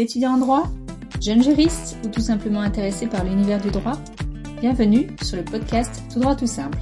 étudiant 0.00 0.34
en 0.34 0.38
droit 0.38 0.68
Jeune 1.20 1.42
juriste 1.42 1.96
ou 2.04 2.08
tout 2.08 2.20
simplement 2.20 2.60
intéressé 2.60 3.06
par 3.06 3.24
l'univers 3.24 3.60
du 3.60 3.70
droit 3.70 3.98
Bienvenue 4.60 5.08
sur 5.22 5.36
le 5.36 5.44
podcast 5.44 6.02
Tout 6.12 6.20
droit 6.20 6.36
tout 6.36 6.46
simple. 6.46 6.78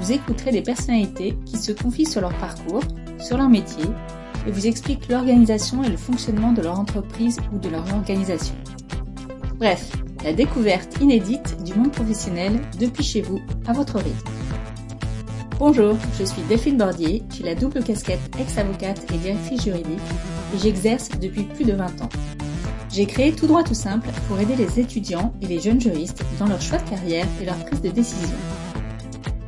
Vous 0.00 0.12
écouterez 0.12 0.50
des 0.50 0.62
personnalités 0.62 1.36
qui 1.44 1.56
se 1.56 1.72
confient 1.72 2.06
sur 2.06 2.20
leur 2.20 2.34
parcours, 2.38 2.82
sur 3.18 3.36
leur 3.36 3.48
métier 3.48 3.84
et 4.46 4.50
vous 4.50 4.66
expliquent 4.66 5.08
l'organisation 5.08 5.84
et 5.84 5.88
le 5.88 5.96
fonctionnement 5.96 6.52
de 6.52 6.62
leur 6.62 6.78
entreprise 6.78 7.38
ou 7.52 7.58
de 7.58 7.68
leur 7.68 7.84
organisation. 7.92 8.54
Bref, 9.58 9.92
la 10.24 10.32
découverte 10.32 11.00
inédite 11.00 11.62
du 11.62 11.74
monde 11.74 11.92
professionnel 11.92 12.60
depuis 12.78 13.04
chez 13.04 13.20
vous 13.20 13.40
à 13.66 13.72
votre 13.72 13.98
rythme. 13.98 14.30
Bonjour, 15.58 15.94
je 16.18 16.24
suis 16.24 16.42
Delphine 16.48 16.78
Bordier, 16.78 17.22
j'ai 17.32 17.44
la 17.44 17.54
double 17.54 17.84
casquette 17.84 18.20
ex-avocate 18.40 19.04
et 19.12 19.18
directrice 19.18 19.62
juridique 19.62 19.98
et 20.54 20.58
j'exerce 20.58 21.10
depuis 21.20 21.42
plus 21.42 21.64
de 21.64 21.72
20 21.72 22.02
ans. 22.02 22.08
J'ai 22.92 23.06
créé 23.06 23.32
Tout 23.32 23.46
droit 23.46 23.62
tout 23.62 23.74
simple 23.74 24.08
pour 24.26 24.40
aider 24.40 24.56
les 24.56 24.80
étudiants 24.80 25.32
et 25.40 25.46
les 25.46 25.60
jeunes 25.60 25.80
juristes 25.80 26.24
dans 26.40 26.46
leur 26.46 26.60
choix 26.60 26.78
de 26.78 26.90
carrière 26.90 27.26
et 27.40 27.44
leur 27.44 27.56
prise 27.64 27.80
de 27.80 27.90
décision. 27.90 28.36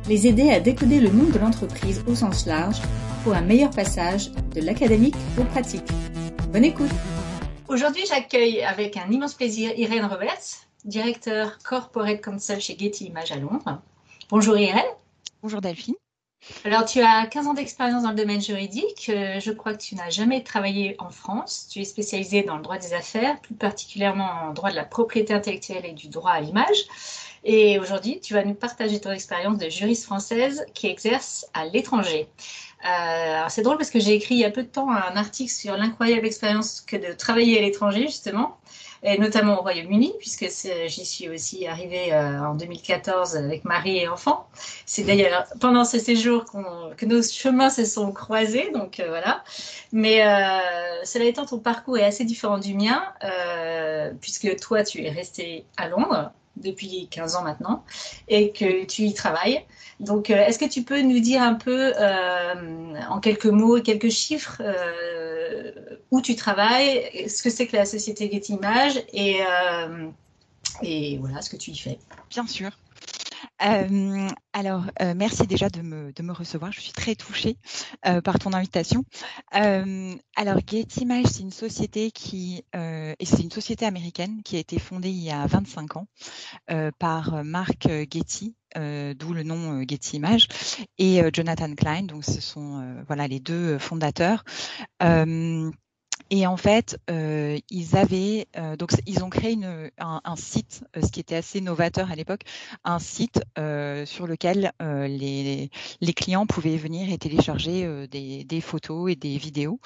Les 0.07 0.27
aider 0.27 0.49
à 0.49 0.61
décoder 0.61 1.01
le 1.01 1.11
monde 1.11 1.31
de 1.31 1.39
l'entreprise 1.39 2.01
au 2.07 2.15
sens 2.15 2.45
large 2.45 2.81
pour 3.23 3.33
un 3.33 3.41
meilleur 3.41 3.69
passage 3.69 4.31
de 4.31 4.61
l'académique 4.61 5.15
au 5.37 5.43
pratique. 5.43 5.87
Bonne 6.53 6.65
écoute 6.65 6.91
Aujourd'hui, 7.67 8.03
j'accueille 8.07 8.61
avec 8.61 8.95
un 8.95 9.09
immense 9.09 9.33
plaisir 9.33 9.77
Irène 9.77 10.05
Roberts, 10.05 10.67
directeur 10.85 11.57
Corporate 11.63 12.21
Counsel 12.21 12.61
chez 12.61 12.77
Getty 12.77 13.05
Images 13.05 13.31
à 13.31 13.37
Londres. 13.37 13.81
Bonjour 14.29 14.57
Irène. 14.57 14.83
Bonjour 15.41 15.59
Delphine. 15.59 15.95
Alors, 16.65 16.85
tu 16.85 17.01
as 17.01 17.25
15 17.27 17.47
ans 17.47 17.53
d'expérience 17.53 18.03
dans 18.03 18.09
le 18.09 18.15
domaine 18.15 18.41
juridique. 18.41 19.09
Euh, 19.09 19.39
je 19.39 19.51
crois 19.51 19.73
que 19.73 19.81
tu 19.81 19.95
n'as 19.95 20.09
jamais 20.09 20.43
travaillé 20.43 20.95
en 20.99 21.09
France. 21.09 21.67
Tu 21.71 21.79
es 21.79 21.85
spécialisée 21.85 22.43
dans 22.43 22.57
le 22.57 22.63
droit 22.63 22.77
des 22.77 22.93
affaires, 22.93 23.39
plus 23.39 23.55
particulièrement 23.55 24.29
en 24.43 24.53
droit 24.53 24.69
de 24.71 24.75
la 24.75 24.83
propriété 24.83 25.33
intellectuelle 25.33 25.85
et 25.85 25.93
du 25.93 26.09
droit 26.09 26.31
à 26.31 26.41
l'image. 26.41 26.85
Et 27.45 27.79
aujourd'hui, 27.79 28.19
tu 28.21 28.33
vas 28.33 28.43
nous 28.43 28.53
partager 28.53 28.99
ton 28.99 29.11
expérience 29.11 29.57
de 29.57 29.69
juriste 29.69 30.05
française 30.05 30.65
qui 30.73 30.87
exerce 30.87 31.45
à 31.53 31.65
l'étranger. 31.65 32.27
Euh, 32.89 33.43
c'est 33.49 33.61
drôle 33.61 33.77
parce 33.77 33.89
que 33.89 33.99
j'ai 33.99 34.13
écrit 34.13 34.35
il 34.35 34.41
y 34.41 34.45
a 34.45 34.51
peu 34.51 34.63
de 34.63 34.67
temps 34.67 34.89
un 34.89 35.15
article 35.15 35.51
sur 35.51 35.77
l'incroyable 35.77 36.25
expérience 36.25 36.81
que 36.81 36.97
de 36.97 37.13
travailler 37.13 37.57
à 37.57 37.61
l'étranger, 37.61 38.03
justement 38.03 38.57
et 39.03 39.17
notamment 39.17 39.59
au 39.59 39.61
Royaume-Uni, 39.61 40.13
puisque 40.19 40.47
j'y 40.87 41.05
suis 41.05 41.29
aussi 41.29 41.67
arrivée 41.67 42.13
euh, 42.13 42.39
en 42.39 42.55
2014 42.55 43.35
avec 43.35 43.65
mari 43.65 43.97
et 43.97 44.07
enfants. 44.07 44.47
C'est 44.85 45.03
d'ailleurs 45.03 45.45
pendant 45.59 45.83
ce 45.83 45.99
séjour 45.99 46.45
que 46.97 47.05
nos 47.05 47.21
chemins 47.21 47.69
se 47.69 47.85
sont 47.85 48.11
croisés, 48.13 48.71
donc 48.73 48.99
euh, 48.99 49.07
voilà. 49.09 49.43
Mais 49.91 50.25
euh, 50.25 51.03
cela 51.03 51.25
étant, 51.25 51.45
ton 51.45 51.59
parcours 51.59 51.97
est 51.97 52.05
assez 52.05 52.23
différent 52.23 52.57
du 52.57 52.73
mien, 52.75 53.03
puisque 54.21 54.55
toi, 54.59 54.83
tu 54.83 55.03
es 55.03 55.09
resté 55.09 55.65
à 55.77 55.89
Londres 55.89 56.31
depuis 56.55 57.07
15 57.09 57.35
ans 57.35 57.43
maintenant 57.43 57.83
et 58.27 58.51
que 58.51 58.85
tu 58.85 59.03
y 59.03 59.13
travailles. 59.13 59.65
Donc, 59.99 60.29
est-ce 60.29 60.59
que 60.59 60.69
tu 60.69 60.83
peux 60.83 61.01
nous 61.01 61.19
dire 61.19 61.41
un 61.41 61.53
peu, 61.53 61.93
en 63.09 63.19
quelques 63.19 63.45
mots 63.45 63.81
quelques 63.81 64.09
chiffres, 64.09 64.61
où 66.13 66.21
tu 66.21 66.35
travailles, 66.35 67.27
ce 67.27 67.41
que 67.41 67.49
c'est 67.49 67.65
que 67.65 67.75
la 67.75 67.85
société 67.85 68.29
Getty 68.31 68.53
Images 68.53 69.03
et, 69.13 69.41
euh, 69.41 70.07
et 70.83 71.17
voilà 71.17 71.41
ce 71.41 71.49
que 71.49 71.57
tu 71.57 71.71
y 71.71 71.77
fais? 71.77 71.97
Bien 72.29 72.45
sûr. 72.45 72.69
Euh, 73.65 74.27
alors, 74.53 74.85
euh, 75.01 75.13
merci 75.15 75.47
déjà 75.47 75.69
de 75.69 75.81
me, 75.81 76.11
de 76.11 76.23
me, 76.23 76.33
recevoir. 76.33 76.71
Je 76.71 76.81
suis 76.81 76.91
très 76.91 77.15
touchée 77.15 77.57
par 78.23 78.39
ton 78.39 78.53
invitation. 78.53 79.03
alors, 79.51 80.59
Getty 80.67 81.01
Images, 81.01 81.25
c'est 81.25 81.41
une 81.41 81.51
société 81.51 82.11
qui, 82.11 82.63
c'est 82.73 83.41
une 83.41 83.51
société 83.51 83.85
américaine 83.85 84.41
qui 84.43 84.55
a 84.55 84.59
été 84.59 84.79
fondée 84.79 85.09
il 85.09 85.23
y 85.23 85.31
a 85.31 85.45
25 85.45 85.97
ans 85.97 86.07
par 86.99 87.43
Mark 87.43 87.87
Getty, 87.87 88.55
d'où 88.75 89.33
le 89.33 89.43
nom 89.43 89.81
Getty 89.87 90.17
Images, 90.17 90.47
et 90.97 91.21
Jonathan 91.33 91.73
Klein. 91.75 92.03
Donc, 92.03 92.25
ce 92.25 92.41
sont 92.41 93.03
voilà 93.07 93.27
les 93.27 93.39
deux 93.39 93.77
fondateurs. 93.77 94.43
Et 96.35 96.47
en 96.47 96.57
fait, 96.57 96.99
euh, 97.11 97.59
ils 97.69 97.95
avaient 97.95 98.47
euh, 98.57 98.75
donc 98.75 98.91
ils 99.05 99.23
ont 99.23 99.29
créé 99.29 99.55
un, 99.99 100.35
site, 100.35 100.83
euh, 100.97 101.01
ce 101.03 101.11
qui 101.11 101.19
était 101.19 101.35
assez 101.35 101.61
novateur 101.61 102.11
à 102.11 102.15
l'époque, 102.15 102.41
un 102.83 102.97
site 102.97 103.41
sur 104.05 104.25
lequel 104.25 104.71
les, 104.79 105.69
clients 106.15 106.47
pouvaient 106.47 106.77
venir 106.77 107.11
et 107.11 107.17
télécharger 107.17 108.07
des, 108.07 108.61
photos 108.61 109.11
et 109.11 109.15
des 109.15 109.37
vidéos. 109.37 109.79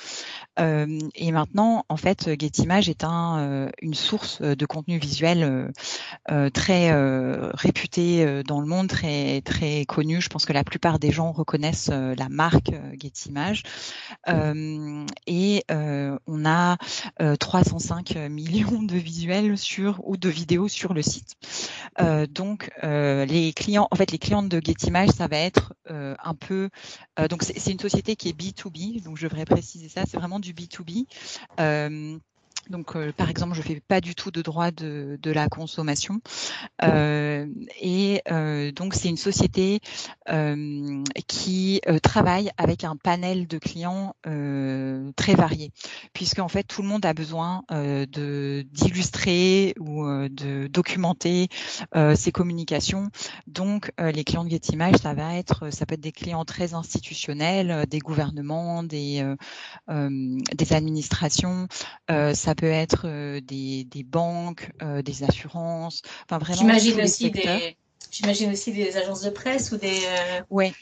et 0.57 1.31
maintenant, 1.31 1.85
en 1.89 1.97
fait, 1.97 2.29
Getimage 2.39 2.89
est 2.89 3.03
un, 3.03 3.69
une 3.81 3.94
source 3.94 4.41
de 4.41 4.65
contenu 4.65 4.99
visuel 4.99 5.71
très 6.53 6.91
réputée 7.53 8.44
dans 8.44 8.61
le 8.61 8.67
monde, 8.67 8.88
très 8.88 9.41
très 9.41 9.85
connue. 9.85 10.21
Je 10.21 10.29
pense 10.29 10.45
que 10.45 10.53
la 10.53 10.63
plupart 10.63 10.99
des 10.99 11.11
gens 11.11 11.31
reconnaissent 11.31 11.89
la 11.89 12.29
marque 12.29 12.71
Getimage. 13.01 13.63
et 15.27 15.63
on 16.25 16.45
a 16.45 16.78
305 17.39 18.16
euh, 18.16 18.29
millions 18.29 18.83
de 18.83 18.95
visuels 18.95 19.57
sur 19.57 20.01
ou 20.07 20.17
de 20.17 20.29
vidéos 20.29 20.67
sur 20.67 20.94
le 20.94 21.01
site. 21.01 21.35
Euh, 22.00 22.25
donc 22.28 22.72
euh, 22.83 23.25
les 23.25 23.53
clients, 23.53 23.88
en 23.91 23.95
fait 23.95 24.11
les 24.11 24.19
clientes 24.19 24.50
de 24.50 24.61
Getimage, 24.63 25.09
ça 25.09 25.27
va 25.27 25.38
être 25.38 25.73
un 25.89 26.33
peu, 26.33 26.69
donc 27.29 27.44
c'est 27.44 27.72
une 27.72 27.79
société 27.79 28.16
qui 28.16 28.29
est 28.29 28.38
B2B, 28.38 29.03
donc 29.03 29.17
je 29.17 29.27
devrais 29.27 29.45
préciser 29.45 29.89
ça, 29.89 30.03
c'est 30.06 30.17
vraiment 30.17 30.39
du 30.39 30.53
B2B. 30.53 31.06
Donc, 32.69 32.95
euh, 32.95 33.11
par 33.11 33.29
exemple, 33.29 33.55
je 33.55 33.61
fais 33.61 33.79
pas 33.79 34.01
du 34.01 34.16
tout 34.16 34.31
de 34.31 34.41
droit 34.41 34.72
de, 34.72 35.17
la 35.23 35.50
consommation. 35.50 36.22
Euh, 36.83 37.47
et 37.81 38.22
euh, 38.31 38.72
donc, 38.72 38.94
c'est 38.94 39.09
une 39.09 39.17
société 39.17 39.79
qui 41.27 41.81
travaille 42.03 42.51
avec 42.57 42.83
un 42.83 42.95
panel 42.95 43.47
de 43.47 43.57
clients 43.57 44.16
très 45.16 45.35
varié, 45.35 45.72
puisque 46.13 46.39
en 46.39 46.47
fait, 46.47 46.63
tout 46.63 46.81
le 46.81 46.88
monde 46.88 47.06
a 47.06 47.13
besoin 47.13 47.63
de 47.69 48.66
d'illustrer 48.72 49.73
ou 49.79 50.06
de 50.06 50.67
documenter 50.67 51.47
ses 52.16 52.31
communications. 52.31 53.09
Donc, 53.47 53.91
les 54.00 54.23
clients 54.23 54.44
de 54.44 54.50
Getimage, 54.50 54.95
ça 54.95 55.13
va 55.13 55.35
être, 55.35 55.72
ça 55.72 55.85
peut 55.85 55.95
être 55.95 56.01
des 56.01 56.11
clients 56.11 56.45
très 56.45 56.73
institutionnels, 56.73 57.85
des 57.89 58.00
gouvernements, 58.00 58.83
des 58.83 59.25
des 59.89 60.73
administrations. 60.73 61.67
ça 62.09 62.56
peut 62.57 62.66
être 62.66 63.03
euh, 63.06 63.40
des, 63.40 63.85
des, 63.85 64.03
banques, 64.03 64.72
euh, 64.81 65.01
des 65.01 65.23
assurances, 65.23 66.01
enfin 66.25 66.40
vraiment. 66.40 66.59
J'imagine 66.59 67.01
aussi 67.01 67.31
des, 67.31 67.78
j'imagine 68.12 68.51
aussi 68.51 68.73
des 68.73 68.97
agences 68.97 69.22
de 69.22 69.29
presse 69.29 69.72
ou 69.72 69.78
des. 69.78 70.01
Euh... 70.06 70.41
Oui. 70.50 70.73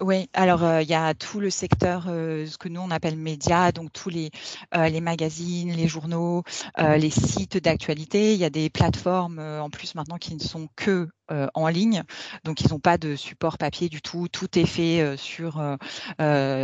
Oui, 0.00 0.28
alors 0.32 0.64
euh, 0.64 0.82
il 0.82 0.88
y 0.88 0.94
a 0.94 1.14
tout 1.14 1.38
le 1.38 1.50
secteur, 1.50 2.06
euh, 2.08 2.46
ce 2.46 2.58
que 2.58 2.68
nous 2.68 2.80
on 2.80 2.90
appelle 2.90 3.16
médias, 3.16 3.70
donc 3.70 3.92
tous 3.92 4.08
les 4.08 4.30
euh, 4.74 4.88
les 4.88 5.00
magazines, 5.00 5.72
les 5.72 5.86
journaux, 5.86 6.42
les 6.78 7.10
sites 7.10 7.58
d'actualité. 7.58 8.34
Il 8.34 8.40
y 8.40 8.44
a 8.44 8.50
des 8.50 8.70
plateformes 8.70 9.38
en 9.38 9.70
plus 9.70 9.94
maintenant 9.94 10.18
qui 10.18 10.34
ne 10.34 10.40
sont 10.40 10.68
que 10.76 11.08
euh, 11.30 11.46
en 11.54 11.68
ligne. 11.68 12.02
Donc, 12.44 12.60
ils 12.60 12.68
n'ont 12.68 12.78
pas 12.78 12.98
de 12.98 13.16
support 13.16 13.56
papier 13.56 13.88
du 13.88 14.02
tout. 14.02 14.28
Tout 14.28 14.58
est 14.58 14.66
fait 14.66 15.00
euh, 15.00 15.16
sur. 15.16 15.58
Euh, 15.58 15.76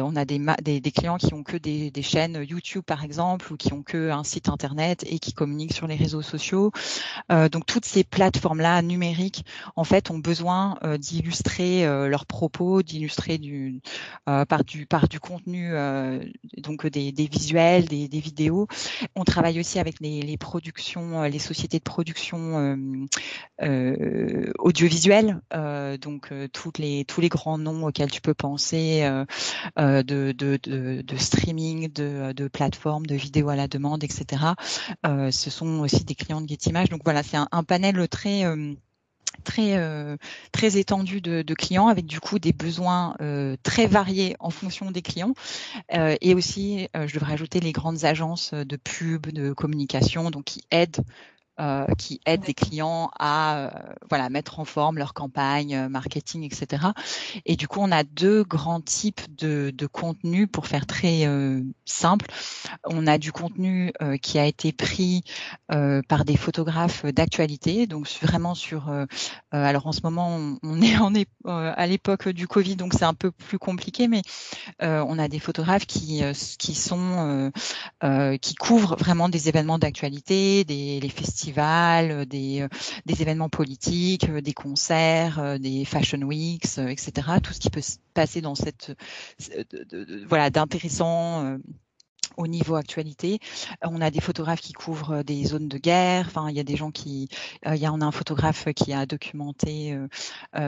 on 0.02 0.16
a 0.16 0.26
des, 0.26 0.92
clients 0.94 1.16
qui 1.16 1.32
ont 1.32 1.42
que 1.42 1.56
des, 1.56 1.90
chaînes 2.02 2.44
YouTube, 2.46 2.82
par 2.84 3.02
exemple, 3.02 3.50
ou 3.54 3.56
qui 3.56 3.72
ont 3.72 3.82
que 3.82 4.10
un 4.10 4.22
site 4.22 4.50
internet 4.50 5.02
et 5.06 5.18
qui 5.18 5.32
communiquent 5.32 5.72
sur 5.72 5.86
les 5.86 5.96
réseaux 5.96 6.20
sociaux. 6.20 6.72
donc, 7.30 7.64
toutes 7.64 7.86
ces 7.86 8.04
plateformes-là 8.04 8.82
numériques, 8.82 9.46
en 9.76 9.84
fait, 9.84 10.10
ont 10.10 10.18
besoin 10.18 10.78
d'illustrer 10.98 11.84
leurs 12.08 12.26
propos, 12.26 12.82
d'illustrer 12.82 13.38
du 13.38 13.80
par 14.26 14.64
du 14.64 15.20
contenu, 15.20 15.72
donc 16.58 16.86
des, 16.86 17.12
visuels, 17.12 17.86
des, 17.86 18.08
vidéos. 18.08 18.66
On 19.14 19.24
travaille 19.24 19.58
aussi 19.60 19.78
avec 19.78 20.00
les 20.00 20.36
productions, 20.36 21.22
les 21.22 21.38
sociétés 21.38 21.78
de 21.78 21.84
production. 21.84 22.76
Euh, 24.50 24.52
audiovisuel, 24.58 25.40
euh, 25.54 25.96
donc 25.96 26.28
euh, 26.32 26.48
toutes 26.48 26.78
les, 26.78 27.04
tous 27.04 27.20
les 27.20 27.28
grands 27.28 27.58
noms 27.58 27.86
auxquels 27.86 28.10
tu 28.10 28.20
peux 28.20 28.34
penser 28.34 29.00
de, 29.76 30.02
de, 30.02 30.32
de, 30.62 31.02
de, 31.02 31.16
streaming, 31.16 31.92
de, 31.92 32.32
de 32.32 32.48
plateformes, 32.48 33.06
de 33.06 33.14
vidéos 33.14 33.48
à 33.48 33.56
la 33.56 33.68
demande, 33.68 34.04
etc. 34.04 34.54
ce 35.04 35.50
sont 35.50 35.80
aussi 35.80 36.04
des 36.04 36.14
clients 36.14 36.40
de 36.40 36.48
Getimage. 36.48 36.88
Donc 36.88 37.02
voilà, 37.04 37.22
c'est 37.22 37.36
un, 37.36 37.64
panel 37.64 38.08
très 38.08 38.44
très 39.44 39.76
euh, 39.76 40.16
très 40.52 40.76
étendu 40.76 41.20
de, 41.20 41.42
clients 41.54 41.88
avec 41.88 42.06
du 42.06 42.20
coup 42.20 42.38
des 42.38 42.52
besoins 42.52 43.16
euh, 43.20 43.56
très 43.62 43.86
variés 43.86 44.36
en 44.38 44.50
fonction 44.50 44.90
des 44.90 45.02
clients 45.02 45.34
euh, 45.94 46.16
et 46.20 46.34
aussi 46.34 46.88
je 46.94 47.14
devrais 47.14 47.34
ajouter 47.34 47.60
les 47.60 47.72
grandes 47.72 48.04
agences 48.04 48.52
de 48.52 48.76
pub 48.76 49.28
de 49.28 49.52
communication 49.52 50.30
donc 50.30 50.44
qui 50.44 50.64
aident 50.70 51.00
qui 51.98 52.20
aident 52.26 52.44
des 52.44 52.54
clients 52.54 53.10
à 53.18 53.70
voilà 54.08 54.30
mettre 54.30 54.60
en 54.60 54.64
forme 54.64 54.98
leur 54.98 55.14
campagne 55.14 55.88
marketing, 55.88 56.44
etc. 56.44 56.88
Et 57.44 57.56
du 57.56 57.68
coup, 57.68 57.80
on 57.80 57.92
a 57.92 58.04
deux 58.04 58.44
grands 58.44 58.80
types 58.80 59.20
de, 59.36 59.72
de 59.74 59.86
contenu 59.86 60.46
pour 60.46 60.66
faire 60.66 60.86
très 60.86 61.26
simple. 61.84 62.26
On 62.84 63.06
a 63.06 63.18
du 63.18 63.32
contenu 63.32 63.92
qui 64.22 64.38
a 64.38 64.46
été 64.46 64.72
pris 64.72 65.22
par 65.68 66.24
des 66.24 66.36
photographes 66.36 67.04
d'actualité, 67.06 67.86
donc 67.86 68.08
vraiment 68.22 68.54
sur. 68.54 68.90
alors 69.50 69.86
en 69.86 69.92
ce 69.92 70.00
moment, 70.02 70.56
on, 70.62 70.82
est 70.82 70.98
on 70.98 71.14
est 71.14 71.28
à 71.46 71.86
l'époque 71.86 72.28
du 72.28 72.46
Covid, 72.48 72.76
donc 72.76 72.94
c'est 72.94 73.04
un 73.04 73.14
peu 73.14 73.30
plus 73.30 73.58
compliqué, 73.58 74.08
mais 74.08 74.22
on 74.80 75.18
a 75.18 75.28
des 75.28 75.38
photographes 75.38 75.86
qui 75.86 76.22
qui 76.58 76.74
sont 76.74 77.50
qui 78.40 78.54
couvrent 78.54 78.96
vraiment 78.96 79.28
des 79.28 79.48
événements 79.48 79.78
d'actualité, 79.78 80.64
des 80.64 81.00
les 81.00 81.08
festivals, 81.08 81.49
des 81.52 82.66
des 83.06 83.22
événements 83.22 83.48
politiques, 83.48 84.30
des 84.30 84.52
concerts, 84.52 85.58
des 85.58 85.84
fashion 85.84 86.22
weeks, 86.22 86.78
etc. 86.78 87.12
Tout 87.42 87.52
ce 87.52 87.60
qui 87.60 87.70
peut 87.70 87.80
se 87.80 87.96
passer 88.14 88.40
dans 88.40 88.54
cette 88.54 88.92
voilà 90.28 90.50
d'intéressant 90.50 91.58
au 92.36 92.46
niveau 92.46 92.76
actualité. 92.76 93.38
On 93.82 94.00
a 94.00 94.10
des 94.10 94.20
photographes 94.20 94.60
qui 94.60 94.72
couvrent 94.72 95.22
des 95.22 95.44
zones 95.44 95.68
de 95.68 95.78
guerre. 95.78 96.26
Enfin, 96.26 96.48
il 96.48 96.56
y 96.56 96.60
a 96.60 96.64
des 96.64 96.76
gens 96.76 96.90
qui, 96.90 97.28
il 97.66 97.76
y 97.76 97.86
a 97.86 97.92
on 97.92 98.00
a 98.00 98.04
un 98.04 98.12
photographe 98.12 98.68
qui 98.74 98.92
a 98.92 99.06
documenté, 99.06 99.98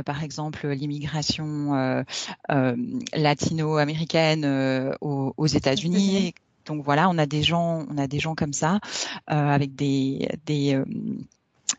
par 0.05 0.23
exemple, 0.23 0.69
l'immigration 0.69 2.05
latino-américaine 2.49 4.94
aux, 5.00 5.34
aux 5.37 5.46
États-Unis. 5.46 6.34
Donc 6.72 6.84
voilà, 6.84 7.10
on 7.10 7.19
a 7.19 7.26
des 7.26 7.42
gens, 7.42 7.84
on 7.90 7.98
a 7.98 8.06
des 8.06 8.19
gens 8.19 8.34
comme 8.34 8.54
ça 8.54 8.80
avec 9.26 9.74
des 9.74 10.28
des 10.46 10.82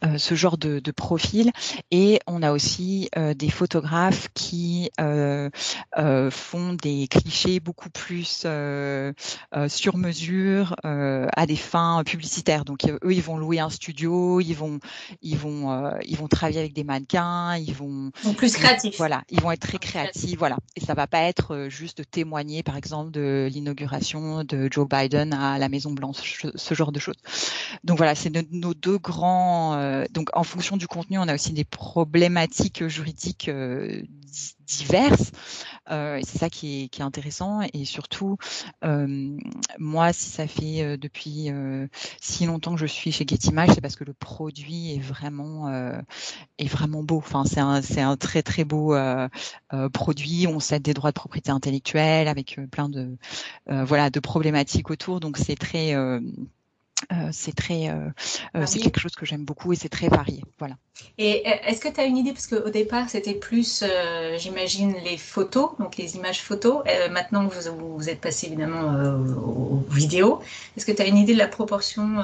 euh, 0.04 0.18
ce 0.18 0.36
genre 0.36 0.58
de, 0.58 0.80
de, 0.80 0.92
profil. 0.92 1.52
Et 1.92 2.20
on 2.28 2.44
a 2.44 2.52
aussi 2.52 3.10
euh, 3.18 3.34
des 3.34 3.50
photographes 3.50 4.28
qui 4.34 4.90
euh, 5.00 5.50
font 6.32 6.74
des 6.74 7.08
clichés 7.08 7.60
beaucoup 7.60 7.90
plus 7.90 8.46
sur 9.68 9.98
mesure 9.98 10.76
à 10.84 11.46
des 11.46 11.56
fins 11.56 12.04
publicitaires. 12.06 12.66
Donc 12.66 12.86
eux 12.86 13.14
ils 13.14 13.22
vont 13.22 13.38
louer 13.38 13.60
un 13.60 13.70
studio 13.70 14.40
ils 14.40 14.54
vont 14.54 14.80
ils 15.22 15.38
vont 15.38 15.92
ils 16.06 16.18
vont 16.18 16.28
travailler 16.28 16.60
avec 16.60 16.74
des 16.74 16.84
mannequins 16.84 17.56
ils 17.58 17.74
vont 17.74 18.12
donc 18.24 18.38
plus 18.38 18.54
créatifs. 18.54 18.98
voilà 18.98 19.24
ils 19.30 19.42
vont 19.42 19.52
être 19.52 19.68
très 19.68 19.78
créatifs 19.78 20.38
voilà. 20.38 20.58
Et 20.76 20.82
ça 20.82 20.94
va 20.94 21.08
pas 21.08 21.22
être 21.22 21.68
juste 21.70 22.00
de 22.00 22.04
témoigner 22.04 22.64
par 22.64 22.78
exemple 22.78 23.12
de 23.12 23.50
l'inauguration 23.52 24.44
de 24.44 24.68
Joe 24.72 24.88
Biden 24.88 25.34
à 25.34 25.58
la 25.58 25.70
Maison 25.70 25.92
Blanche 25.92 26.46
ce 26.56 26.74
genre 26.74 26.92
de 26.92 27.00
choses. 27.00 27.18
Donc 27.84 27.98
voilà 27.98 28.16
c'est 28.16 28.32
nos 28.52 28.74
deux 28.74 28.98
grands 28.98 29.83
euh, 29.84 30.06
donc, 30.12 30.30
en 30.34 30.44
fonction 30.44 30.78
du 30.78 30.88
contenu, 30.88 31.18
on 31.20 31.28
a 31.28 31.34
aussi 31.34 31.54
des 31.54 31.66
problématiques 31.66 32.88
juridiques 32.88 33.50
euh, 33.50 34.02
diverses. 34.66 35.32
Euh, 35.90 36.20
c'est 36.24 36.38
ça 36.40 36.50
qui 36.50 36.90
est, 36.92 37.02
intéressant. 37.02 37.62
Et 37.74 37.86
surtout, 37.86 38.38
moi, 39.78 40.14
si 40.14 40.30
ça 40.30 40.48
fait 40.48 40.98
depuis 40.98 41.50
si 42.22 42.46
longtemps 42.46 42.74
que 42.74 42.80
je 42.80 42.86
suis 42.86 43.12
chez 43.12 43.26
Getty 43.28 43.50
Images, 43.50 43.72
c'est 43.74 43.82
parce 43.82 43.96
que 43.96 44.06
le 44.06 44.14
produit 44.14 44.96
est 44.96 45.00
vraiment 45.00 45.70
est 46.58 46.68
vraiment 46.68 47.04
beau. 47.04 47.18
Enfin, 47.18 47.44
c'est 47.46 47.60
un 47.60 47.82
c'est 47.82 48.02
un 48.02 48.16
très 48.16 48.42
très 48.42 48.64
beau 48.64 48.96
produit. 49.92 50.48
On 50.48 50.60
cède 50.62 50.84
des 50.84 50.94
droits 50.94 51.12
de 51.12 51.16
propriété 51.16 51.52
intellectuelle 51.52 52.30
avec 52.30 52.60
plein 52.72 52.88
de 52.88 53.18
voilà 53.68 54.10
de 54.10 54.20
problématiques 54.22 54.90
autour. 54.90 55.20
Donc 55.20 55.38
c'est 55.38 55.56
très 55.56 55.94
euh, 57.12 57.30
c'est 57.32 57.56
très, 57.56 57.90
euh, 57.90 58.10
euh, 58.56 58.66
c'est 58.66 58.80
quelque 58.80 59.00
chose 59.00 59.16
que 59.16 59.26
j'aime 59.26 59.46
beaucoup 59.46 59.74
et 59.74 59.76
c'est 59.76 59.90
très 59.90 60.08
varié. 60.08 60.44
Voilà. 60.60 60.76
Et 61.18 61.46
est-ce 61.66 61.82
que 61.82 61.90
tu 61.90 62.00
as 62.00 62.06
une 62.06 62.18
idée 62.18 62.32
parce 62.32 62.48
qu'au 62.48 62.70
départ 62.70 63.10
c'était 63.10 63.34
plus, 63.34 63.84
j'imagine, 64.38 64.96
les 65.04 65.18
photos, 65.18 65.72
donc 65.80 65.98
les 65.98 66.16
images 66.16 66.42
photos. 66.42 66.84
maintenant 67.12 67.48
vous, 67.48 67.98
vous 67.98 68.10
êtes 68.10 68.22
passé 68.22 68.48
évidemment 68.48 68.94
aux, 69.46 69.84
vidéos. 69.90 70.42
Est-ce 70.78 70.86
que 70.86 70.92
tu 70.92 71.02
as 71.02 71.08
une 71.08 71.18
idée 71.18 71.34
de 71.34 71.40
la 71.40 71.48
proportion 71.48 72.24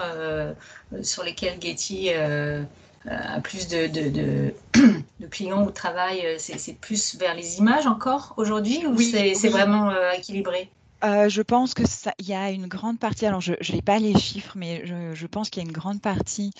sur 1.02 1.24
lesquelles 1.24 1.60
Getty 1.60 2.12
a 2.12 3.40
plus 3.42 3.68
de, 3.68 3.88
de, 3.88 4.10
de, 4.10 4.54
de, 5.20 5.28
clients 5.28 5.66
ou 5.66 5.72
travail 5.72 6.36
C'est 6.38 6.80
plus 6.80 7.16
vers 7.16 7.34
les 7.34 7.58
images 7.58 7.88
encore 7.88 8.36
aujourd'hui 8.38 8.86
ou 8.86 9.00
c'est 9.00 9.50
vraiment 9.50 9.92
équilibré? 10.14 10.70
Euh, 11.04 11.30
je 11.30 11.42
pense 11.42 11.74
que 11.74 11.88
ça, 11.88 12.14
il 12.20 12.28
y 12.28 12.34
a 12.34 12.52
une 12.52 12.68
grande 12.68 13.00
partie. 13.00 13.26
Alors, 13.26 13.42
je 13.42 13.54
n'ai 13.72 13.82
pas 13.82 14.00
les 14.00 14.18
chiffres, 14.18 14.54
mais 14.56 14.86
je, 14.86 15.14
je 15.14 15.28
pense 15.28 15.50
qu'il 15.50 15.64
y 15.64 15.66
a 15.66 15.70
une 15.70 15.76
grande 15.76 16.02
partie 16.02 16.52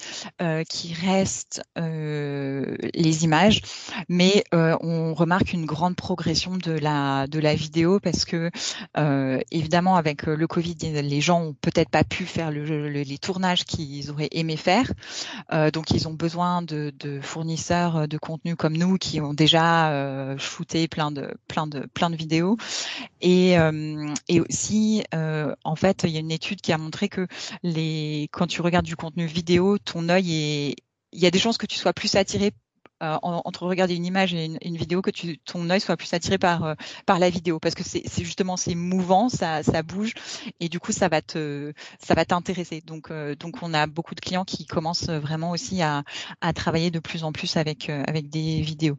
euh, 0.42 0.64
qui 0.64 0.94
reste 0.94 1.62
euh, 1.78 2.76
les 2.94 3.24
images, 3.24 3.62
mais 4.08 4.44
euh, 4.54 4.78
on 4.82 5.14
remarque 5.14 5.54
une 5.54 5.66
grande 5.66 5.96
progression 5.96 6.58
de 6.58 6.72
la 6.72 7.28
de 7.28 7.40
la 7.40 7.56
vidéo 7.56 8.00
parce 8.00 8.26
que 8.26 8.50
euh, 8.98 9.40
évidemment 9.52 9.96
avec 9.96 10.24
le 10.24 10.48
Covid, 10.48 10.76
les 11.02 11.22
gens 11.22 11.42
ont 11.42 11.54
peut-être 11.54 11.90
pas 11.90 12.04
pu 12.04 12.26
faire 12.26 12.52
le, 12.52 12.90
les 12.90 13.18
tournages 13.18 13.66
qu'ils 13.66 14.12
auraient 14.12 14.30
aimé 14.32 14.58
faire, 14.58 14.92
donc 15.74 15.92
ils 15.92 16.08
ont 16.08 16.14
besoin 16.14 16.62
de, 16.62 16.94
de, 17.00 17.20
fournisseurs 17.22 18.08
de 18.08 18.18
contenu 18.18 18.56
comme 18.56 18.78
nous 18.78 18.98
qui 18.98 19.22
ont 19.22 19.34
déjà 19.34 20.38
shooté 20.38 20.88
plein 20.88 21.12
de 21.12 21.34
plein 21.48 21.68
de 21.68 21.88
plein 21.94 22.10
de 22.10 22.16
vidéos 22.16 22.58
et 23.22 23.58
et 24.30 24.40
aussi, 24.40 25.04
euh, 25.16 25.54
en 25.64 25.76
fait, 25.76 26.04
il 26.04 26.12
y 26.12 26.18
a 26.18 26.20
une 26.20 26.32
étude 26.32 26.62
qui 26.62 26.72
a 26.72 26.78
montré 26.78 27.10
que 27.10 27.28
les, 27.64 28.30
quand 28.32 28.46
tu 28.46 28.62
regardes 28.62 28.86
du 28.86 28.96
contenu 28.96 29.26
vidéo, 29.26 29.80
ton 29.80 30.08
œil 30.08 30.34
est, 30.34 30.76
il 31.12 31.20
y 31.20 31.26
a 31.26 31.32
des 31.32 31.40
chances 31.40 31.58
que 31.58 31.66
tu 31.66 31.78
sois 31.78 31.94
plus 31.94 32.16
attiré 32.16 32.52
euh, 33.02 33.18
entre 33.24 33.66
regarder 33.66 33.96
une 33.96 34.06
image 34.06 34.34
et 34.34 34.52
une, 34.62 34.78
vidéo 34.78 35.02
que 35.02 35.10
tu, 35.10 35.40
ton 35.40 35.70
œil 35.70 35.80
soit 35.80 35.96
plus 35.96 36.14
attiré 36.14 36.38
par 36.38 36.66
euh, 36.66 36.76
par 37.06 37.18
la 37.18 37.30
vidéo. 37.30 37.58
Parce 37.58 37.74
que 37.74 37.84
c'est 37.84 38.04
justement 38.18 38.58
c'est 38.58 38.76
mouvant 38.76 39.30
ça 39.30 39.64
ça 39.64 39.84
bouge 39.84 40.14
et 40.60 40.68
du 40.68 40.82
coup 40.82 40.92
ça 40.92 41.08
va 41.08 41.22
te 41.22 41.72
ça 41.98 42.14
va 42.14 42.26
t'intéresser. 42.26 42.82
Donc 42.82 43.10
donc 43.40 43.56
on 43.62 43.74
a 43.74 43.88
beaucoup 43.88 44.16
de 44.16 44.20
clients 44.20 44.44
qui 44.44 44.66
commencent 44.66 45.10
vraiment 45.10 45.52
aussi 45.52 45.82
à 45.82 46.04
à 46.42 46.52
travailler 46.52 46.92
de 46.92 47.00
plus 47.00 47.24
en 47.24 47.32
plus 47.32 47.56
avec 47.56 47.90
avec 47.90 48.30
des 48.30 48.62
vidéos 48.62 48.98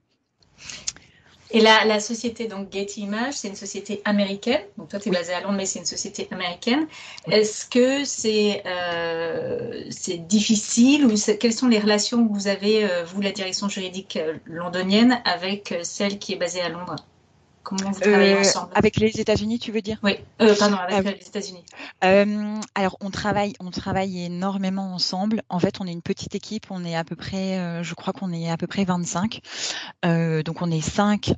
et 1.53 1.61
la, 1.61 1.85
la, 1.85 2.01
société, 2.01 2.47
donc 2.47 2.73
Getty 2.73 3.03
Images, 3.03 3.35
c'est 3.35 3.49
une 3.49 3.57
société 3.57 4.01
américaine. 4.05 4.61
Donc 4.79 4.89
toi, 4.89 5.01
tu 5.01 5.09
es 5.09 5.13
basé 5.13 5.33
à 5.33 5.41
Londres, 5.41 5.57
mais 5.57 5.67
c'est 5.67 5.81
une 5.81 5.85
société 5.85 6.29
américaine. 6.31 6.87
Est-ce 7.31 7.67
que 7.67 8.05
c'est 8.05 8.63
euh, 8.67 9.85
difficile 10.29 11.07
ou 11.07 11.15
quelles 11.39 11.53
sont 11.53 11.69
les 11.69 11.79
relations 11.79 12.27
que 12.27 12.33
vous 12.33 12.47
avez, 12.47 12.85
euh, 12.85 13.05
vous, 13.05 13.21
la 13.21 13.33
direction 13.33 13.69
juridique 13.69 14.17
euh, 14.17 14.35
londonienne, 14.45 15.21
avec 15.25 15.73
euh, 15.73 15.81
celle 15.83 16.19
qui 16.19 16.35
est 16.35 16.37
basée 16.37 16.61
à 16.61 16.69
Londres? 16.69 16.97
Comment 17.63 17.91
vous 17.91 18.01
travaillez 18.01 18.35
euh, 18.35 18.41
ensemble 18.41 18.73
Avec 18.75 18.97
les 18.97 19.21
États-Unis, 19.21 19.59
tu 19.59 19.71
veux 19.71 19.83
dire? 19.83 19.99
Oui, 20.03 20.17
euh, 20.41 20.55
pardon, 20.59 20.77
avec 20.77 21.07
euh, 21.07 21.19
les 21.19 21.27
États-Unis. 21.27 21.65
Euh, 22.05 22.59
alors, 22.75 22.97
on 23.01 23.11
travaille, 23.11 23.53
on 23.61 23.71
travaille 23.71 24.25
énormément 24.25 24.95
ensemble. 24.95 25.43
En 25.51 25.59
fait, 25.59 25.77
on 25.81 25.87
est 25.87 25.93
une 25.93 26.01
petite 26.01 26.35
équipe. 26.35 26.67
On 26.71 26.85
est 26.85 26.97
à 26.97 27.05
peu 27.05 27.17
près, 27.17 27.83
je 27.83 27.95
crois 27.95 28.13
qu'on 28.13 28.33
est 28.33 28.51
à 28.51 28.57
peu 28.57 28.67
près 28.67 28.85
25. 28.85 29.41
donc, 30.03 30.63
on 30.63 30.71
est 30.71 30.81
5, 30.81 31.33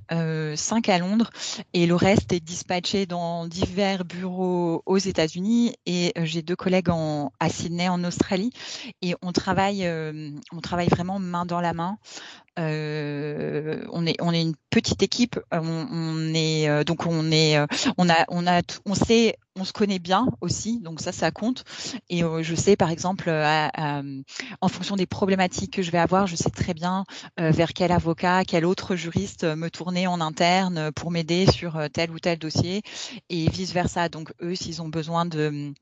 5 0.54 0.88
à 0.88 0.98
Londres 0.98 1.30
et 1.74 1.86
le 1.86 1.94
reste 1.94 2.32
est 2.32 2.40
dispatché 2.40 3.06
dans 3.06 3.46
divers 3.46 4.04
bureaux 4.04 4.82
aux 4.86 4.98
États-Unis. 4.98 5.74
Et 5.86 6.12
j'ai 6.22 6.42
deux 6.42 6.56
collègues 6.56 6.90
en, 6.90 7.32
à 7.40 7.48
Sydney, 7.48 7.88
en 7.88 8.04
Australie. 8.04 8.52
Et 9.02 9.14
on 9.22 9.32
travaille, 9.32 9.88
on 10.52 10.60
travaille 10.60 10.88
vraiment 10.88 11.18
main 11.18 11.46
dans 11.46 11.60
la 11.60 11.72
main. 11.72 11.98
Euh, 12.58 13.82
on 13.92 14.06
est 14.06 14.20
on 14.20 14.32
est 14.32 14.42
une 14.42 14.54
petite 14.70 15.02
équipe. 15.02 15.38
On, 15.50 15.86
on 15.90 16.34
est 16.34 16.68
euh, 16.68 16.84
donc 16.84 17.06
on 17.06 17.30
est 17.30 17.56
euh, 17.56 17.66
on 17.96 18.10
a 18.10 18.24
on 18.28 18.46
a 18.46 18.60
on 18.84 18.94
sait 18.94 19.36
on 19.56 19.64
se 19.64 19.72
connaît 19.72 19.98
bien 19.98 20.26
aussi, 20.40 20.80
donc 20.80 21.00
ça, 21.00 21.12
ça 21.12 21.30
compte. 21.30 21.64
Et 22.08 22.22
je 22.40 22.54
sais, 22.54 22.74
par 22.74 22.88
exemple, 22.88 23.30
en 23.30 24.68
fonction 24.68 24.96
des 24.96 25.04
problématiques 25.04 25.74
que 25.74 25.82
je 25.82 25.90
vais 25.90 25.98
avoir, 25.98 26.26
je 26.26 26.36
sais 26.36 26.48
très 26.48 26.72
bien 26.72 27.04
vers 27.36 27.74
quel 27.74 27.92
avocat, 27.92 28.44
quel 28.46 28.64
autre 28.64 28.96
juriste 28.96 29.44
me 29.44 29.68
tourner 29.68 30.06
en 30.06 30.22
interne 30.22 30.90
pour 30.92 31.10
m'aider 31.10 31.44
sur 31.50 31.78
tel 31.92 32.10
ou 32.12 32.18
tel 32.18 32.38
dossier, 32.38 32.80
et 33.28 33.50
vice 33.50 33.74
versa. 33.74 34.08
Donc 34.08 34.32
eux, 34.40 34.54
s'ils 34.54 34.80
ont 34.80 34.88
besoin 34.88 35.26
de 35.26 35.74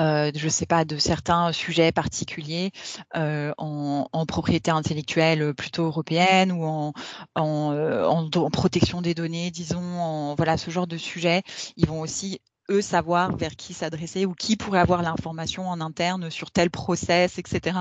euh, 0.00 0.30
je 0.34 0.48
sais 0.48 0.66
pas, 0.66 0.84
de 0.84 0.96
certains 0.96 1.52
sujets 1.52 1.92
particuliers 1.92 2.72
euh, 3.16 3.52
en, 3.58 4.08
en, 4.12 4.26
propriété 4.26 4.70
intellectuelle 4.70 5.54
plutôt 5.54 5.84
européenne 5.84 6.52
ou 6.52 6.64
en, 6.64 6.92
en, 7.34 7.72
euh, 7.72 8.04
en, 8.06 8.28
protection 8.50 9.02
des 9.02 9.14
données, 9.14 9.50
disons, 9.50 10.00
en, 10.00 10.34
voilà, 10.34 10.56
ce 10.56 10.70
genre 10.70 10.86
de 10.86 10.96
sujet. 10.96 11.42
Ils 11.76 11.86
vont 11.86 12.00
aussi 12.00 12.40
eux 12.70 12.82
savoir 12.82 13.36
vers 13.36 13.56
qui 13.56 13.74
s'adresser 13.74 14.26
ou 14.26 14.34
qui 14.34 14.56
pourrait 14.56 14.80
avoir 14.80 15.02
l'information 15.02 15.68
en 15.68 15.80
interne 15.80 16.30
sur 16.30 16.50
tel 16.50 16.70
process, 16.70 17.38
etc. 17.38 17.80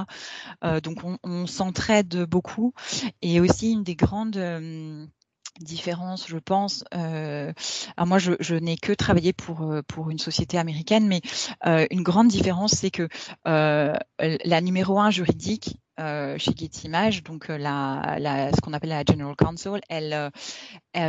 Euh, 0.64 0.82
donc 0.82 1.04
on, 1.04 1.18
on 1.24 1.48
s'entraide 1.48 2.26
beaucoup 2.26 2.74
et 3.22 3.40
aussi 3.40 3.72
une 3.72 3.84
des 3.84 3.96
grandes 3.96 4.38
euh, 4.38 5.06
différence, 5.60 6.28
je 6.28 6.38
pense. 6.38 6.84
Euh, 6.94 7.54
alors 7.98 8.08
moi, 8.08 8.20
je, 8.20 8.34
je 8.40 8.56
n'ai 8.56 8.78
que 8.78 8.92
travaillé 8.92 9.34
pour 9.34 9.74
pour 9.88 10.10
une 10.10 10.20
société 10.20 10.58
américaine, 10.58 11.08
mais 11.08 11.22
euh, 11.66 11.86
une 11.92 12.04
grande 12.04 12.28
différence, 12.28 12.72
c'est 12.74 12.92
que 12.92 13.08
euh, 13.48 13.94
la 14.20 14.62
numéro 14.62 15.00
un 15.00 15.12
juridique 15.12 15.78
euh, 16.00 16.38
chez 16.40 16.54
Getty 16.56 16.88
Images, 16.88 17.24
donc 17.24 17.50
euh, 17.50 17.58
la, 17.58 18.18
la, 18.20 18.52
ce 18.52 18.62
qu'on 18.62 18.74
appelle 18.74 18.90
la 18.90 19.04
General 19.08 19.36
Counsel, 19.36 19.80
elle, 19.90 20.32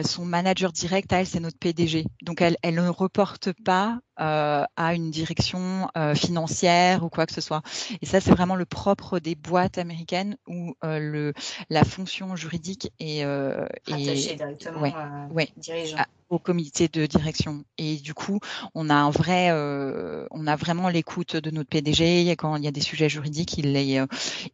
son 0.05 0.25
manager 0.25 0.73
direct 0.73 1.13
à 1.13 1.21
elle, 1.21 1.27
c'est 1.27 1.41
notre 1.41 1.59
PDG. 1.59 2.07
Donc 2.23 2.41
elle, 2.41 2.57
elle 2.63 2.77
ne 2.77 2.89
reporte 2.89 3.53
pas 3.65 3.99
euh, 4.21 4.65
à 4.77 4.95
une 4.95 5.11
direction 5.11 5.89
euh, 5.97 6.15
financière 6.15 7.05
ou 7.05 7.09
quoi 7.09 7.27
que 7.27 7.33
ce 7.33 7.41
soit. 7.41 7.63
Et 8.01 8.07
ça, 8.07 8.21
c'est 8.21 8.31
vraiment 8.31 8.57
le 8.57 8.65
propre 8.65 9.19
des 9.19 9.35
boîtes 9.35 9.79
américaines 9.79 10.37
où 10.47 10.75
euh, 10.85 10.99
le 10.99 11.33
la 11.69 11.85
fonction 11.85 12.37
juridique 12.37 12.93
est, 13.01 13.25
euh, 13.25 13.67
est 13.89 14.37
directement 14.37 14.81
ouais, 14.81 14.95
ouais, 15.31 15.49
dirigeant 15.57 15.99
au 16.31 16.39
comité 16.39 16.89
de 16.89 17.07
direction. 17.07 17.65
Et 17.79 17.97
du 17.97 18.15
coup, 18.15 18.41
on 18.75 18.91
a 18.91 18.95
un 18.95 19.11
vrai, 19.11 19.49
euh, 19.51 20.27
on 20.31 20.47
a 20.47 20.57
vraiment 20.57 20.89
l'écoute 20.89 21.37
de 21.37 21.51
notre 21.51 21.69
PDG. 21.69 22.31
Quand 22.37 22.57
il 22.57 22.65
y 22.65 22.69
a 22.69 22.73
des 22.73 22.81
sujets 22.81 23.09
juridiques, 23.09 23.57
il 23.59 23.73
les, 23.73 23.99
euh, 23.99 24.07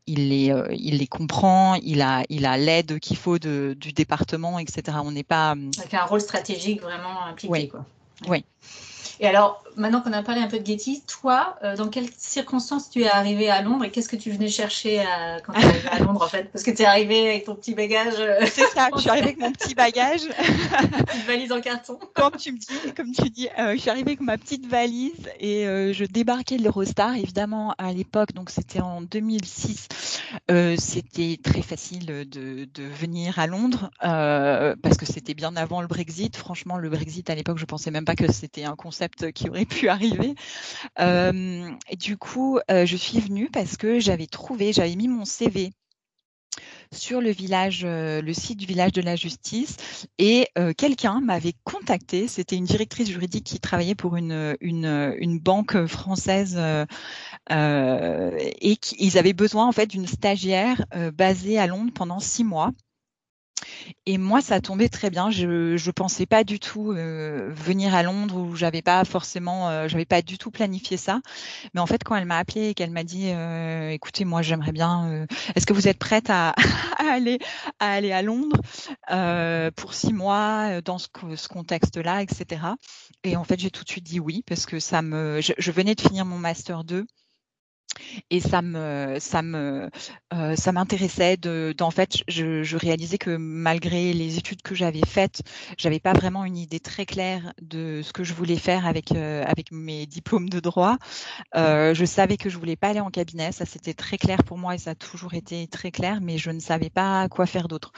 il 0.06 0.28
les, 0.28 0.50
euh, 0.52 0.66
il 0.72 0.98
les 0.98 1.06
comprend. 1.06 1.74
Il 1.76 2.02
a, 2.02 2.22
il 2.28 2.46
a 2.46 2.56
l'aide 2.56 2.98
qu'il 3.00 3.16
faut 3.16 3.38
de, 3.38 3.76
du 3.78 3.92
département, 3.92 4.58
etc. 4.58 4.98
On 5.04 5.16
n'est 5.20 5.24
pas. 5.24 5.54
Avec 5.78 5.94
un 5.94 6.04
rôle 6.04 6.20
stratégique 6.20 6.80
vraiment 6.82 7.24
impliqué, 7.26 7.52
oui. 7.52 7.68
quoi. 7.68 7.84
Oui. 8.28 8.44
Et 9.20 9.26
alors, 9.26 9.62
maintenant 9.76 10.00
qu'on 10.00 10.12
a 10.14 10.22
parlé 10.22 10.40
un 10.40 10.48
peu 10.48 10.58
de 10.58 10.66
Getty, 10.66 11.02
toi, 11.06 11.56
euh, 11.62 11.76
dans 11.76 11.88
quelles 11.88 12.08
circonstances 12.16 12.88
tu 12.88 13.02
es 13.02 13.08
arrivé 13.08 13.50
à 13.50 13.60
Londres 13.60 13.84
et 13.84 13.90
qu'est-ce 13.90 14.08
que 14.08 14.16
tu 14.16 14.30
venais 14.30 14.48
chercher 14.48 15.00
à, 15.00 15.40
quand 15.40 15.52
tu 15.52 15.60
es 15.60 15.88
à 15.90 15.98
Londres 16.04 16.22
en 16.22 16.28
fait? 16.28 16.44
Parce 16.50 16.64
que 16.64 16.70
tu 16.70 16.82
es 16.82 16.84
arrivé 16.86 17.28
avec 17.28 17.44
ton 17.44 17.54
petit 17.54 17.74
bagage. 17.74 18.14
Euh, 18.18 18.40
C'est 18.46 18.66
ça, 18.68 18.88
je 18.94 19.00
suis 19.00 19.10
arrivée 19.10 19.26
avec 19.26 19.38
mon 19.38 19.52
petit 19.52 19.74
bagage. 19.74 20.22
Une 21.14 21.22
valise 21.26 21.52
en 21.52 21.60
carton. 21.60 21.98
Comme 22.14 22.36
tu 22.36 22.52
me 22.52 22.58
dis, 22.58 22.66
comme 22.96 23.12
tu 23.12 23.28
dis, 23.30 23.48
euh, 23.58 23.72
je 23.72 23.78
suis 23.78 23.90
arrivée 23.90 24.12
avec 24.12 24.20
ma 24.20 24.38
petite 24.38 24.66
valise 24.66 25.30
et 25.38 25.64
je 25.64 26.04
débarquais 26.04 26.56
de 26.56 26.62
l'Eurostar. 26.62 27.14
Évidemment, 27.16 27.74
à 27.78 27.92
l'époque, 27.92 28.32
donc 28.32 28.50
c'était 28.50 28.80
en 28.80 29.00
2006, 29.02 30.20
euh, 30.50 30.76
c'était 30.78 31.38
très 31.42 31.62
facile 31.62 32.06
de, 32.06 32.24
de, 32.24 32.82
venir 32.82 33.38
à 33.38 33.46
Londres 33.46 33.90
parce 34.00 34.96
que 34.96 35.06
c'était 35.06 35.34
bien 35.34 35.56
avant 35.56 35.80
le 35.80 35.86
Brexit. 35.86 36.36
Franchement, 36.36 36.76
le 36.76 36.88
Brexit 36.90 37.28
à 37.30 37.34
l'époque, 37.34 37.58
je 37.58 37.64
pensais 37.64 37.90
même 37.90 38.04
pas 38.04 38.16
que 38.16 38.30
c'était 38.32 38.64
un 38.64 38.76
concept 38.76 39.09
qui 39.34 39.48
aurait 39.48 39.64
pu 39.64 39.88
arriver. 39.88 40.34
Euh, 40.98 41.70
du 41.98 42.16
coup, 42.16 42.58
euh, 42.70 42.86
je 42.86 42.96
suis 42.96 43.20
venue 43.20 43.48
parce 43.50 43.76
que 43.76 44.00
j'avais 44.00 44.26
trouvé, 44.26 44.72
j'avais 44.72 44.96
mis 44.96 45.08
mon 45.08 45.24
CV 45.24 45.72
sur 46.92 47.20
le 47.20 47.30
village, 47.30 47.82
euh, 47.84 48.20
le 48.20 48.34
site 48.34 48.58
du 48.58 48.66
village 48.66 48.90
de 48.90 49.00
la 49.00 49.14
justice, 49.14 49.76
et 50.18 50.48
quelqu'un 50.76 51.20
m'avait 51.20 51.54
contacté. 51.64 52.26
C'était 52.26 52.56
une 52.56 52.64
directrice 52.64 53.08
juridique 53.08 53.44
qui 53.44 53.60
travaillait 53.60 53.94
pour 53.94 54.16
une 54.16 54.56
une, 54.60 55.38
banque 55.38 55.86
française 55.86 56.60
et 57.48 58.76
qui, 58.76 58.96
ils 58.98 59.18
avaient 59.18 59.32
besoin 59.32 59.66
en 59.66 59.72
fait 59.72 59.86
d'une 59.86 60.06
stagiaire 60.06 60.84
basée 61.14 61.58
à 61.58 61.66
Londres 61.66 61.92
pendant 61.94 62.18
six 62.18 62.44
mois. 62.44 62.72
Et 64.06 64.18
moi, 64.18 64.40
ça 64.40 64.60
tombait 64.60 64.88
très 64.88 65.10
bien. 65.10 65.30
Je 65.30 65.76
je 65.76 65.90
pensais 65.90 66.26
pas 66.26 66.44
du 66.44 66.58
tout 66.58 66.92
euh, 66.92 67.50
venir 67.52 67.94
à 67.94 68.02
Londres 68.02 68.36
où 68.36 68.56
j'avais 68.56 68.82
pas 68.82 69.04
forcément, 69.04 69.68
euh, 69.68 69.88
j'avais 69.88 70.04
pas 70.04 70.22
du 70.22 70.38
tout 70.38 70.50
planifié 70.50 70.96
ça. 70.96 71.20
Mais 71.74 71.80
en 71.80 71.86
fait, 71.86 72.02
quand 72.04 72.16
elle 72.16 72.24
m'a 72.24 72.38
appelé 72.38 72.68
et 72.70 72.74
qu'elle 72.74 72.90
m'a 72.90 73.04
dit, 73.04 73.30
euh, 73.30 73.90
écoutez, 73.90 74.24
moi, 74.24 74.42
j'aimerais 74.42 74.72
bien. 74.72 75.08
Euh, 75.10 75.26
est-ce 75.54 75.66
que 75.66 75.72
vous 75.72 75.88
êtes 75.88 75.98
prête 75.98 76.30
à, 76.30 76.54
aller 76.98 77.38
à 77.78 77.92
aller 77.92 78.12
à 78.12 78.22
Londres 78.22 78.60
pour 79.76 79.94
six 79.94 80.12
mois 80.12 80.80
dans 80.82 80.98
ce, 80.98 81.08
ce 81.36 81.48
contexte-là, 81.48 82.22
etc. 82.22 82.62
Et 83.24 83.36
en 83.36 83.44
fait, 83.44 83.60
j'ai 83.60 83.70
tout 83.70 83.84
de 83.84 83.88
suite 83.88 84.04
dit 84.04 84.20
oui 84.20 84.42
parce 84.46 84.66
que 84.66 84.78
ça 84.80 85.02
me, 85.02 85.40
je, 85.40 85.52
je 85.58 85.70
venais 85.70 85.94
de 85.94 86.00
finir 86.00 86.24
mon 86.24 86.38
master 86.38 86.84
2 86.84 87.06
et 88.30 88.40
ça 88.40 88.62
me 88.62 89.16
ça 89.18 89.42
me 89.42 89.90
euh, 90.32 90.56
ça 90.56 90.72
m'intéressait 90.72 91.36
de 91.36 91.74
d'en 91.76 91.90
fait 91.90 92.18
je, 92.28 92.62
je, 92.62 92.76
réalisais 92.76 93.18
que 93.18 93.36
malgré 93.36 94.12
les 94.12 94.38
études 94.38 94.62
que 94.62 94.74
j'avais 94.74 95.02
faites 95.06 95.42
j'avais 95.76 96.00
pas 96.00 96.12
vraiment 96.12 96.44
une 96.44 96.56
idée 96.56 96.80
très 96.80 97.06
claire 97.06 97.52
de 97.60 98.00
ce 98.02 98.12
que 98.12 98.24
je 98.24 98.34
voulais 98.34 98.56
faire 98.56 98.86
avec 98.86 99.12
euh, 99.12 99.44
avec 99.46 99.72
mes 99.72 100.06
diplômes 100.06 100.48
de 100.48 100.60
droit. 100.60 100.96
Euh, 101.56 101.94
je 101.94 102.04
savais 102.04 102.36
que 102.36 102.48
je 102.48 102.58
voulais 102.58 102.76
pas 102.76 102.88
aller 102.88 103.00
en 103.00 103.10
cabinet 103.10 103.52
ça 103.52 103.66
c'était 103.66 103.94
très 103.94 104.18
clair 104.18 104.44
pour 104.44 104.58
moi 104.58 104.74
et 104.74 104.78
ça 104.78 104.90
a 104.90 104.94
toujours 104.94 105.34
été 105.34 105.66
très 105.68 105.90
clair 105.90 106.20
mais 106.20 106.38
je 106.38 106.50
ne 106.50 106.60
savais 106.60 106.90
pas 106.90 107.28
quoi 107.28 107.46
faire 107.46 107.68
d'autre. 107.68 107.92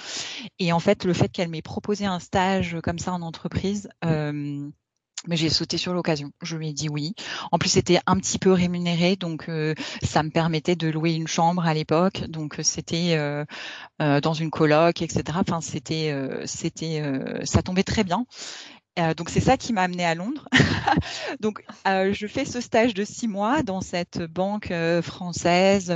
Et 0.59 0.73
en 0.73 0.81
fait 0.81 1.05
le 1.05 1.13
fait 1.13 1.29
qu'elle 1.29 1.49
m'ait 1.49 1.63
proposé 1.63 2.07
un 2.07 2.19
stage 2.19 2.77
comme 2.83 2.99
ça 2.99 3.13
en 3.13 3.23
entreprise 3.23 3.89
euh, 4.05 4.69
mais 5.29 5.37
j'ai 5.37 5.49
sauté 5.49 5.79
sur 5.79 5.95
l'occasion. 5.95 6.33
Je 6.43 6.57
lui 6.57 6.69
ai 6.69 6.73
dit 6.73 6.89
oui. 6.89 7.15
En 7.53 7.59
plus, 7.59 7.71
c'était 7.71 8.01
un 8.07 8.17
petit 8.17 8.39
peu 8.39 8.53
rémunéré, 8.53 9.17
donc 9.17 9.49
euh, 9.49 9.75
ça 10.03 10.23
me 10.23 10.31
permettait 10.31 10.77
de 10.77 10.89
louer 10.89 11.13
une 11.13 11.29
chambre 11.29 11.65
à 11.65 11.75
l'époque. 11.75 12.25
Donc 12.29 12.59
euh, 12.59 12.63
c'était 12.63 13.15
euh, 13.17 13.45
euh, 14.01 14.21
dans 14.21 14.35
une 14.35 14.51
coloc, 14.51 15.03
etc. 15.03 15.23
Enfin, 15.41 15.61
c'était, 15.61 16.11
euh, 16.13 16.43
c'était, 16.47 17.03
ça 17.45 17.63
tombait 17.63 17.85
très 17.85 18.05
bien. 18.05 18.27
donc 19.17 19.31
c'est 19.31 19.41
ça 19.41 19.57
qui 19.57 19.73
m'a 19.73 19.83
amené 19.83 20.05
à 20.05 20.15
Londres. 20.15 20.49
donc 21.41 21.65
je 21.87 22.27
fais 22.27 22.45
ce 22.45 22.61
stage 22.61 22.95
de 22.95 23.05
six 23.05 23.29
mois 23.29 23.63
dans 23.63 23.81
cette 23.81 24.21
banque 24.23 24.73
française 25.03 25.93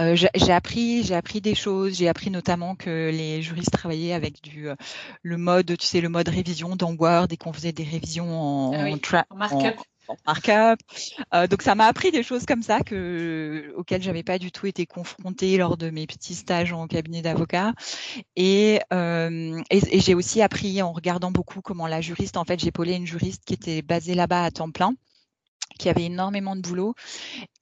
euh, 0.00 0.16
j'ai 0.16 0.52
appris, 0.52 1.02
j'ai 1.02 1.14
appris 1.14 1.40
des 1.40 1.54
choses. 1.54 1.96
J'ai 1.96 2.08
appris 2.08 2.30
notamment 2.30 2.74
que 2.74 3.10
les 3.10 3.42
juristes 3.42 3.72
travaillaient 3.72 4.12
avec 4.12 4.42
du 4.42 4.68
euh, 4.68 4.76
le 5.22 5.36
mode, 5.36 5.76
tu 5.76 5.86
sais, 5.86 6.00
le 6.00 6.08
mode 6.08 6.28
révision 6.28 6.76
dans 6.76 6.94
Word 6.94 7.28
et 7.30 7.36
qu'on 7.36 7.52
faisait 7.52 7.72
des 7.72 7.84
révisions 7.84 8.30
en, 8.30 8.72
ah 8.72 8.84
oui, 8.84 9.00
en, 9.30 9.36
markup. 9.36 9.80
En, 10.08 10.16
markup. 10.26 10.80
Euh, 11.34 11.46
donc 11.46 11.62
ça 11.62 11.74
m'a 11.74 11.86
appris 11.86 12.10
des 12.10 12.22
choses 12.22 12.46
comme 12.46 12.62
ça 12.62 12.80
que 12.80 13.72
auxquelles 13.76 14.02
j'avais 14.02 14.22
pas 14.22 14.38
du 14.38 14.50
tout 14.50 14.66
été 14.66 14.86
confrontée 14.86 15.58
lors 15.58 15.76
de 15.76 15.90
mes 15.90 16.06
petits 16.06 16.34
stages 16.34 16.72
en 16.72 16.86
cabinet 16.86 17.22
d'avocat. 17.22 17.74
Et, 18.36 18.80
euh, 18.92 19.60
et, 19.70 19.96
et 19.96 20.00
j'ai 20.00 20.14
aussi 20.14 20.40
appris 20.42 20.80
en 20.82 20.92
regardant 20.92 21.30
beaucoup 21.30 21.60
comment 21.60 21.86
la 21.86 22.00
juriste, 22.00 22.36
en 22.36 22.44
fait, 22.44 22.60
j'ai 22.60 22.72
polé 22.72 22.94
une 22.94 23.06
juriste 23.06 23.44
qui 23.44 23.54
était 23.54 23.82
basée 23.82 24.14
là-bas 24.14 24.44
à 24.44 24.50
temps 24.50 24.70
plein 24.70 24.94
qui 25.78 25.88
avait 25.88 26.04
énormément 26.04 26.56
de 26.56 26.60
boulot. 26.60 26.94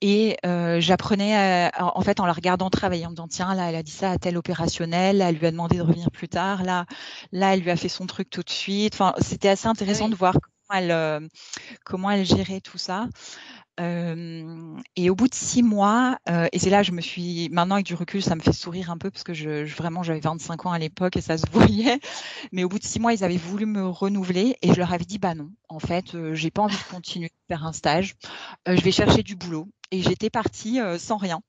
Et 0.00 0.36
euh, 0.44 0.80
j'apprenais 0.80 1.70
en 1.78 2.00
fait 2.00 2.20
en 2.20 2.26
la 2.26 2.32
regardant 2.32 2.70
travailler 2.70 3.06
en 3.06 3.10
me 3.10 3.14
disant 3.14 3.28
tiens 3.28 3.54
là 3.54 3.68
elle 3.68 3.76
a 3.76 3.82
dit 3.82 3.92
ça 3.92 4.12
à 4.12 4.18
tel 4.18 4.36
opérationnel 4.36 5.20
elle 5.20 5.36
lui 5.36 5.46
a 5.46 5.50
demandé 5.50 5.76
de 5.76 5.82
revenir 5.82 6.10
plus 6.10 6.28
tard 6.28 6.62
là 6.62 6.86
là 7.32 7.54
elle 7.54 7.60
lui 7.60 7.70
a 7.70 7.76
fait 7.76 7.88
son 7.88 8.06
truc 8.06 8.30
tout 8.30 8.42
de 8.42 8.50
suite. 8.50 8.94
Enfin 8.94 9.14
c'était 9.20 9.48
assez 9.48 9.68
intéressant 9.68 10.06
oui. 10.06 10.10
de 10.10 10.16
voir 10.16 10.34
comment 10.34 10.80
elle 10.80 10.90
euh, 10.90 11.20
comment 11.84 12.10
elle 12.10 12.24
gérait 12.24 12.60
tout 12.60 12.78
ça 12.78 13.06
euh, 13.78 14.80
et 14.96 15.10
au 15.10 15.14
bout 15.14 15.28
de 15.28 15.34
six 15.34 15.62
mois, 15.62 16.18
euh, 16.28 16.48
et 16.52 16.58
c'est 16.58 16.70
là 16.70 16.82
je 16.82 16.92
me 16.92 17.00
suis, 17.00 17.48
maintenant 17.50 17.74
avec 17.74 17.86
du 17.86 17.94
recul, 17.94 18.22
ça 18.22 18.34
me 18.34 18.40
fait 18.40 18.52
sourire 18.52 18.90
un 18.90 18.96
peu 18.96 19.10
parce 19.10 19.24
que 19.24 19.34
je, 19.34 19.66
je 19.66 19.76
vraiment 19.76 20.02
j'avais 20.02 20.20
25 20.20 20.66
ans 20.66 20.72
à 20.72 20.78
l'époque 20.78 21.16
et 21.16 21.20
ça 21.20 21.36
se 21.36 21.44
voyait. 21.52 22.00
Mais 22.52 22.64
au 22.64 22.68
bout 22.68 22.78
de 22.78 22.84
six 22.84 22.98
mois, 23.00 23.12
ils 23.12 23.24
avaient 23.24 23.36
voulu 23.36 23.66
me 23.66 23.86
renouveler 23.86 24.56
et 24.62 24.72
je 24.72 24.78
leur 24.78 24.92
avais 24.92 25.04
dit 25.04 25.18
bah 25.18 25.34
non, 25.34 25.50
en 25.68 25.78
fait, 25.78 26.14
euh, 26.14 26.34
j'ai 26.34 26.50
pas 26.50 26.62
envie 26.62 26.76
de 26.76 26.90
continuer 26.90 27.28
de 27.28 27.54
faire 27.54 27.66
un 27.66 27.72
stage. 27.72 28.14
Euh, 28.68 28.76
je 28.76 28.82
vais 28.82 28.92
chercher 28.92 29.22
du 29.22 29.36
boulot 29.36 29.68
et 29.90 30.00
j'étais 30.00 30.30
partie 30.30 30.80
euh, 30.80 30.98
sans 30.98 31.16
rien. 31.16 31.40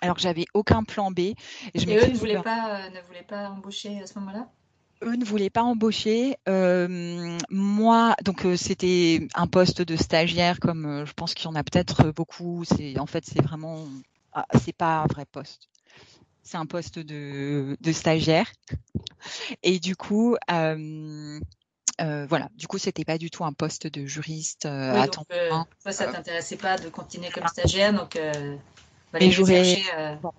Alors 0.00 0.16
que 0.16 0.22
j'avais 0.22 0.46
aucun 0.54 0.82
plan 0.82 1.10
B. 1.10 1.18
Et, 1.20 1.36
je 1.74 1.88
et 1.88 1.96
eux 1.96 2.08
ne 2.08 2.16
voulaient 2.16 2.42
pas, 2.42 2.88
ne 2.90 3.00
voulaient 3.02 3.22
pas 3.22 3.50
embaucher 3.50 4.00
à 4.00 4.06
ce 4.06 4.18
moment-là? 4.18 4.50
Eux 5.02 5.16
ne 5.16 5.24
voulaient 5.24 5.50
pas 5.50 5.62
embaucher. 5.62 6.36
Euh, 6.48 7.38
moi, 7.50 8.14
donc 8.24 8.44
euh, 8.44 8.56
c'était 8.56 9.26
un 9.34 9.46
poste 9.46 9.82
de 9.82 9.96
stagiaire, 9.96 10.60
comme 10.60 10.86
euh, 10.86 11.06
je 11.06 11.12
pense 11.12 11.34
qu'il 11.34 11.46
y 11.46 11.48
en 11.48 11.54
a 11.54 11.62
peut-être 11.62 12.10
beaucoup. 12.10 12.64
C'est 12.64 12.98
en 12.98 13.06
fait 13.06 13.24
c'est 13.26 13.42
vraiment, 13.42 13.86
ah, 14.32 14.46
c'est 14.60 14.74
pas 14.74 15.02
un 15.02 15.06
vrai 15.06 15.24
poste. 15.24 15.68
C'est 16.42 16.56
un 16.56 16.66
poste 16.66 16.98
de, 16.98 17.76
de, 17.80 17.92
stagiaire. 17.92 18.50
Et 19.62 19.78
du 19.78 19.96
coup. 19.96 20.36
Voilà, 22.28 22.48
du 22.56 22.66
coup, 22.66 22.78
c'était 22.78 23.04
pas 23.04 23.16
du 23.16 23.30
tout 23.30 23.44
un 23.44 23.52
poste 23.52 23.86
de 23.86 24.06
juriste 24.06 24.64
oui, 24.64 24.98
à 24.98 25.06
temps 25.06 25.24
plein. 25.24 25.66
Toi, 25.82 25.92
ça 25.92 26.06
t'intéressait 26.06 26.56
pas 26.56 26.76
de 26.76 26.88
continuer 26.88 27.30
comme 27.30 27.46
stagiaire, 27.46 27.92
donc 27.92 28.16
euh... 28.16 28.56
bon. 30.20 30.32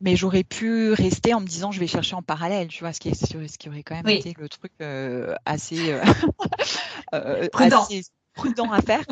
Mais 0.00 0.16
j'aurais 0.16 0.44
pu 0.44 0.92
rester 0.92 1.34
en 1.34 1.40
me 1.40 1.46
disant 1.46 1.72
je 1.72 1.80
vais 1.80 1.86
chercher 1.86 2.14
en 2.14 2.22
parallèle 2.22 2.68
tu 2.68 2.80
vois 2.80 2.92
ce 2.92 3.00
qui 3.00 3.08
est 3.08 3.14
ce 3.14 3.58
qui 3.58 3.68
aurait 3.68 3.82
quand 3.82 3.94
même 3.96 4.06
oui. 4.06 4.14
été 4.14 4.34
le 4.38 4.48
truc 4.48 4.72
euh, 4.80 5.34
assez, 5.44 5.92
euh, 5.92 7.48
prudent. 7.52 7.82
assez 7.82 8.04
prudent 8.34 8.70
à 8.70 8.82
faire. 8.82 9.04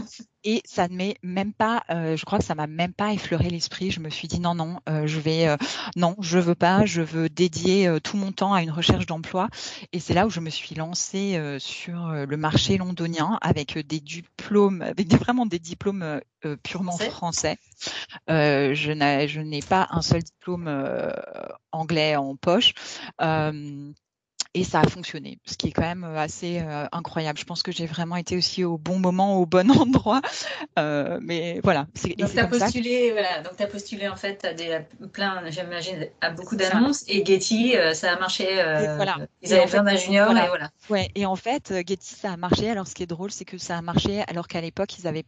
Et 0.44 0.60
ça 0.64 0.88
ne 0.88 0.96
m'est 0.96 1.16
même 1.22 1.52
pas 1.52 1.84
euh, 1.90 2.16
je 2.16 2.24
crois 2.24 2.38
que 2.38 2.44
ça 2.44 2.54
m'a 2.54 2.66
même 2.66 2.92
pas 2.92 3.12
effleuré 3.12 3.48
l'esprit. 3.48 3.90
Je 3.90 4.00
me 4.00 4.10
suis 4.10 4.26
dit 4.28 4.40
non 4.40 4.54
non 4.54 4.80
euh, 4.88 5.06
je 5.06 5.20
vais 5.20 5.46
euh, 5.46 5.56
non 5.96 6.16
je 6.20 6.38
veux 6.38 6.56
pas 6.56 6.84
je 6.84 7.00
veux 7.00 7.28
dédier 7.28 7.86
euh, 7.86 8.00
tout 8.00 8.16
mon 8.16 8.32
temps 8.32 8.52
à 8.52 8.62
une 8.62 8.70
recherche 8.70 9.06
d'emploi. 9.06 9.48
Et 9.92 10.00
c'est 10.00 10.14
là 10.14 10.26
où 10.26 10.30
je 10.30 10.40
me 10.40 10.50
suis 10.50 10.74
lancée 10.74 11.36
euh, 11.36 11.58
sur 11.60 12.12
le 12.12 12.36
marché 12.36 12.76
londonien 12.76 13.38
avec 13.40 13.78
des 13.78 14.00
diplômes 14.00 14.82
avec 14.82 15.06
des, 15.06 15.16
vraiment 15.16 15.46
des 15.46 15.60
diplômes 15.60 16.02
euh, 16.02 16.56
purement 16.64 16.98
français, 16.98 17.56
français. 18.28 18.74
je 18.74 19.40
n'ai 19.40 19.62
pas 19.62 19.86
un 19.90 20.02
seul 20.02 20.22
diplôme 20.22 20.68
anglais 21.70 22.16
en 22.16 22.34
poche 22.34 22.74
et 24.54 24.64
ça 24.64 24.80
a 24.80 24.86
fonctionné, 24.86 25.38
ce 25.46 25.56
qui 25.56 25.68
est 25.68 25.72
quand 25.72 25.82
même 25.82 26.04
assez 26.04 26.62
incroyable. 26.92 27.38
Je 27.38 27.44
pense 27.44 27.62
que 27.62 27.72
j'ai 27.72 27.86
vraiment 27.86 28.16
été 28.16 28.36
aussi 28.36 28.64
au 28.64 28.78
bon 28.78 28.98
moment, 28.98 29.38
au 29.38 29.46
bon 29.46 29.70
endroit. 29.80 30.20
mais 30.76 31.60
voilà. 31.62 31.86
Donc 32.18 32.30
tu 32.32 32.38
as 32.38 32.46
postulé, 32.46 33.12
voilà. 33.12 33.42
Donc 33.42 33.60
as 33.60 33.66
postulé 33.66 34.08
en 34.08 34.16
fait 34.16 34.44
à 34.44 34.52
des 34.52 34.80
plein, 35.12 35.42
j'imagine, 35.50 36.06
à 36.20 36.30
beaucoup 36.30 36.56
d'annonces 36.56 37.04
et 37.08 37.24
Getty, 37.24 37.74
ça 37.94 38.12
a 38.12 38.18
marché. 38.18 38.44
voilà. 38.96 39.16
Ils 39.42 39.52
avaient 39.54 39.64
besoin 39.64 39.84
d'un 39.84 39.96
junior 39.96 40.30
et 40.30 40.48
voilà. 40.48 40.70
Ouais. 40.90 41.08
Et 41.14 41.26
en 41.26 41.36
fait, 41.36 41.72
Getty, 41.86 42.14
ça 42.14 42.32
a 42.32 42.36
marché. 42.36 42.70
Alors 42.70 42.86
ce 42.86 42.94
qui 42.94 43.02
est 43.02 43.06
drôle, 43.06 43.30
c'est 43.30 43.44
que 43.44 43.58
ça 43.58 43.78
a 43.78 43.82
marché 43.82 44.22
alors 44.28 44.48
qu'à 44.48 44.60
l'époque, 44.60 44.98
ils 44.98 45.06
avaient, 45.06 45.24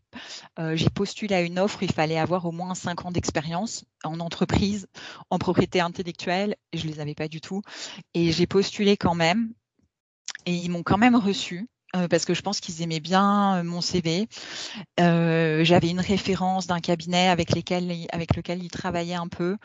j'ai 0.74 0.90
postulé 0.90 1.34
à 1.34 1.40
une 1.40 1.58
offre, 1.58 1.82
il 1.82 1.92
fallait 1.92 2.18
avoir 2.18 2.44
au 2.46 2.52
moins 2.52 2.74
5 2.74 3.06
ans 3.06 3.10
d'expérience 3.10 3.84
en 4.04 4.20
entreprise, 4.20 4.86
en 5.30 5.38
propriété 5.38 5.80
intellectuelle. 5.80 6.56
Et 6.72 6.78
je 6.78 6.86
les 6.86 7.00
avais 7.00 7.14
pas 7.14 7.28
du 7.28 7.40
tout. 7.40 7.62
Et 8.14 8.32
j'ai 8.32 8.46
postulé 8.46 8.96
quand 8.96 9.13
même. 9.14 9.52
Et 10.46 10.54
ils 10.54 10.70
m'ont 10.70 10.82
quand 10.82 10.98
même 10.98 11.16
reçu. 11.16 11.68
Euh, 11.94 12.08
parce 12.08 12.24
que 12.24 12.34
je 12.34 12.42
pense 12.42 12.60
qu'ils 12.60 12.82
aimaient 12.82 13.00
bien 13.00 13.58
euh, 13.58 13.62
mon 13.62 13.80
CV. 13.80 14.26
Euh, 14.98 15.62
j'avais 15.64 15.90
une 15.90 16.00
référence 16.00 16.66
d'un 16.66 16.80
cabinet 16.80 17.28
avec, 17.28 17.52
lesquels, 17.52 17.92
avec 18.10 18.34
lequel 18.36 18.62
ils 18.62 18.70
travaillaient 18.70 19.14
un 19.14 19.28
peu. 19.28 19.56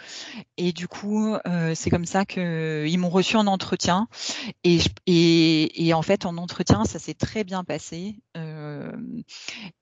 Et 0.57 0.71
du 0.71 0.87
coup, 0.87 1.35
c'est 1.73 1.89
comme 1.89 2.05
ça 2.05 2.25
qu'ils 2.25 2.99
m'ont 2.99 3.09
reçu 3.09 3.35
en 3.35 3.47
entretien. 3.47 4.07
Et, 4.63 4.79
et, 5.07 5.87
et, 5.87 5.93
en 5.93 6.01
fait, 6.01 6.25
en 6.25 6.37
entretien, 6.37 6.85
ça 6.85 6.99
s'est 6.99 7.13
très 7.13 7.43
bien 7.43 7.63
passé. 7.63 8.15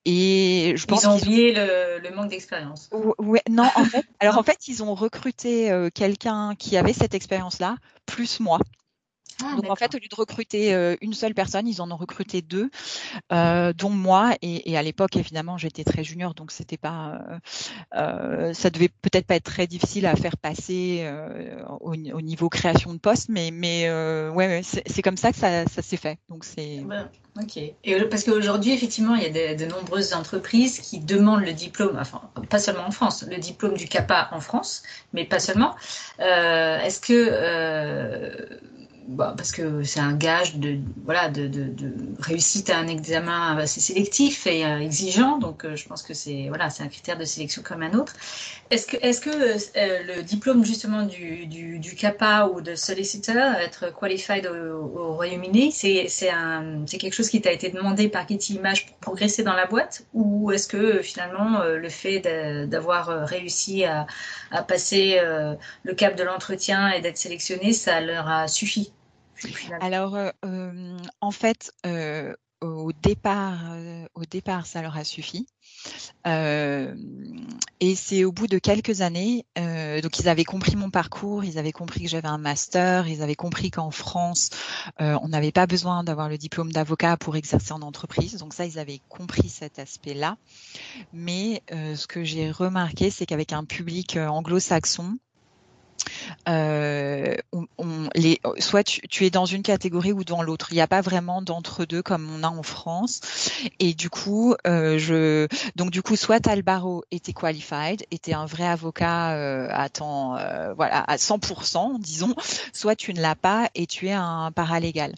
et 0.05 0.73
je 0.75 0.85
pense 0.85 1.03
ils 1.03 1.07
ont 1.07 1.17
oublié 1.17 1.53
le, 1.53 1.99
le, 1.99 2.15
manque 2.15 2.29
d'expérience. 2.29 2.89
Ouais, 3.17 3.41
non, 3.49 3.69
en 3.75 3.85
fait, 3.85 4.05
alors 4.19 4.37
en 4.37 4.43
fait, 4.43 4.67
ils 4.67 4.83
ont 4.83 4.95
recruté 4.95 5.89
quelqu'un 5.93 6.55
qui 6.55 6.77
avait 6.77 6.93
cette 6.93 7.13
expérience-là, 7.13 7.75
plus 8.05 8.39
moi. 8.39 8.59
Ah, 9.43 9.55
Donc 9.55 9.69
en 9.69 9.75
fait, 9.75 9.93
au 9.93 9.99
lieu 9.99 10.07
de 10.09 10.15
recruter 10.15 10.73
euh, 10.73 10.95
une 11.01 11.13
seule 11.13 11.35
personne, 11.35 11.67
ils 11.67 11.81
en 11.81 11.91
ont 11.91 11.95
recruté 11.95 12.41
deux, 12.41 12.71
euh, 13.31 13.71
dont 13.73 13.91
moi. 13.91 14.33
Et, 14.41 14.71
et 14.71 14.77
à 14.77 14.81
l'époque, 14.81 15.15
évidemment, 15.15 15.57
j'étais 15.57 15.83
très 15.83 16.03
junior, 16.03 16.33
donc 16.33 16.51
c'était 16.51 16.77
pas, 16.77 17.21
euh, 17.29 17.39
euh 17.95 18.53
ça 18.53 18.69
devait 18.71 18.89
peut-être 18.89 19.27
pas 19.27 19.35
être 19.35 19.43
très 19.43 19.67
difficile 19.67 20.07
à 20.07 20.15
faire 20.15 20.37
passer 20.37 21.01
euh, 21.01 21.63
au, 21.79 21.93
au, 21.93 22.21
niveau 22.21 22.49
création 22.49 22.93
de 22.93 22.99
poste, 22.99 23.29
mais 23.29 23.51
mais 23.51 23.89
ouais, 23.89 24.47
ouais 24.47 24.61
c'est 24.63 25.01
comme 25.01 25.17
ça 25.17 25.31
que 25.31 25.37
ça, 25.37 25.65
ça 25.67 25.81
s'est 25.81 25.97
fait. 25.97 26.17
Donc 26.29 26.43
c'est. 26.43 26.83
Ok. 27.39 27.57
Et 27.57 28.01
parce 28.09 28.23
qu'aujourd'hui, 28.23 28.71
effectivement, 28.71 29.13
il 29.13 29.21
y 29.21 29.25
a 29.27 29.53
de, 29.53 29.63
de, 29.63 29.69
nombreuses 29.69 30.15
entreprises 30.15 30.79
qui 30.79 30.99
demandent 30.99 31.45
le 31.45 31.53
diplôme, 31.53 31.95
enfin, 31.99 32.21
pas 32.49 32.57
seulement 32.57 32.87
en 32.87 32.91
France, 32.91 33.23
le 33.29 33.37
diplôme 33.37 33.75
du 33.75 33.87
CAPA 33.87 34.29
en 34.31 34.39
France, 34.39 34.81
mais 35.13 35.23
pas 35.23 35.39
seulement. 35.39 35.75
Est-ce 36.17 36.99
que 36.99 38.57
bah, 39.07 39.33
parce 39.37 39.53
que 39.53 39.83
c'est 39.83 40.01
un 40.01 40.15
gage 40.15 40.57
de, 40.57 40.79
voilà, 41.05 41.29
de, 41.29 41.47
de, 41.47 41.63
de, 41.63 41.93
réussite 42.19 42.69
à 42.69 42.77
un 42.77 42.87
examen 42.87 43.55
assez 43.57 43.79
sélectif 43.79 44.45
et 44.47 44.65
euh, 44.65 44.79
exigeant. 44.79 45.37
Donc, 45.37 45.63
euh, 45.63 45.77
je 45.77 45.87
pense 45.87 46.03
que 46.03 46.13
c'est 46.13 46.47
voilà, 46.49 46.67
un 46.79 46.87
critère 46.89 47.17
de 47.17 47.23
sélection 47.23 47.61
comme 47.63 47.83
un 47.83 47.93
autre. 47.93 48.13
Est-ce 48.69 48.85
que, 48.85 48.97
est-ce 48.97 49.21
que 49.21 49.29
euh, 49.29 50.03
le 50.03 50.23
diplôme 50.23 50.65
justement 50.65 51.03
du, 51.03 51.45
du, 51.47 51.79
du, 51.79 51.95
CAPA 51.95 52.47
ou 52.47 52.59
de 52.59 52.75
solicitor, 52.75 53.53
être 53.61 53.97
qualified 53.97 54.45
au, 54.45 54.99
au 54.99 55.13
Royaume-Uni, 55.13 55.71
c'est, 55.71 56.07
quelque 56.99 57.13
chose 57.13 57.29
qui 57.29 57.39
t'a 57.39 57.53
été 57.53 57.69
demandé 57.69 58.09
par 58.09 58.27
Getty 58.27 58.55
Images 58.55 58.87
pour 58.87 58.97
progresser 58.97 59.41
dans 59.41 59.53
la 59.53 59.67
boîte? 59.67 60.03
Ou 60.13 60.51
est-ce 60.51 60.67
que 60.67 61.01
finalement 61.01 61.63
le 61.63 61.89
fait 61.89 62.67
d'avoir 62.67 63.07
réussi 63.25 63.85
à, 63.85 64.05
à 64.51 64.63
passer 64.63 65.17
le 65.83 65.93
cap 65.93 66.17
de 66.17 66.23
l'entretien 66.23 66.89
et 66.89 66.99
d'être 66.99 67.17
sélectionné, 67.17 67.71
ça 67.71 68.01
leur 68.01 68.27
a 68.27 68.49
suffi? 68.49 68.91
Alors, 69.81 70.15
euh, 70.15 70.29
euh, 70.45 70.97
en 71.21 71.31
fait, 71.31 71.71
euh, 71.85 72.33
au 72.61 72.91
départ, 72.91 73.59
au 74.15 74.25
départ, 74.25 74.65
ça 74.65 74.81
leur 74.81 74.97
a 74.97 75.03
suffi. 75.03 75.45
et 76.25 77.95
c'est 77.95 78.23
au 78.23 78.31
bout 78.31 78.47
de 78.47 78.57
quelques 78.57 79.01
années, 79.01 79.45
donc 80.01 80.17
ils 80.17 80.27
avaient 80.27 80.43
compris 80.43 80.75
mon 80.75 80.89
parcours, 80.89 81.43
ils 81.43 81.59
avaient 81.59 81.71
compris 81.71 82.01
que 82.01 82.09
j'avais 82.09 82.27
un 82.27 82.39
master, 82.39 83.07
ils 83.07 83.21
avaient 83.21 83.35
compris 83.35 83.69
qu'en 83.69 83.91
France, 83.91 84.49
on 84.97 85.27
n'avait 85.27 85.51
pas 85.51 85.67
besoin 85.67 86.03
d'avoir 86.03 86.29
le 86.29 86.39
diplôme 86.39 86.71
d'avocat 86.71 87.15
pour 87.15 87.35
exercer 87.35 87.73
en 87.73 87.83
entreprise. 87.83 88.37
Donc 88.37 88.55
ça, 88.55 88.65
ils 88.65 88.79
avaient 88.79 89.01
compris 89.07 89.49
cet 89.49 89.77
aspect-là. 89.77 90.37
Mais 91.13 91.61
ce 91.69 92.07
que 92.07 92.23
j'ai 92.23 92.49
remarqué, 92.49 93.11
c'est 93.11 93.27
qu'avec 93.27 93.53
un 93.53 93.65
public 93.65 94.17
anglo-saxon, 94.17 95.19
euh, 96.47 97.35
soit 98.59 98.83
tu, 98.83 99.25
es 99.25 99.29
dans 99.29 99.45
une 99.45 99.63
catégorie 99.63 100.11
ou 100.13 100.23
dans 100.23 100.41
l'autre. 100.41 100.67
Il 100.71 100.75
n'y 100.75 100.81
a 100.81 100.87
pas 100.87 101.01
vraiment 101.01 101.41
d'entre-deux 101.41 102.01
comme 102.01 102.29
on 102.29 102.43
a 102.43 102.49
en 102.49 102.63
France. 102.63 103.21
Et 103.79 103.93
du 103.93 104.09
coup, 104.09 104.55
euh, 104.65 105.47
donc 105.75 105.91
du 105.91 106.01
coup, 106.01 106.15
soit 106.15 106.39
tu 106.39 106.49
es 106.49 107.33
qualified, 107.33 108.05
et 108.11 108.19
tu 108.19 108.31
es 108.31 108.33
un 108.33 108.45
vrai 108.45 108.67
avocat 108.67 109.35
euh, 109.35 109.67
à 109.71 109.89
temps, 109.89 110.37
euh, 110.37 110.73
voilà, 110.73 111.01
à 111.01 111.17
100%, 111.17 111.99
disons, 111.99 112.35
soit 112.73 112.95
tu 112.95 113.13
ne 113.13 113.21
l'as 113.21 113.35
pas 113.35 113.69
et 113.75 113.87
tu 113.87 114.07
es 114.07 114.13
un 114.13 114.51
paralégal. 114.51 115.13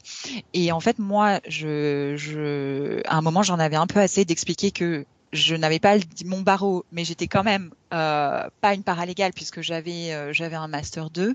Et 0.53 0.71
en 0.71 0.79
fait, 0.79 0.99
moi, 0.99 1.39
je, 1.47 3.01
à 3.05 3.17
un 3.17 3.21
moment, 3.21 3.43
j'en 3.43 3.59
avais 3.59 3.75
un 3.75 3.87
peu 3.87 3.99
assez 3.99 4.25
d'expliquer 4.25 4.71
que 4.71 5.05
je 5.31 5.55
n'avais 5.55 5.79
pas 5.79 5.95
mon 6.25 6.41
barreau, 6.41 6.85
mais 6.91 7.05
j'étais 7.05 7.27
quand 7.27 7.43
même 7.43 7.71
euh, 7.93 8.49
pas 8.61 8.73
une 8.73 8.83
paralégale 8.83 9.33
puisque 9.33 9.61
j'avais 9.61 10.13
euh, 10.13 10.33
j'avais 10.33 10.55
un 10.55 10.67
master 10.67 11.09
2 11.09 11.33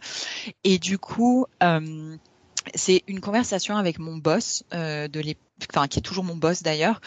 et 0.64 0.78
du 0.78 0.98
coup 0.98 1.46
euh, 1.62 2.16
c'est 2.74 3.02
une 3.06 3.20
conversation 3.20 3.76
avec 3.76 3.98
mon 3.98 4.16
boss 4.16 4.64
euh, 4.72 5.08
de 5.08 5.22
enfin 5.70 5.86
qui 5.86 5.98
est 5.98 6.02
toujours 6.02 6.24
mon 6.24 6.36
boss 6.36 6.62
d'ailleurs, 6.62 7.00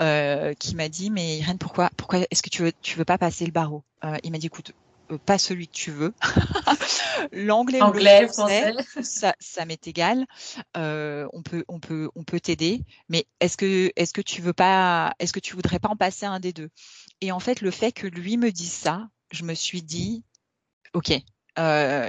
euh, 0.00 0.54
qui 0.54 0.74
m'a 0.76 0.88
dit 0.88 1.10
mais 1.10 1.38
Irène 1.38 1.58
pourquoi 1.58 1.90
pourquoi 1.96 2.20
est-ce 2.30 2.42
que 2.42 2.50
tu 2.50 2.62
veux 2.62 2.72
tu 2.80 2.96
veux 2.98 3.04
pas 3.04 3.18
passer 3.18 3.44
le 3.44 3.52
barreau? 3.52 3.82
Il 4.22 4.32
m'a 4.32 4.38
dit 4.38 4.46
écoute 4.46 4.72
pas 5.18 5.38
celui 5.38 5.68
que 5.68 5.72
tu 5.72 5.90
veux. 5.90 6.14
L'anglais 7.32 7.82
ou 7.82 7.92
le 7.92 8.28
français, 8.28 8.74
ça, 9.02 9.34
ça 9.38 9.64
m'est 9.64 9.86
égal. 9.86 10.26
Euh, 10.76 11.26
on 11.32 11.42
peut, 11.42 11.64
on 11.68 11.80
peut, 11.80 12.10
on 12.14 12.24
peut 12.24 12.40
t'aider. 12.40 12.82
Mais 13.08 13.26
est-ce 13.40 13.56
que, 13.56 13.92
est-ce 13.96 14.12
que 14.12 14.20
tu 14.20 14.42
veux 14.42 14.52
pas, 14.52 15.14
est-ce 15.18 15.32
que 15.32 15.40
tu 15.40 15.54
voudrais 15.54 15.78
pas 15.78 15.88
en 15.88 15.96
passer 15.96 16.26
un 16.26 16.40
des 16.40 16.52
deux? 16.52 16.70
Et 17.20 17.32
en 17.32 17.40
fait, 17.40 17.60
le 17.60 17.70
fait 17.70 17.92
que 17.92 18.06
lui 18.06 18.36
me 18.36 18.50
dise 18.50 18.72
ça, 18.72 19.08
je 19.30 19.44
me 19.44 19.54
suis 19.54 19.82
dit, 19.82 20.24
ok. 20.94 21.12
Euh, 21.58 22.08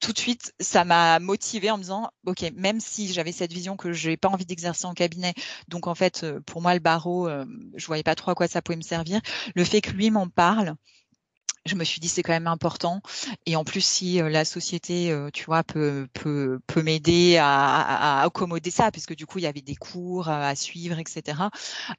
tout 0.00 0.12
de 0.12 0.18
suite, 0.18 0.52
ça 0.58 0.84
m'a 0.84 1.20
motivé 1.20 1.70
en 1.70 1.76
me 1.76 1.82
disant, 1.82 2.10
ok, 2.26 2.52
même 2.56 2.80
si 2.80 3.12
j'avais 3.12 3.30
cette 3.30 3.52
vision 3.52 3.76
que 3.76 3.92
je 3.92 4.10
n'ai 4.10 4.16
pas 4.16 4.28
envie 4.28 4.44
d'exercer 4.44 4.84
en 4.86 4.94
cabinet, 4.94 5.32
donc 5.68 5.86
en 5.86 5.94
fait, 5.94 6.26
pour 6.44 6.60
moi, 6.60 6.74
le 6.74 6.80
barreau, 6.80 7.28
je 7.74 7.86
voyais 7.86 8.02
pas 8.02 8.16
trop 8.16 8.32
à 8.32 8.34
quoi 8.34 8.48
ça 8.48 8.62
pouvait 8.62 8.76
me 8.76 8.82
servir. 8.82 9.20
Le 9.54 9.64
fait 9.64 9.80
que 9.80 9.92
lui 9.92 10.10
m'en 10.10 10.28
parle, 10.28 10.74
je 11.64 11.76
me 11.76 11.84
suis 11.84 12.00
dit 12.00 12.08
c'est 12.08 12.22
quand 12.22 12.32
même 12.32 12.46
important. 12.46 13.00
Et 13.46 13.54
en 13.56 13.64
plus 13.64 13.80
si 13.84 14.20
euh, 14.20 14.28
la 14.28 14.44
société 14.44 15.10
euh, 15.10 15.30
tu 15.32 15.44
vois 15.44 15.62
peut 15.62 16.08
peut 16.12 16.58
peut 16.66 16.82
m'aider 16.82 17.36
à, 17.36 18.20
à, 18.20 18.24
accommoder 18.24 18.70
ça 18.70 18.90
puisque 18.90 19.14
du 19.14 19.26
coup 19.26 19.38
il 19.38 19.42
y 19.42 19.46
avait 19.46 19.60
des 19.60 19.76
cours 19.76 20.28
à 20.28 20.54
suivre 20.56 20.98
etc 20.98 21.44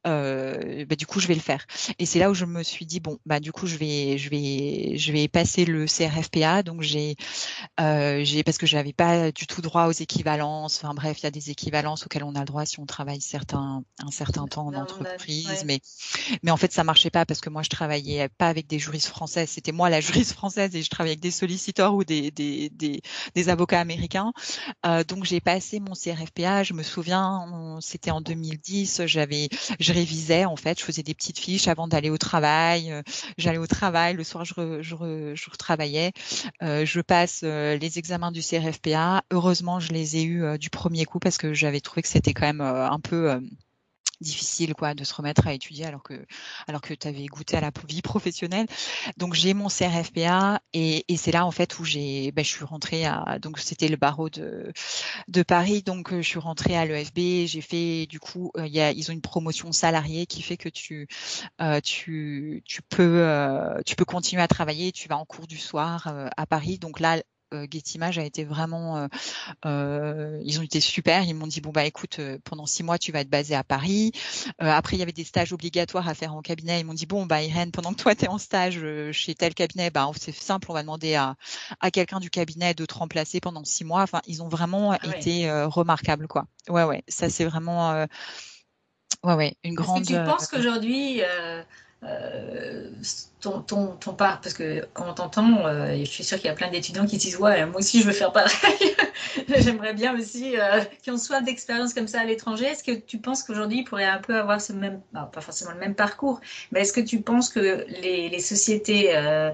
euh, 0.06 0.86
bah, 0.86 0.96
du 0.96 1.06
coup 1.06 1.20
je 1.20 1.28
vais 1.28 1.34
le 1.34 1.40
faire. 1.40 1.66
Et 1.98 2.06
c'est 2.06 2.20
là 2.20 2.30
où 2.30 2.34
je 2.34 2.46
me 2.46 2.62
suis 2.64 2.86
dit 2.86 3.00
bon 3.00 3.20
bah 3.26 3.40
du 3.40 3.52
coup 3.52 3.68
je 3.68 3.78
vais 3.78 4.18
je 4.18 4.30
vais 4.30 4.98
je 4.98 5.12
vais 5.14 5.28
passer 5.28 5.66
le 5.66 5.86
CRFPA 5.86 6.64
donc 6.64 6.82
j'ai 6.82 7.16
euh, 7.80 8.22
j'ai 8.24 8.44
parce 8.44 8.58
que 8.58 8.66
je 8.66 8.76
n'avais 8.76 8.94
pas 8.94 9.32
du 9.32 9.48
tout 9.48 9.62
droit 9.62 9.86
aux 9.86 9.92
équivalences. 9.92 10.82
Enfin 10.84 10.94
bref 10.94 11.20
il 11.20 11.24
y 11.24 11.28
a 11.28 11.32
des 11.32 11.52
équivalences 11.52 12.06
auxquelles 12.06 12.26
on 12.26 12.36
a 12.36 12.40
le 12.40 12.46
droit 12.46 12.66
si 12.66 12.80
on 12.82 12.86
travaille 12.86 13.22
certains 13.22 13.84
un 14.00 14.12
certain 14.12 14.46
temps 14.46 14.68
en 14.68 14.74
entreprise. 14.74 15.64
mais 15.66 15.80
mais 16.44 16.52
en 16.52 16.58
fait 16.58 16.74
ça 16.74 16.84
marchait 16.84 17.10
pas 17.10 17.26
parce 17.26 17.40
que 17.40 17.50
moi 17.50 17.64
je 17.64 17.70
travaillais 17.70 18.28
pas 18.28 18.50
avec 18.50 18.68
des 18.68 18.80
juristes 18.80 19.08
français 19.08 19.48
c'était 19.54 19.72
moi 19.72 19.90
la 19.90 20.02
juriste 20.02 20.34
française 20.34 20.76
et 20.76 20.82
je 20.82 20.90
travaillais 20.90 21.14
avec 21.14 21.22
des 21.22 21.32
solliciteurs 21.32 21.94
ou 21.94 22.04
des, 22.04 22.32
des, 22.32 22.70
des, 22.70 23.50
avocats 23.50 23.80
américains. 23.80 24.34
Euh, 24.86 25.04
donc 25.04 25.26
j'ai 25.26 25.40
passé 25.40 25.80
mon 25.80 25.94
CRFPA, 25.94 26.64
je 26.64 26.74
me 26.74 26.84
souviens, 26.84 27.78
c'était 27.82 28.12
en 28.12 28.22
2010, 28.22 29.04
j'avais, 29.06 29.50
je 29.80 29.94
révisais 29.94 30.46
en 30.46 30.56
fait, 30.56 30.80
je 30.80 30.86
faisais 30.86 31.04
des 31.04 31.14
petites 31.14 31.40
fiches 31.40 31.68
avant 31.68 31.88
d'aller 31.88 32.10
au 32.10 32.18
travail. 32.18 32.92
Euh, 32.92 33.02
j'allais 33.38 33.58
au 33.58 33.68
travail, 33.68 34.16
le 34.16 34.24
soir 34.24 34.46
je, 34.46 34.54
re, 34.54 34.82
je, 34.82 35.34
je 35.36 35.50
retravaillais. 35.50 36.14
Euh, 36.62 36.86
je 36.86 37.02
passe 37.02 37.44
les 37.44 38.00
examens 38.00 38.32
du 38.32 38.42
CRFPA. 38.42 39.24
Heureusement, 39.32 39.80
je 39.80 39.94
les 39.94 40.18
ai 40.18 40.24
eus 40.24 40.58
du 40.58 40.70
premier 40.70 41.06
coup 41.06 41.20
parce 41.20 41.38
que 41.38 41.54
j'avais 41.54 41.82
trouvé 41.82 42.02
que 42.02 42.08
c'était 42.08 42.34
quand 42.34 42.46
même 42.46 42.62
un 42.62 43.00
peu 43.00 43.40
difficile 44.24 44.74
quoi 44.74 44.94
de 44.94 45.04
se 45.04 45.14
remettre 45.14 45.48
à 45.48 45.54
étudier 45.54 45.86
alors 45.86 46.04
que 46.04 46.26
alors 46.68 46.82
que 46.82 46.94
tu 46.94 47.08
avais 47.08 47.26
goûté 47.26 47.58
à 47.58 47.62
la 47.62 47.72
vie 47.88 48.02
professionnelle. 48.02 48.68
Donc 49.18 49.34
j'ai 49.34 49.54
mon 49.54 49.68
CRFPA 49.68 50.62
et, 50.74 51.06
et 51.08 51.18
c'est 51.18 51.32
là 51.32 51.46
en 51.46 51.52
fait 51.52 51.80
où 51.80 51.86
j'ai 51.86 52.32
ben, 52.32 52.44
je 52.44 52.50
suis 52.50 52.66
rentrée 52.66 53.06
à 53.06 53.38
donc 53.40 53.60
c'était 53.60 53.88
le 53.88 53.98
barreau 53.98 54.30
de 54.30 54.72
de 55.28 55.44
Paris. 55.44 55.84
Donc 55.84 56.14
euh, 56.14 56.22
je 56.22 56.28
suis 56.28 56.40
rentrée 56.40 56.76
à 56.76 56.86
l'EFB, 56.86 57.48
j'ai 57.48 57.62
fait 57.62 58.06
du 58.08 58.20
coup 58.20 58.52
euh, 58.58 58.68
il 58.68 58.74
y 58.74 58.80
a, 58.82 58.92
ils 58.92 59.10
ont 59.12 59.14
une 59.14 59.22
promotion 59.22 59.72
salariée 59.72 60.26
qui 60.26 60.42
fait 60.42 60.58
que 60.58 60.70
tu 60.70 61.08
euh, 61.62 61.80
tu 61.82 62.64
tu 62.66 62.82
peux 62.82 63.20
euh, 63.20 63.82
tu 63.86 63.96
peux 63.96 64.06
continuer 64.06 64.42
à 64.42 64.48
travailler, 64.48 64.92
tu 64.92 65.08
vas 65.08 65.18
en 65.18 65.26
cours 65.26 65.48
du 65.48 65.58
soir 65.58 66.14
à 66.38 66.46
Paris. 66.46 66.80
Donc 66.80 67.00
là 67.00 67.18
euh, 67.18 67.22
Getimage 67.72 68.18
a 68.20 68.24
été 68.24 68.44
vraiment, 68.44 69.08
ils 69.66 70.60
ont 70.60 70.64
été 70.64 70.80
super. 70.80 71.24
Ils 71.24 71.34
m'ont 71.34 71.48
dit 71.48 71.62
bon 71.62 71.72
bah 71.72 71.86
écoute, 71.86 72.20
pendant 72.44 72.66
six 72.66 72.84
mois 72.84 72.98
tu 72.98 73.12
vas 73.12 73.22
être 73.22 73.30
basé 73.30 73.56
à 73.56 73.64
Paris. 73.64 74.12
après 74.60 74.96
il 74.96 75.00
y 75.00 75.04
avait 75.04 75.12
des 75.12 75.24
stages 75.24 75.54
obligatoires 75.54 76.08
à 76.08 76.14
faire 76.14 76.34
en 76.34 76.42
cabinet. 76.42 76.80
Ils 76.80 76.86
m'ont 76.86 76.94
dit 76.94 77.06
bon 77.06 77.26
bah 77.26 77.42
Irène, 77.44 77.72
pendant 77.72 77.94
que 77.94 78.02
toi 78.02 78.16
tu 78.16 78.26
es 78.26 78.28
en 78.28 78.38
stage 78.38 78.84
chez 79.12 79.36
tel 79.36 79.54
cabinet, 79.54 79.90
bah 79.90 80.10
c'est 80.20 80.36
simple, 80.36 80.68
on 80.70 80.74
va 80.74 80.82
demander 80.82 81.16
à, 81.16 81.36
à 81.80 81.92
quelqu'un 81.92 82.20
du 82.20 82.30
cabinet 82.30 82.74
de 82.74 82.86
te 82.86 82.94
remplacer 82.94 83.40
pendant 83.40 83.64
six 83.64 83.84
mois. 83.84 84.02
Enfin 84.02 84.22
ils 84.28 84.42
ont 84.44 84.50
vraiment 84.50 84.92
ah 84.92 85.00
été 85.04 85.50
remarquaquables 85.52 86.28
quoi. 86.28 86.46
Ouais 86.70 86.84
ouais, 86.84 87.04
ça 87.08 87.30
c'est 87.30 87.46
vraiment 87.46 88.06
Ouais, 89.24 89.36
ouais, 89.36 89.56
une 89.64 89.76
grande. 89.76 90.02
Est-ce 90.02 90.12
que 90.12 90.18
tu 90.18 90.26
penses 90.26 90.48
qu'aujourd'hui, 90.48 91.22
euh, 91.22 91.64
euh, 92.06 92.90
ton, 93.40 93.62
ton, 93.62 93.88
ton 93.98 94.14
part, 94.14 94.42
parce 94.42 94.54
que 94.54 94.86
quand 94.94 95.10
on 95.10 95.14
t'entend, 95.14 95.66
euh, 95.66 95.98
je 96.00 96.06
suis 96.06 96.24
sûre 96.24 96.38
qu'il 96.38 96.48
y 96.48 96.50
a 96.50 96.54
plein 96.54 96.70
d'étudiants 96.70 97.06
qui 97.06 97.18
disent 97.18 97.38
Ouais, 97.38 97.66
moi 97.66 97.80
aussi 97.80 98.02
je 98.02 98.08
veux 98.08 98.14
faire 98.14 98.32
pareil. 98.32 98.50
J'aimerais 99.58 99.94
bien 99.94 100.18
aussi 100.18 100.58
euh, 100.58 100.82
qui 101.02 101.12
ont 101.12 101.18
soif 101.18 101.44
d'expérience 101.44 101.94
comme 101.94 102.08
ça 102.08 102.22
à 102.22 102.24
l'étranger. 102.26 102.66
Est-ce 102.66 102.84
que 102.84 102.92
tu 102.92 103.18
penses 103.18 103.44
qu'aujourd'hui 103.44 103.80
ils 103.80 103.84
pourraient 103.84 104.06
un 104.06 104.20
peu 104.20 104.38
avoir 104.38 104.62
ce 104.62 104.74
même, 104.74 105.02
bah, 105.12 105.30
pas 105.32 105.42
forcément 105.42 105.72
le 105.72 105.80
même 105.80 105.96
parcours, 105.96 106.40
mais 106.72 106.82
est-ce 106.82 106.94
que 106.94 107.02
tu 107.02 107.22
penses 107.22 107.50
que 107.50 107.86
les, 107.88 108.30
les 108.30 108.40
sociétés 108.40 109.16
euh, 109.16 109.52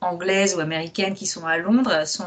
anglaises 0.00 0.54
ou 0.56 0.60
américaines 0.60 1.14
qui 1.14 1.26
sont 1.26 1.46
à 1.46 1.58
Londres 1.58 2.06
sont 2.06 2.24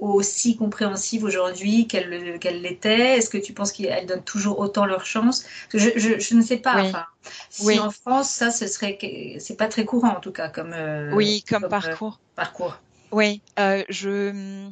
aussi 0.00 0.56
compréhensive 0.56 1.24
aujourd'hui 1.24 1.86
qu'elle 1.86 2.38
qu'elle 2.38 2.62
l'était? 2.62 3.18
Est-ce 3.18 3.30
que 3.30 3.38
tu 3.38 3.52
penses 3.52 3.72
qu'elles 3.72 4.06
donnent 4.06 4.22
toujours 4.22 4.58
autant 4.58 4.86
leur 4.86 5.04
chance? 5.06 5.44
Je, 5.72 5.90
je, 5.96 6.18
je, 6.18 6.34
ne 6.34 6.42
sais 6.42 6.58
pas. 6.58 6.82
Enfin, 6.82 7.04
si 7.50 7.78
en 7.78 7.90
France, 7.90 8.30
ça, 8.30 8.50
ce 8.50 8.66
serait, 8.66 8.98
c'est 9.38 9.56
pas 9.56 9.68
très 9.68 9.84
courant 9.84 10.16
en 10.16 10.20
tout 10.20 10.32
cas 10.32 10.48
comme. 10.48 10.72
Euh, 10.72 11.12
oui, 11.12 11.44
comme, 11.48 11.64
euh, 11.64 11.68
parcours. 11.68 12.20
parcours. 12.36 12.78
Oui, 13.10 13.40
euh, 13.58 13.84
je 13.88 14.68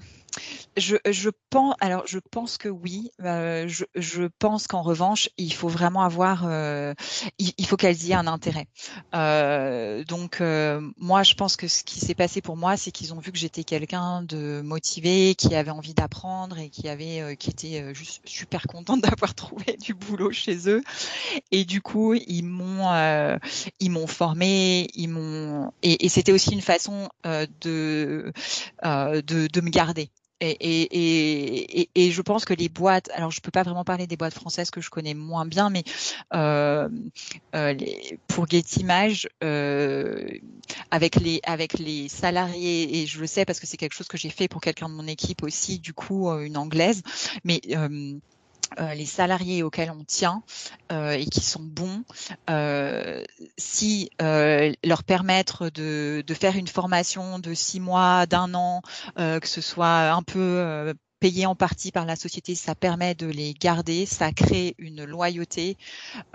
je, 0.77 0.97
je 1.11 1.31
pense, 1.51 1.75
alors 1.81 2.07
je 2.07 2.19
pense 2.19 2.59
que 2.59 2.69
oui. 2.69 3.11
Euh, 3.23 3.67
je, 3.69 3.85
je, 3.95 4.25
pense 4.39 4.67
qu'en 4.67 4.83
revanche, 4.83 5.31
il 5.39 5.53
faut 5.53 5.69
vraiment 5.69 6.03
avoir, 6.03 6.45
euh, 6.47 6.95
il, 7.39 7.53
il, 7.57 7.67
faut 7.67 7.77
qu'elles 7.77 8.03
y 8.05 8.13
aient 8.13 8.15
un 8.15 8.27
intérêt. 8.27 8.67
Euh, 9.15 10.05
donc 10.05 10.41
euh, 10.41 10.81
moi, 10.99 11.23
je 11.23 11.35
pense 11.35 11.57
que 11.57 11.69
ce 11.69 11.83
qui 11.83 12.01
s'est 12.01 12.15
passé 12.15 12.41
pour 12.43 12.57
moi, 12.57 12.77
c'est 12.77 12.91
qu'ils 12.91 13.15
ont 13.15 13.19
vu 13.19 13.33
que 13.33 13.39
j'étais 13.39 13.65
quelqu'un 13.65 14.23
de 14.23 14.61
motivé, 14.63 15.35
qui 15.35 15.55
avait 15.55 15.71
envie 15.71 15.95
d'apprendre 15.95 16.59
et 16.59 16.69
qui 16.69 16.89
avait, 16.89 17.21
euh, 17.21 17.35
qui 17.35 17.51
était 17.51 17.95
juste 17.95 18.21
super 18.27 18.67
contente 18.67 19.01
d'avoir 19.03 19.35
trouvé 19.35 19.77
du 19.81 19.95
boulot 19.95 20.31
chez 20.31 20.69
eux. 20.69 20.83
Et 21.53 21.65
du 21.65 21.81
coup, 21.81 22.15
ils 22.15 22.45
m'ont, 22.45 22.87
ils 23.81 23.91
m'ont 23.91 24.07
formé, 24.07 24.89
ils 24.95 25.09
m'ont, 25.09 25.73
et, 25.83 26.05
et 26.05 26.09
c'était 26.09 26.33
aussi 26.33 26.53
une 26.53 26.61
façon 26.61 27.09
de, 27.25 28.33
de, 28.85 29.21
de 29.23 29.61
me 29.61 29.71
garder. 29.71 30.11
Et, 30.41 30.51
et, 30.51 31.81
et, 31.81 31.91
et, 31.95 32.11
je 32.11 32.21
pense 32.21 32.45
que 32.45 32.53
les 32.53 32.69
boîtes, 32.69 33.09
alors 33.15 33.31
je 33.31 33.41
peux 33.41 33.51
pas 33.51 33.63
vraiment 33.63 33.85
parler 33.85 34.07
des 34.07 34.19
boîtes 34.19 34.35
françaises 34.35 34.71
que 34.71 34.83
je 34.83 34.91
connais 34.91 35.15
moins 35.15 35.47
bien, 35.47 35.71
mais 35.71 35.83
euh, 36.35 36.91
euh, 37.55 37.73
les, 37.73 38.19
pour 38.29 38.47
Getimage, 38.47 39.29
euh, 39.43 40.29
avec 40.91 41.17
les 41.17 41.41
avec 41.45 41.79
les 41.79 42.09
salariés, 42.09 43.01
et 43.01 43.07
je 43.07 43.19
le 43.19 43.27
sais 43.27 43.47
parce 43.47 43.61
que 43.61 43.67
c'est 43.67 43.79
quelque 43.79 43.95
chose 43.95 44.09
que 44.09 44.19
j'ai 44.19 44.29
fait 44.29 44.47
pour 44.47 44.61
quelqu'un 44.61 44.91
de 44.91 44.95
mon 44.95 45.07
équipe 45.07 45.43
aussi, 45.43 45.79
du 45.79 45.95
coup 45.95 46.29
euh, 46.29 46.45
une 46.45 46.59
anglaise, 46.59 47.03
mais 47.45 47.63
euh, 48.81 48.95
les 48.95 49.07
salariés 49.07 49.63
auxquels 49.63 49.91
on 49.91 50.05
tient 50.05 50.43
euh, 50.93 51.13
et 51.13 51.27
qui 51.27 51.41
sont 51.41 51.63
bons, 51.63 52.03
euh, 52.51 53.23
si 53.57 54.11
leur 54.21 55.05
permettre 55.05 55.71
de, 55.71 56.25
de, 56.27 56.35
faire 56.35 56.57
une 56.57 56.69
formation 56.69 57.39
de 57.39 57.55
six 57.55 57.81
mois, 57.81 58.27
d'un 58.27 58.55
an, 58.55 58.83
que 59.17 59.47
ce 59.47 59.61
soit 59.61 60.11
un 60.11 60.23
peu 60.23 60.95
payé 61.27 61.45
en 61.45 61.57
partie 61.57 61.91
par 61.91 62.07
la 62.07 62.15
société, 62.15 62.55
ça 62.55 62.77
permet 62.77 63.17
de 63.17 63.27
les 63.27 63.53
garder, 63.53 64.07
ça 64.07 64.31
crée 64.31 64.77
une 64.79 65.03
loyauté 65.03 65.77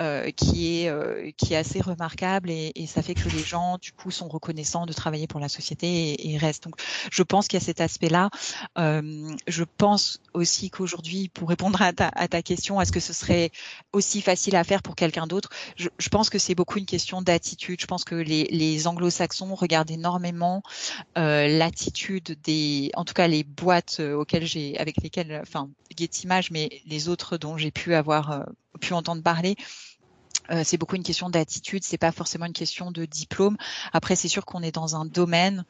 euh, 0.02 0.32
qui 0.32 0.82
est 0.82 0.90
euh, 0.90 1.32
qui 1.38 1.54
est 1.54 1.56
assez 1.56 1.80
remarquable 1.80 2.50
et, 2.50 2.74
ça 2.88 3.02
fait 3.02 3.14
que 3.14 3.30
les 3.30 3.42
gens 3.42 3.78
du 3.78 3.94
coup 3.94 4.12
sont 4.12 4.28
reconnaissants 4.28 4.86
de 4.86 4.92
travailler 4.92 5.28
pour 5.28 5.40
la 5.40 5.48
société 5.48 6.30
et, 6.30 6.38
restent. 6.38 6.66
Donc 6.66 6.76
je 7.10 7.24
pense 7.24 7.48
qu'il 7.48 7.58
y 7.58 7.62
a 7.62 7.66
cet 7.66 7.80
aspect-là. 7.80 8.30
Euh, 8.78 9.34
je 9.48 9.64
pense 9.78 10.20
aussi 10.34 10.70
qu'aujourd'hui, 10.70 11.30
pour 11.30 11.48
répondre 11.48 11.82
à 11.82 11.94
ta, 11.94 12.42
question, 12.42 12.82
est-ce 12.82 12.92
que 12.92 13.00
ce 13.00 13.14
serait 13.14 13.52
aussi 13.94 14.22
facile 14.22 14.58
à 14.58 14.66
faire 14.66 14.82
pour 14.82 14.98
quelqu'un 14.98 15.26
d'autre? 15.26 15.52
Je, 15.78 16.10
pense 16.10 16.30
que 16.30 16.38
c'est 16.38 16.56
beaucoup 16.56 16.80
une 16.80 16.86
question 16.86 17.22
d'attitude. 17.22 17.80
Je 17.80 17.86
pense 17.86 18.04
que 18.04 18.16
les, 18.16 18.88
anglo-saxons 18.88 19.56
regardent 19.56 19.92
énormément 19.92 20.64
l'attitude 21.16 22.38
des, 22.44 22.92
en 22.96 23.06
tout 23.06 23.14
cas 23.14 23.30
les 23.30 23.46
boîtes 23.46 24.02
auxquelles 24.02 24.46
j'ai 24.46 24.81
avec 24.82 25.02
lesquels, 25.02 25.40
enfin, 25.42 25.70
Getimage, 25.98 26.52
mais 26.52 26.82
les 26.86 27.08
autres 27.08 27.38
dont 27.38 27.58
j'ai 27.58 27.72
pu 27.72 27.94
avoir 27.94 28.32
euh, 28.32 28.44
pu 28.82 28.94
entendre 28.94 29.22
parler, 29.24 29.56
euh, 30.50 30.64
c'est 30.66 30.78
beaucoup 30.78 30.96
une 30.96 31.04
question 31.04 31.30
d'attitude, 31.30 31.84
c'est 31.84 31.98
pas 31.98 32.12
forcément 32.12 32.46
une 32.46 32.54
question 32.54 32.92
de 32.92 33.06
diplôme. 33.06 33.58
Après, 33.94 34.16
c'est 34.16 34.28
sûr 34.28 34.46
qu'on 34.46 34.62
est 34.64 34.74
dans 34.74 34.96
un 34.96 35.06
domaine 35.06 35.66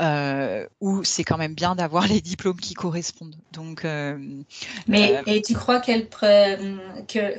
euh, 0.00 0.66
où 0.80 1.04
c'est 1.04 1.24
quand 1.24 1.38
même 1.38 1.54
bien 1.54 1.74
d'avoir 1.74 2.06
les 2.06 2.20
diplômes 2.20 2.60
qui 2.60 2.74
correspondent. 2.74 3.36
Donc, 3.52 3.84
euh, 3.84 4.18
mais 4.86 5.22
et 5.26 5.42
tu 5.42 5.54
crois 5.54 5.80
que 5.80 6.00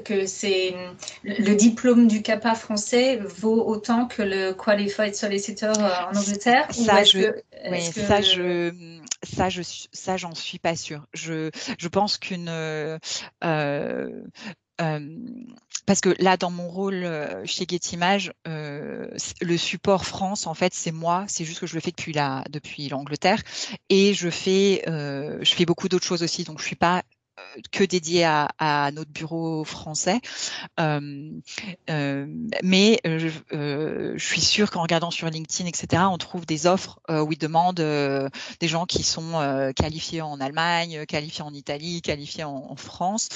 que 0.03 0.25
c'est 0.25 0.75
le 1.23 1.53
diplôme 1.55 2.07
du 2.07 2.21
CAPA 2.21 2.55
français 2.55 3.17
vaut 3.17 3.63
autant 3.65 4.07
que 4.07 4.21
le 4.21 4.53
Qualified 4.53 5.15
Solicitor 5.15 5.77
en 5.77 6.17
Angleterre? 6.17 6.67
Ça, 6.71 7.03
je, 7.03 7.19
que, 7.19 7.41
oui, 7.69 7.89
que... 7.93 8.01
ça, 8.01 8.21
je, 8.21 8.99
ça, 9.23 9.49
je, 9.49 9.61
ça, 9.91 10.17
j'en 10.17 10.35
suis 10.35 10.59
pas 10.59 10.75
sûre. 10.75 11.05
Je, 11.13 11.49
je 11.77 11.87
pense 11.87 12.17
qu'une 12.17 12.49
euh, 12.49 12.97
parce 15.85 16.01
que 16.01 16.15
là, 16.19 16.37
dans 16.37 16.51
mon 16.51 16.69
rôle 16.69 17.03
euh, 17.03 17.45
chez 17.45 17.65
Getimage, 17.69 18.31
euh, 18.47 19.07
le 19.41 19.57
support 19.57 20.05
France, 20.05 20.47
en 20.47 20.53
fait, 20.53 20.73
c'est 20.73 20.91
moi. 20.91 21.25
C'est 21.27 21.45
juste 21.45 21.59
que 21.59 21.67
je 21.67 21.75
le 21.75 21.81
fais 21.81 21.91
depuis 21.91 22.13
la, 22.13 22.43
depuis 22.49 22.87
l'Angleterre, 22.89 23.41
et 23.89 24.13
je 24.13 24.29
fais, 24.29 24.83
euh, 24.87 25.39
je 25.41 25.53
fais 25.53 25.65
beaucoup 25.65 25.89
d'autres 25.89 26.05
choses 26.05 26.23
aussi. 26.23 26.43
Donc, 26.43 26.59
je 26.59 26.65
suis 26.65 26.75
pas 26.75 27.03
que 27.71 27.83
dédié 27.83 28.23
à, 28.23 28.49
à, 28.57 28.91
notre 28.91 29.11
bureau 29.11 29.63
français. 29.63 30.19
Euh, 30.79 31.31
euh, 31.89 32.25
mais 32.63 32.99
euh, 33.05 33.29
euh 33.53 34.13
je 34.15 34.25
suis 34.25 34.41
sûre 34.41 34.71
qu'en 34.71 34.81
regardant 34.81 35.11
sur 35.11 35.29
LinkedIn, 35.29 35.67
etc., 35.67 36.03
on 36.11 36.17
trouve 36.17 36.45
des 36.45 36.67
offres 36.67 36.99
euh, 37.09 37.21
où 37.21 37.31
ils 37.31 37.37
demandent 37.37 37.79
euh, 37.79 38.29
des 38.59 38.67
gens 38.67 38.85
qui 38.85 39.03
sont 39.03 39.71
qualifiés 39.75 40.21
en 40.21 40.39
Allemagne, 40.39 41.05
qualifiés 41.05 41.43
en 41.43 41.53
Italie, 41.53 42.01
qualifiés 42.01 42.43
en, 42.43 42.67
en 42.69 42.75
France. 42.75 43.29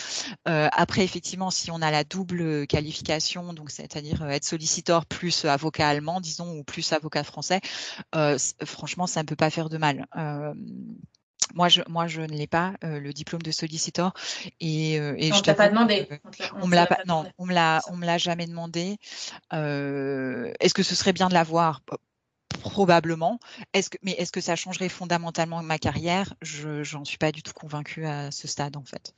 après, 0.46 1.04
effectivement, 1.04 1.52
si 1.52 1.72
on 1.72 1.82
a 1.82 1.92
la 1.92 2.04
double 2.04 2.68
qualification, 2.68 3.54
donc 3.54 3.72
c'est-à-dire 3.72 4.28
être 4.30 4.44
solliciteur 4.44 5.06
plus 5.06 5.46
avocat 5.46 5.90
allemand, 5.90 6.22
disons, 6.22 6.58
ou 6.58 6.64
plus 6.64 6.94
avocat 6.94 7.24
français, 7.24 7.62
franchement, 8.64 9.08
ça 9.08 9.22
ne 9.22 9.28
peut 9.28 9.36
pas 9.36 9.50
faire 9.50 9.70
de 9.70 9.78
mal. 9.78 10.08
Moi, 11.54 11.70
je, 11.70 11.82
moi, 11.88 12.08
je 12.08 12.22
ne 12.22 12.36
l'ai 12.36 12.48
pas, 12.48 12.74
euh, 12.84 13.00
le 13.00 13.14
diplôme 13.14 13.42
de 13.42 13.52
sollicitor. 13.52 14.14
Et, 14.60 15.00
euh, 15.00 15.16
et 15.18 15.32
on 15.32 15.36
je 15.36 15.42
t'a 15.42 15.54
pas 15.54 15.70
demandé. 15.70 16.08
on, 16.54 16.64
on 16.64 16.68
me 16.68 16.76
l'a 16.76 16.86
pas, 16.86 17.00
non, 17.06 17.26
on 17.38 17.46
me 17.46 17.54
l'a, 17.54 17.82
on 17.90 17.96
me 17.96 18.06
l'a 18.06 18.18
jamais 18.18 18.46
demandé. 18.46 18.98
Euh, 19.54 20.52
est-ce 20.60 20.74
que 20.74 20.84
ce 20.84 20.96
serait 20.96 21.14
bien 21.14 21.30
de 21.30 21.34
l'avoir? 21.34 21.82
Probablement. 22.62 23.40
Est-ce 23.74 23.90
que, 23.90 23.98
mais 24.02 24.14
est-ce 24.14 24.32
que 24.32 24.42
ça 24.42 24.56
changerait 24.56 24.90
fondamentalement 24.90 25.62
ma 25.62 25.78
carrière? 25.78 26.34
Je 26.42 26.84
j'en 26.84 27.06
suis 27.06 27.18
pas 27.18 27.32
du 27.32 27.44
tout 27.44 27.54
convaincue 27.54 28.06
à 28.06 28.32
ce 28.32 28.48
stade 28.48 28.76
en 28.78 28.84
fait. 28.84 29.14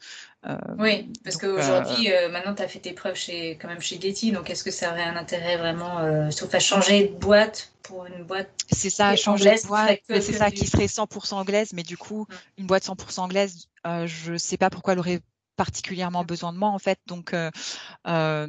Euh, 0.45 0.57
oui, 0.77 1.11
parce 1.23 1.37
qu'aujourd'hui, 1.37 2.11
euh, 2.11 2.29
maintenant, 2.29 2.55
tu 2.55 2.61
as 2.61 2.67
fait 2.67 2.79
tes 2.79 2.93
preuves 2.93 3.15
chez, 3.15 3.57
quand 3.61 3.67
même 3.67 3.81
chez 3.81 3.99
Getty, 3.99 4.31
donc 4.31 4.49
est-ce 4.49 4.63
que 4.63 4.71
ça 4.71 4.91
aurait 4.91 5.03
un 5.03 5.15
intérêt 5.15 5.57
vraiment, 5.57 5.99
euh, 5.99 6.29
sauf 6.29 6.53
à 6.53 6.59
changer 6.59 7.07
de 7.07 7.15
boîte 7.15 7.71
pour 7.83 8.05
une 8.05 8.23
boîte 8.23 8.49
C'est 8.71 8.89
ça, 8.89 9.15
changer 9.15 9.55
de 9.55 9.67
boîte, 9.67 9.99
c'est 10.07 10.33
ça 10.33 10.51
qui 10.51 10.67
serait 10.67 10.87
100% 10.87 11.35
anglaise, 11.35 11.73
mais 11.73 11.83
du 11.83 11.97
coup, 11.97 12.27
mm. 12.29 12.35
une 12.59 12.67
boîte 12.67 12.85
100% 12.85 13.21
anglaise, 13.21 13.67
euh, 13.85 14.07
je 14.07 14.37
sais 14.37 14.57
pas 14.57 14.69
pourquoi 14.69 14.93
elle 14.93 14.99
aurait 14.99 15.21
particulièrement 15.57 16.23
besoin 16.23 16.53
de 16.53 16.57
moi 16.57 16.69
en 16.69 16.79
fait 16.79 16.99
donc 17.07 17.33
euh, 17.33 17.51
euh 18.07 18.47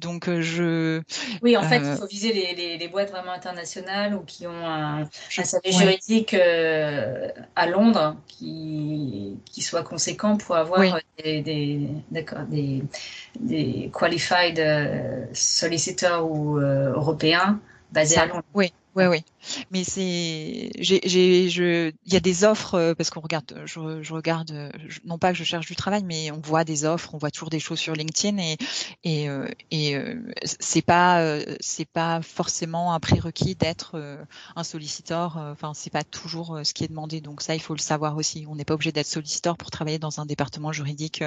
donc 0.00 0.28
euh, 0.28 0.40
je 0.40 1.02
oui 1.42 1.56
en 1.56 1.62
fait 1.62 1.82
il 1.84 1.96
faut 1.96 2.06
viser 2.06 2.32
les, 2.32 2.54
les, 2.54 2.78
les, 2.78 2.88
boîtes 2.88 3.10
vraiment 3.10 3.32
internationales 3.32 4.14
ou 4.14 4.22
qui 4.22 4.46
ont 4.46 4.66
un, 4.66 5.02
un 5.02 5.44
service 5.44 5.76
ouais. 5.76 5.82
juridique 5.82 6.34
à 6.34 7.66
Londres 7.66 8.16
qui 8.26 9.38
qui 9.44 9.62
soit 9.62 9.84
conséquent 9.84 10.36
pour 10.36 10.56
avoir 10.56 10.80
oui. 10.80 10.90
des 11.22 11.42
des 11.42 11.88
d'accord 12.10 12.46
des 12.48 12.82
des 13.38 13.90
qualified 13.96 14.58
sollicitors 15.32 16.28
ou 16.28 16.58
européens 16.58 17.60
basés 17.92 18.16
à 18.16 18.26
Londres 18.26 18.42
oui 18.54 18.72
Ouais, 18.96 19.06
oui. 19.06 19.24
Mais 19.70 19.84
c'est, 19.84 20.70
j'ai, 20.78 21.00
j'ai, 21.04 21.48
je, 21.48 21.92
il 22.04 22.12
y 22.12 22.16
a 22.16 22.20
des 22.20 22.42
offres 22.42 22.74
euh, 22.74 22.94
parce 22.94 23.10
qu'on 23.10 23.20
regarde, 23.20 23.62
je, 23.64 24.02
je 24.02 24.12
regarde, 24.12 24.50
euh, 24.50 24.70
non 25.04 25.16
pas 25.16 25.30
que 25.30 25.38
je 25.38 25.44
cherche 25.44 25.66
du 25.66 25.76
travail, 25.76 26.02
mais 26.04 26.32
on 26.32 26.40
voit 26.40 26.64
des 26.64 26.84
offres, 26.84 27.14
on 27.14 27.18
voit 27.18 27.30
toujours 27.30 27.50
des 27.50 27.60
choses 27.60 27.78
sur 27.78 27.94
LinkedIn 27.94 28.38
et 28.38 28.56
et 29.04 29.28
euh, 29.28 29.46
et 29.70 29.96
c'est 30.42 30.82
pas 30.82 31.38
c'est 31.60 31.88
pas 31.88 32.20
forcément 32.20 32.92
un 32.92 33.00
prérequis 33.00 33.54
d'être 33.54 34.26
un 34.56 34.64
solliciteur. 34.64 35.36
Enfin, 35.36 35.72
c'est 35.74 35.90
pas 35.90 36.04
toujours 36.04 36.60
ce 36.64 36.74
qui 36.74 36.84
est 36.84 36.88
demandé. 36.88 37.20
Donc 37.20 37.42
ça, 37.42 37.54
il 37.54 37.60
faut 37.60 37.74
le 37.74 37.80
savoir 37.80 38.16
aussi. 38.16 38.44
On 38.48 38.56
n'est 38.56 38.64
pas 38.64 38.74
obligé 38.74 38.92
d'être 38.92 39.06
solliciteur 39.06 39.56
pour 39.56 39.70
travailler 39.70 39.98
dans 39.98 40.20
un 40.20 40.26
département 40.26 40.72
juridique 40.72 41.22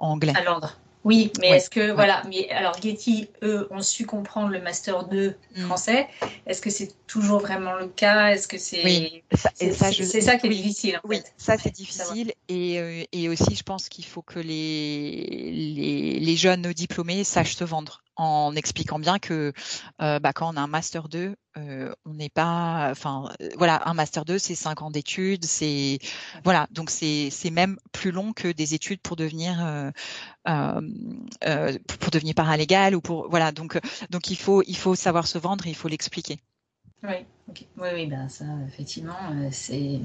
anglais. 0.00 0.34
À 0.36 0.42
Londres. 0.42 0.76
Oui, 1.02 1.32
mais 1.40 1.48
est-ce 1.48 1.70
que, 1.70 1.92
voilà, 1.92 2.22
mais 2.28 2.50
alors 2.50 2.76
Getty, 2.80 3.28
eux, 3.42 3.66
ont 3.70 3.80
su 3.80 4.04
comprendre 4.04 4.50
le 4.50 4.60
Master 4.60 5.04
2 5.08 5.34
mm. 5.56 5.62
français. 5.62 6.08
Est-ce 6.46 6.60
que 6.60 6.68
c'est 6.68 6.90
toujours 7.06 7.40
vraiment 7.40 7.74
le 7.74 7.88
cas? 7.88 8.28
Est-ce 8.28 8.46
que 8.46 8.58
c'est. 8.58 8.84
Oui, 8.84 9.22
c'est 9.54 9.72
ça, 9.72 9.90
ça, 9.92 10.36
qui 10.36 10.46
est 10.46 10.50
difficile. 10.50 11.00
En 11.02 11.08
oui, 11.08 11.22
ça, 11.38 11.56
c'est 11.56 11.70
difficile. 11.74 12.32
Et, 12.48 12.78
euh, 12.78 13.02
et, 13.12 13.28
aussi, 13.30 13.54
je 13.54 13.62
pense 13.62 13.88
qu'il 13.88 14.04
faut 14.04 14.22
que 14.22 14.38
les, 14.38 15.52
les, 15.52 16.20
les, 16.20 16.36
jeunes 16.36 16.72
diplômés 16.72 17.24
sachent 17.24 17.56
se 17.56 17.64
vendre 17.64 18.02
en 18.20 18.54
expliquant 18.54 18.98
bien 18.98 19.18
que 19.18 19.52
euh, 20.02 20.18
bah, 20.18 20.32
quand 20.34 20.52
on 20.52 20.56
a 20.56 20.60
un 20.60 20.66
master 20.66 21.08
2, 21.08 21.34
euh, 21.56 21.92
on 22.04 22.14
n'est 22.14 22.28
pas, 22.28 22.88
enfin 22.90 23.30
euh, 23.40 23.48
voilà, 23.56 23.82
un 23.88 23.94
master 23.94 24.24
2 24.24 24.38
c'est 24.38 24.54
cinq 24.54 24.82
ans 24.82 24.90
d'études, 24.90 25.44
c'est 25.44 25.98
voilà, 26.44 26.66
donc 26.70 26.90
c'est 26.90 27.30
même 27.50 27.78
plus 27.92 28.10
long 28.10 28.32
que 28.32 28.52
des 28.52 28.74
études 28.74 29.00
pour 29.00 29.16
devenir 29.16 29.56
pour 30.44 32.10
devenir 32.10 32.34
paralégal 32.34 32.94
ou 32.94 33.00
pour 33.00 33.28
voilà, 33.30 33.52
donc 33.52 33.80
donc 34.10 34.30
il 34.30 34.36
faut 34.36 34.62
il 34.66 34.76
faut 34.76 34.94
savoir 34.94 35.26
se 35.26 35.38
vendre, 35.38 35.66
et 35.66 35.70
il 35.70 35.76
faut 35.76 35.88
l'expliquer. 35.88 36.40
Oui, 37.02 37.14
oui, 37.78 37.88
oui, 37.94 38.06
ben 38.06 38.28
ça, 38.28 38.44
effectivement, 38.68 39.16
euh, 39.32 39.48
c'est 39.52 40.00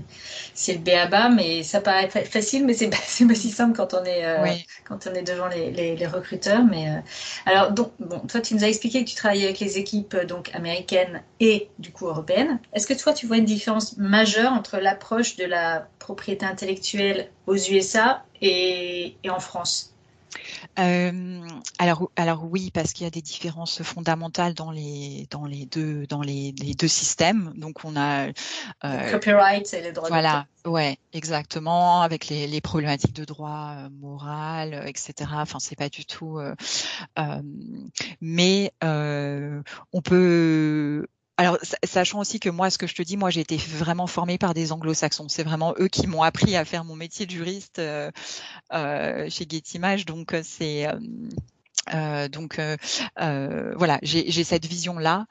c'est 0.53 0.73
le 0.73 0.79
béaba, 0.79 1.27
mais 1.27 1.61
ça 1.61 1.81
paraît 1.81 2.07
facile, 2.09 2.65
mais 2.65 2.73
c'est 2.73 2.89
pas, 2.89 2.95
pas 3.27 3.35
si 3.35 3.51
simple 3.51 3.75
quand 3.75 3.93
on 3.93 4.05
est 4.05 4.25
euh, 4.25 4.47
quand 4.87 5.05
on 5.05 5.13
est 5.13 5.23
devant 5.23 5.47
les, 5.47 5.71
les, 5.71 6.07
recruteurs. 6.07 6.63
Mais 6.63 6.89
euh, 6.89 6.99
alors, 7.45 7.71
donc, 7.71 7.91
bon, 7.99 8.19
toi, 8.19 8.39
tu 8.39 8.55
nous 8.55 8.63
as 8.63 8.69
expliqué 8.69 9.03
que 9.03 9.09
tu 9.09 9.15
travaillais 9.15 9.45
avec 9.45 9.59
les 9.59 9.77
équipes 9.77 10.15
donc 10.15 10.53
américaines 10.55 11.21
et 11.41 11.69
du 11.79 11.91
coup 11.91 12.07
européennes. 12.07 12.59
Est-ce 12.73 12.87
que 12.87 12.93
toi, 12.93 13.13
tu 13.13 13.27
vois 13.27 13.37
une 13.37 13.45
différence 13.45 13.97
majeure 13.97 14.53
entre 14.53 14.77
l'approche 14.77 15.35
de 15.35 15.43
la 15.45 15.89
propriété 15.99 16.45
intellectuelle 16.45 17.29
aux 17.45 17.57
USA 17.57 18.23
et, 18.41 19.17
et 19.23 19.29
en 19.29 19.39
France? 19.41 19.94
Euh, 20.79 21.47
alors, 21.79 22.09
alors 22.15 22.45
oui, 22.49 22.71
parce 22.71 22.93
qu'il 22.93 23.03
y 23.03 23.07
a 23.07 23.11
des 23.11 23.21
différences 23.21 23.81
fondamentales 23.83 24.53
dans 24.53 24.71
les 24.71 25.27
dans 25.29 25.45
les 25.45 25.65
deux 25.65 26.05
dans 26.07 26.21
les, 26.21 26.53
les 26.59 26.73
deux 26.73 26.87
systèmes. 26.87 27.53
Donc 27.55 27.85
on 27.85 27.95
a 27.95 28.27
euh, 28.27 29.11
copyright 29.11 29.73
et 29.73 29.81
les 29.81 29.91
droits. 29.91 30.09
Voilà, 30.09 30.47
ouais, 30.65 30.97
exactement, 31.13 32.01
avec 32.01 32.27
les, 32.27 32.47
les 32.47 32.61
problématiques 32.61 33.13
de 33.13 33.25
droit 33.25 33.75
euh, 33.77 33.89
moral, 33.99 34.83
etc. 34.87 35.13
Enfin, 35.33 35.59
c'est 35.59 35.77
pas 35.77 35.89
du 35.89 36.05
tout. 36.05 36.39
Mais 38.21 38.71
on 38.81 40.01
peut 40.03 41.07
alors, 41.37 41.57
sachant 41.83 42.19
aussi 42.19 42.39
que 42.39 42.49
moi, 42.49 42.69
ce 42.69 42.77
que 42.77 42.87
je 42.87 42.95
te 42.95 43.01
dis, 43.01 43.17
moi, 43.17 43.29
j'ai 43.29 43.41
été 43.41 43.57
vraiment 43.57 44.07
formée 44.07 44.37
par 44.37 44.53
des 44.53 44.71
anglo-saxons. 44.71 45.27
C'est 45.27 45.43
vraiment 45.43 45.73
eux 45.79 45.89
qui 45.89 46.07
m'ont 46.07 46.23
appris 46.23 46.55
à 46.55 46.63
faire 46.63 46.85
mon 46.85 46.95
métier 46.95 47.25
de 47.25 47.31
juriste 47.31 47.79
euh, 47.79 48.09
euh, 48.73 49.29
chez 49.29 49.45
Getty 49.49 49.75
Images. 49.75 50.05
Donc, 50.05 50.33
euh, 50.33 50.41
c'est 50.43 50.87
euh, 51.93 52.27
donc 52.27 52.59
euh, 52.59 52.77
euh, 53.21 53.73
voilà, 53.77 53.99
j'ai 54.01 54.43
cette 54.43 54.65
vision-là, 54.65 55.25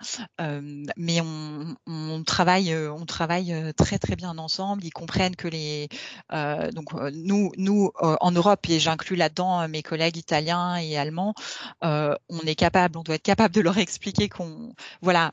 mais 0.97 1.21
on, 1.21 1.77
on, 1.87 2.25
travaille, 2.25 2.75
on 2.75 3.05
travaille 3.07 3.55
très 3.77 3.99
très 3.99 4.17
bien 4.17 4.37
ensemble. 4.39 4.85
Ils 4.85 4.93
comprennent 4.93 5.37
que 5.37 5.49
les 5.49 5.89
donc 6.31 6.93
nous 7.13 7.53
nous 7.57 7.91
en 8.01 8.31
Europe 8.31 8.61
et 8.69 8.79
j'inclus 8.79 9.17
là-dedans 9.17 9.69
mes 9.69 9.83
collègues 9.83 10.17
italiens 10.17 10.77
et 10.77 10.97
allemands, 10.97 11.35
on 11.83 12.41
est 12.47 12.55
capable, 12.55 12.99
on 12.99 13.03
doit 13.03 13.17
être 13.17 13.23
capable 13.23 13.55
de 13.55 13.61
leur 13.61 13.79
expliquer 13.79 14.29
qu'on 14.29 14.75
voilà 15.03 15.33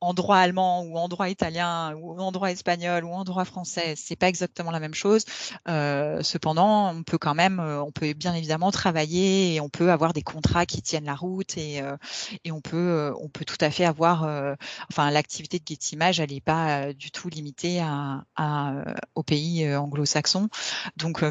en 0.00 0.14
droit 0.14 0.38
allemand 0.38 0.82
ou 0.82 0.96
en 0.98 1.08
droit 1.08 1.28
italien 1.28 1.94
ou 1.94 2.18
en 2.20 2.32
droit 2.32 2.50
espagnol 2.50 3.04
ou 3.04 3.12
en 3.12 3.24
droit 3.24 3.44
français, 3.44 3.94
c'est 3.96 4.16
pas 4.16 4.28
exactement 4.28 4.70
la 4.70 4.80
même 4.80 4.94
chose. 4.94 5.24
cependant, 5.66 6.94
on 6.94 7.02
peut 7.02 7.18
quand 7.18 7.34
même, 7.34 7.60
on 7.60 7.90
peut 7.90 8.12
bien 8.14 8.34
évidemment 8.34 8.70
travailler 8.70 9.54
et 9.54 9.60
on 9.60 9.68
peut 9.68 9.90
avoir 9.90 10.12
des 10.12 10.22
contrats 10.22 10.61
qui 10.66 10.82
tiennent 10.82 11.04
la 11.04 11.14
route 11.14 11.56
et, 11.56 11.80
euh, 11.82 11.96
et 12.44 12.52
on 12.52 12.60
peut 12.60 12.76
euh, 12.76 13.12
on 13.20 13.28
peut 13.28 13.44
tout 13.44 13.58
à 13.60 13.70
fait 13.70 13.84
avoir 13.84 14.24
euh, 14.24 14.54
enfin 14.90 15.10
l'activité 15.10 15.58
de 15.58 15.64
Getty 15.66 15.94
Images 15.94 16.20
elle 16.20 16.30
n'est 16.30 16.40
pas 16.40 16.92
du 16.92 17.10
tout 17.10 17.28
limitée 17.28 17.80
à, 17.80 18.24
à 18.36 18.74
aux 19.14 19.22
pays 19.22 19.74
anglo-saxons 19.74 20.48
donc 20.96 21.24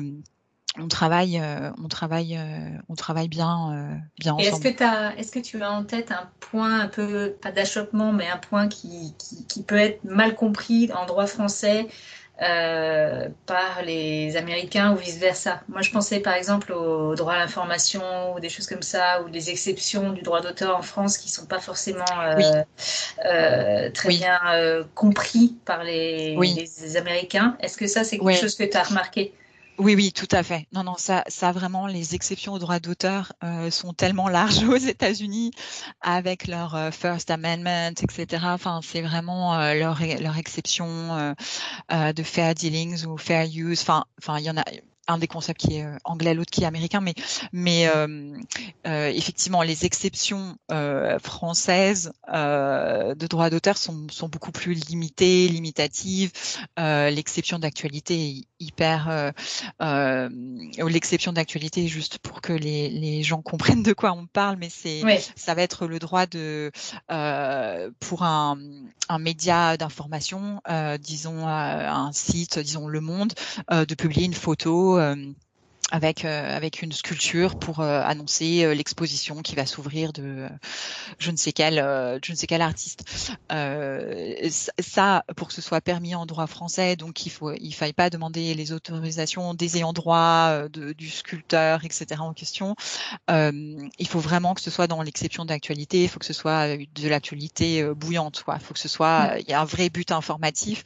on 0.80 0.88
travaille, 0.88 1.42
on 1.84 1.90
travaille, 1.90 2.40
on 2.88 2.96
travaille 2.96 3.28
bien, 3.28 4.00
bien 4.18 4.36
ensemble. 4.36 4.68
Est-ce 4.68 4.74
que, 4.74 4.84
as, 4.86 5.18
est-ce 5.18 5.30
que 5.34 5.40
tu 5.40 5.62
as 5.62 5.70
en 5.70 5.84
tête 5.84 6.14
un 6.14 6.30
point 6.40 6.80
un 6.80 6.88
peu, 6.88 7.36
pas 7.42 7.52
d'achoppement, 7.52 8.14
mais 8.14 8.30
un 8.30 8.38
point 8.38 8.70
qui, 8.70 9.14
qui, 9.18 9.46
qui, 9.48 9.64
peut 9.64 9.76
être 9.76 10.02
mal 10.06 10.34
compris 10.34 10.90
en 10.94 11.06
droit 11.06 11.28
français 11.28 11.90
euh, 12.42 13.30
par 13.46 13.84
les 13.84 14.36
Américains 14.36 14.94
ou 14.94 14.96
vice-versa. 14.96 15.62
Moi, 15.68 15.82
je 15.82 15.92
pensais 15.92 16.20
par 16.20 16.34
exemple 16.34 16.74
au 16.74 17.14
droit 17.16 17.34
à 17.34 17.38
l'information 17.40 18.34
ou 18.34 18.40
des 18.40 18.50
choses 18.50 18.68
comme 18.68 18.82
ça, 18.82 19.22
ou 19.22 19.30
des 19.30 19.50
exceptions 19.50 20.12
du 20.12 20.22
droit 20.22 20.42
d'auteur 20.42 20.76
en 20.76 20.82
France 20.82 21.18
qui 21.18 21.30
sont 21.30 21.46
pas 21.46 21.60
forcément 21.60 22.04
euh, 22.20 22.64
euh, 23.26 23.90
très 23.92 24.10
bien 24.10 24.40
compris 24.96 25.56
par 25.66 25.84
les, 25.84 26.36
les 26.36 26.98
Américains. 26.98 27.58
Est-ce 27.60 27.78
que 27.78 27.88
ça, 27.88 28.04
c'est 28.04 28.18
quelque 28.18 28.40
chose 28.40 28.56
que 28.56 28.64
tu 28.64 28.78
as 28.78 28.84
remarqué? 28.84 29.34
Oui, 29.78 29.96
oui, 29.96 30.12
tout 30.14 30.28
à 30.32 30.44
fait. 30.44 30.68
Non, 30.74 30.84
non, 30.84 30.96
ça, 30.98 31.24
ça 31.28 31.52
vraiment, 31.52 31.88
les 31.88 32.14
exceptions 32.14 32.54
au 32.54 32.60
droit 32.60 32.80
d'auteur 32.80 33.34
euh, 33.44 33.72
sont 33.72 33.94
tellement 33.94 34.28
larges 34.28 34.64
aux 34.68 34.76
États-Unis 34.76 35.52
avec 36.02 36.48
leur 36.48 36.76
euh, 36.76 36.92
First 36.92 37.32
Amendment, 37.32 37.94
etc. 38.02 38.46
Enfin, 38.48 38.82
c'est 38.84 39.02
vraiment 39.02 39.56
euh, 39.56 39.74
leur 39.74 40.00
leur 40.20 40.38
exception 40.38 41.36
de 41.90 42.24
fair 42.24 42.54
dealings 42.54 43.06
ou 43.06 43.18
fair 43.18 43.48
use. 43.54 43.82
Enfin, 43.82 44.06
enfin, 44.22 44.40
il 44.40 44.46
y 44.46 44.50
en 44.50 44.58
a 44.58 44.64
un 45.08 45.18
des 45.18 45.28
concepts 45.28 45.62
qui 45.62 45.78
est 45.78 45.84
euh, 45.84 45.98
anglais, 46.04 46.34
l'autre 46.34 46.52
qui 46.52 46.64
est 46.64 46.66
américain, 46.66 47.02
mais, 47.02 47.14
mais 47.52 47.88
euh, 47.88 48.34
euh, 48.88 49.08
effectivement, 49.08 49.64
les 49.64 49.86
exceptions 49.86 50.58
françaises 51.22 52.14
de 52.32 53.28
droit 53.28 53.50
d'auteur 53.50 53.78
sont, 53.78 54.08
sont, 54.10 54.30
beaucoup 54.30 54.52
plus 54.52 54.74
limitées, 54.74 55.48
limitatives. 55.48 56.32
l'exception 56.78 57.60
d'actualité 57.60 58.30
est 58.30 58.44
hyper... 58.60 59.34
l'exception 59.80 61.34
d'actualité, 61.34 61.88
juste 61.88 62.20
pour 62.20 62.42
que 62.42 62.54
les, 62.54 62.90
les, 62.90 63.24
gens 63.24 63.42
comprennent 63.42 63.84
de 63.84 63.94
quoi 63.94 64.14
on 64.14 64.28
parle, 64.28 64.58
mais 64.58 64.70
c'est 64.70 65.02
ça 65.36 65.54
va 65.54 65.62
être 65.62 65.88
le 65.88 66.00
droit 66.00 66.26
de 66.26 66.72
pour 68.00 68.24
un, 68.24 68.58
un 69.10 69.20
média 69.20 69.78
d'information, 69.78 70.62
disons 71.00 71.48
un 71.48 72.12
site, 72.14 72.60
disons 72.60 72.88
Le 72.88 73.02
Monde, 73.02 73.34
de 73.70 73.96
publier 73.96 74.26
une 74.26 74.34
photo 74.34 74.91
euh, 74.98 75.16
avec 75.94 76.24
euh, 76.24 76.56
avec 76.56 76.82
une 76.82 76.94
sculpture 76.94 77.60
pour 77.60 77.82
euh, 77.82 78.02
annoncer 78.06 78.74
l'exposition 78.74 79.42
qui 79.42 79.56
va 79.56 79.66
s'ouvrir 79.66 80.14
de 80.14 80.48
je 81.20 81.32
ne 81.32 81.36
sais 81.36 81.52
quel 81.52 81.76
je 82.24 82.32
ne 82.32 82.38
sais 82.38 82.48
quel 82.48 82.62
artiste. 82.62 83.04
ça 83.50 85.26
pour 85.36 85.50
que 85.50 85.54
ce 85.54 85.62
soit 85.62 85.82
permis 85.82 86.16
en 86.16 86.26
droit 86.26 86.48
français, 86.48 86.96
donc 86.96 87.26
il 87.26 87.30
faut 87.30 87.52
il 87.52 87.74
faille 87.74 87.92
pas 87.92 88.10
demander 88.10 88.54
les 88.54 88.72
autorisations 88.72 89.54
des 89.54 89.76
ayants 89.78 89.92
droit 89.92 90.70
de, 90.70 90.94
du 90.94 91.10
sculpteur 91.10 91.84
etc 91.84 92.22
en 92.22 92.34
question. 92.34 92.76
il 93.30 94.08
faut 94.08 94.20
vraiment 94.20 94.54
que 94.54 94.62
ce 94.62 94.72
soit 94.72 94.88
dans 94.88 95.02
l'exception 95.02 95.44
d'actualité, 95.44 96.04
il 96.04 96.08
faut 96.08 96.20
que 96.20 96.26
ce 96.26 96.32
soit 96.32 96.78
de 96.78 97.10
l'actualité 97.10 97.84
bouillante 97.94 98.44
quoi. 98.44 98.56
Il 98.62 98.64
faut 98.64 98.74
que 98.74 98.80
ce 98.80 98.88
soit 98.88 99.34
il 99.40 99.50
y 99.50 99.54
a 99.54 99.60
un 99.60 99.66
vrai 99.66 99.90
but 99.90 100.14
informatif 100.14 100.86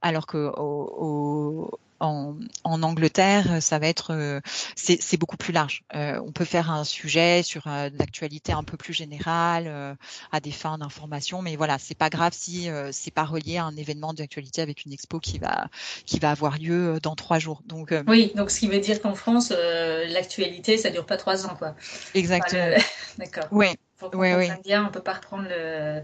alors 0.00 0.26
que 0.26 0.50
au, 0.56 1.68
au 1.70 1.78
en, 2.00 2.36
en, 2.64 2.82
Angleterre, 2.82 3.62
ça 3.62 3.78
va 3.78 3.86
être, 3.86 4.12
euh, 4.12 4.40
c'est 4.74 5.16
beaucoup 5.16 5.36
plus 5.36 5.52
large. 5.52 5.82
Euh, 5.94 6.20
on 6.24 6.32
peut 6.32 6.44
faire 6.44 6.70
un 6.70 6.84
sujet 6.84 7.42
sur 7.42 7.66
euh, 7.66 7.90
l'actualité 7.98 8.52
un 8.52 8.62
peu 8.62 8.76
plus 8.76 8.92
générale, 8.92 9.64
euh, 9.66 9.94
à 10.32 10.40
des 10.40 10.50
fins 10.50 10.78
d'information, 10.78 11.42
mais 11.42 11.56
voilà, 11.56 11.78
c'est 11.78 11.96
pas 11.96 12.10
grave 12.10 12.32
si 12.34 12.68
c'est 12.92 13.10
pas 13.10 13.24
relié 13.24 13.58
à 13.58 13.64
un 13.64 13.76
événement 13.76 14.12
d'actualité 14.12 14.62
avec 14.62 14.84
une 14.84 14.92
expo 14.92 15.18
qui 15.20 15.38
va 15.38 15.68
qui 16.04 16.18
va 16.18 16.30
avoir 16.30 16.58
lieu 16.58 16.98
dans 17.02 17.14
trois 17.14 17.38
jours. 17.38 17.62
Donc 17.66 17.94
oui, 18.06 18.32
donc 18.34 18.50
ce 18.50 18.60
qui 18.60 18.68
veut 18.68 18.78
dire 18.78 19.00
qu'en 19.00 19.14
France, 19.14 19.50
l'actualité, 19.50 20.78
ça 20.78 20.90
dure 20.90 21.06
pas 21.06 21.16
trois 21.16 21.46
ans, 21.46 21.54
quoi. 21.56 21.74
Exactement. 22.14 22.76
D'accord. 23.18 23.44
Oui. 23.50 23.66
Pour 23.98 24.10
qu'on 24.10 24.18
oui, 24.18 24.48
bien, 24.62 24.86
on 24.86 24.90
peut 24.90 25.00
pas 25.00 25.14
reprendre 25.14 25.48
le, 25.48 26.02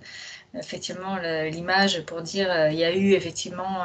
effectivement 0.58 1.18
l'image 1.18 2.02
pour 2.06 2.22
dire 2.22 2.70
il 2.70 2.78
y 2.78 2.84
a 2.84 2.94
eu 2.94 3.12
effectivement 3.12 3.84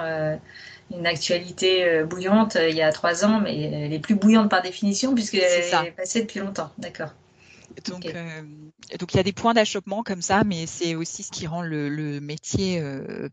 une 0.92 1.06
actualité 1.06 1.84
euh, 1.84 2.06
bouillante 2.06 2.56
euh, 2.56 2.70
il 2.70 2.76
y 2.76 2.82
a 2.82 2.92
trois 2.92 3.26
ans, 3.26 3.40
mais 3.40 3.60
elle 3.62 3.94
est 3.94 4.00
plus 4.00 4.16
bouillante 4.16 4.50
par 4.50 4.62
définition 4.62 5.14
puisqu'elle 5.14 5.42
est, 5.42 5.74
est 5.74 5.92
passée 5.92 6.22
depuis 6.22 6.40
longtemps. 6.40 6.72
D'accord. 6.78 7.10
donc, 7.86 8.08
donc 9.00 9.14
il 9.14 9.18
y 9.18 9.20
a 9.20 9.24
des 9.24 9.34
points 9.34 9.54
d'achoppement 9.54 10.04
comme 10.04 10.22
ça, 10.22 10.44
mais 10.44 10.66
c'est 10.66 10.96
aussi 10.96 11.24
ce 11.24 11.32
qui 11.32 11.48
rend 11.48 11.62
le, 11.62 12.20
métier 12.20 12.82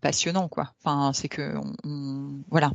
passionnant, 0.00 0.48
quoi. 0.48 0.72
Enfin, 0.82 1.12
c'est 1.14 1.28
que 1.28 1.54
on, 1.84 2.40
voilà. 2.50 2.72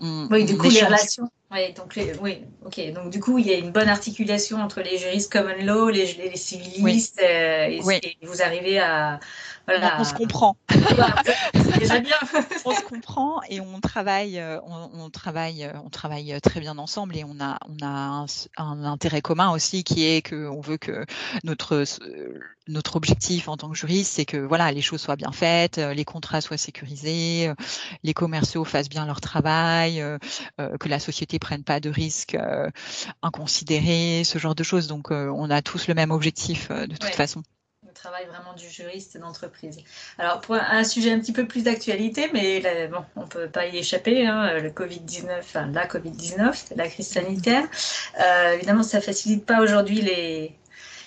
oui, 0.00 0.44
du 0.44 0.56
coup, 0.56 0.68
les 0.68 0.84
relations, 0.84 1.28
oui, 1.52 1.72
donc 1.72 1.98
oui, 2.20 2.44
ok. 2.64 2.92
Donc 2.92 3.10
du 3.10 3.18
coup, 3.18 3.38
il 3.38 3.46
y 3.46 3.52
a 3.52 3.56
une 3.56 3.72
bonne 3.72 3.88
articulation 3.88 4.58
entre 4.58 4.82
les 4.82 4.98
juristes 4.98 5.32
common 5.32 5.64
law, 5.64 5.90
les, 5.90 6.12
les 6.14 6.36
civilistes, 6.36 7.20
euh, 7.22 7.66
et, 7.66 7.80
vous 8.22 8.42
arrivez 8.42 8.78
à 8.78 9.18
voilà. 9.66 9.96
On 10.00 10.04
se 10.04 10.14
comprend. 10.14 10.56
déjà 11.78 12.00
bien. 12.00 12.16
on 12.64 12.72
se 12.72 12.82
comprend 12.82 13.40
et 13.48 13.60
on 13.60 13.80
travaille, 13.80 14.38
euh, 14.38 14.60
on, 14.62 15.10
travaille, 15.10 15.64
euh, 15.64 15.72
on 15.84 15.90
travaille 15.90 16.40
très 16.40 16.60
bien 16.60 16.78
ensemble 16.78 17.16
et 17.16 17.24
on 17.24 17.36
a, 17.40 17.58
on 17.68 17.84
a 17.84 18.26
un, 18.56 18.84
intérêt 18.84 19.20
commun 19.20 19.50
aussi 19.50 19.84
qui 19.84 20.06
est 20.06 20.22
que 20.22 20.48
on 20.48 20.60
veut 20.60 20.78
que 20.78 21.04
notre 21.44 21.84
notre 22.68 22.94
objectif 22.94 23.48
en 23.48 23.56
tant 23.56 23.68
que 23.68 23.76
juriste, 23.76 24.12
c'est 24.14 24.24
que 24.24 24.36
voilà, 24.36 24.70
les 24.70 24.80
choses 24.80 25.00
soient 25.00 25.16
bien 25.16 25.32
faites, 25.32 25.78
les 25.78 26.04
contrats 26.04 26.40
soient 26.40 26.56
sécurisés, 26.56 27.50
les 28.04 28.14
commerciaux 28.14 28.64
fassent 28.64 28.88
bien 28.88 29.06
leur 29.06 29.20
travail, 29.20 30.04
que 30.56 30.88
la 30.88 31.00
société 31.00 31.39
prennent 31.40 31.64
pas 31.64 31.80
de 31.80 31.90
risques 31.90 32.36
euh, 32.36 32.70
inconsidérés, 33.22 34.22
ce 34.24 34.38
genre 34.38 34.54
de 34.54 34.62
choses. 34.62 34.86
Donc, 34.86 35.10
euh, 35.10 35.32
on 35.34 35.50
a 35.50 35.62
tous 35.62 35.88
le 35.88 35.94
même 35.94 36.12
objectif 36.12 36.68
euh, 36.70 36.86
de 36.86 36.96
toute 36.96 37.14
façon 37.14 37.42
le 37.86 37.94
travail 37.94 38.24
vraiment 38.26 38.54
du 38.54 38.68
juriste 38.68 39.18
d'entreprise. 39.18 39.78
Alors, 40.16 40.40
pour 40.40 40.54
un 40.54 40.84
sujet 40.84 41.10
un 41.10 41.18
petit 41.18 41.32
peu 41.32 41.48
plus 41.48 41.64
d'actualité, 41.64 42.30
mais 42.32 42.86
bon, 42.86 43.04
on 43.16 43.22
ne 43.22 43.26
peut 43.26 43.48
pas 43.48 43.66
y 43.66 43.78
échapper, 43.78 44.28
hein, 44.28 44.60
le 44.60 44.70
Covid-19, 44.70 45.40
enfin 45.40 45.66
la 45.66 45.88
Covid-19, 45.88 46.76
la 46.76 46.88
crise 46.88 47.08
sanitaire. 47.08 47.64
évidemment, 48.54 48.84
ça 48.84 48.98
ne 48.98 49.02
facilite 49.02 49.44
pas 49.44 49.60
aujourd'hui 49.60 50.00
les, 50.02 50.54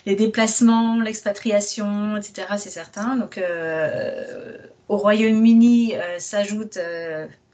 les 0.05 0.15
déplacements, 0.15 0.99
l'expatriation, 0.99 2.17
etc., 2.17 2.47
c'est 2.57 2.69
certain. 2.69 3.15
Donc, 3.15 3.41
au 4.89 4.97
Royaume-Uni 4.97 5.93
s'ajoute 6.17 6.77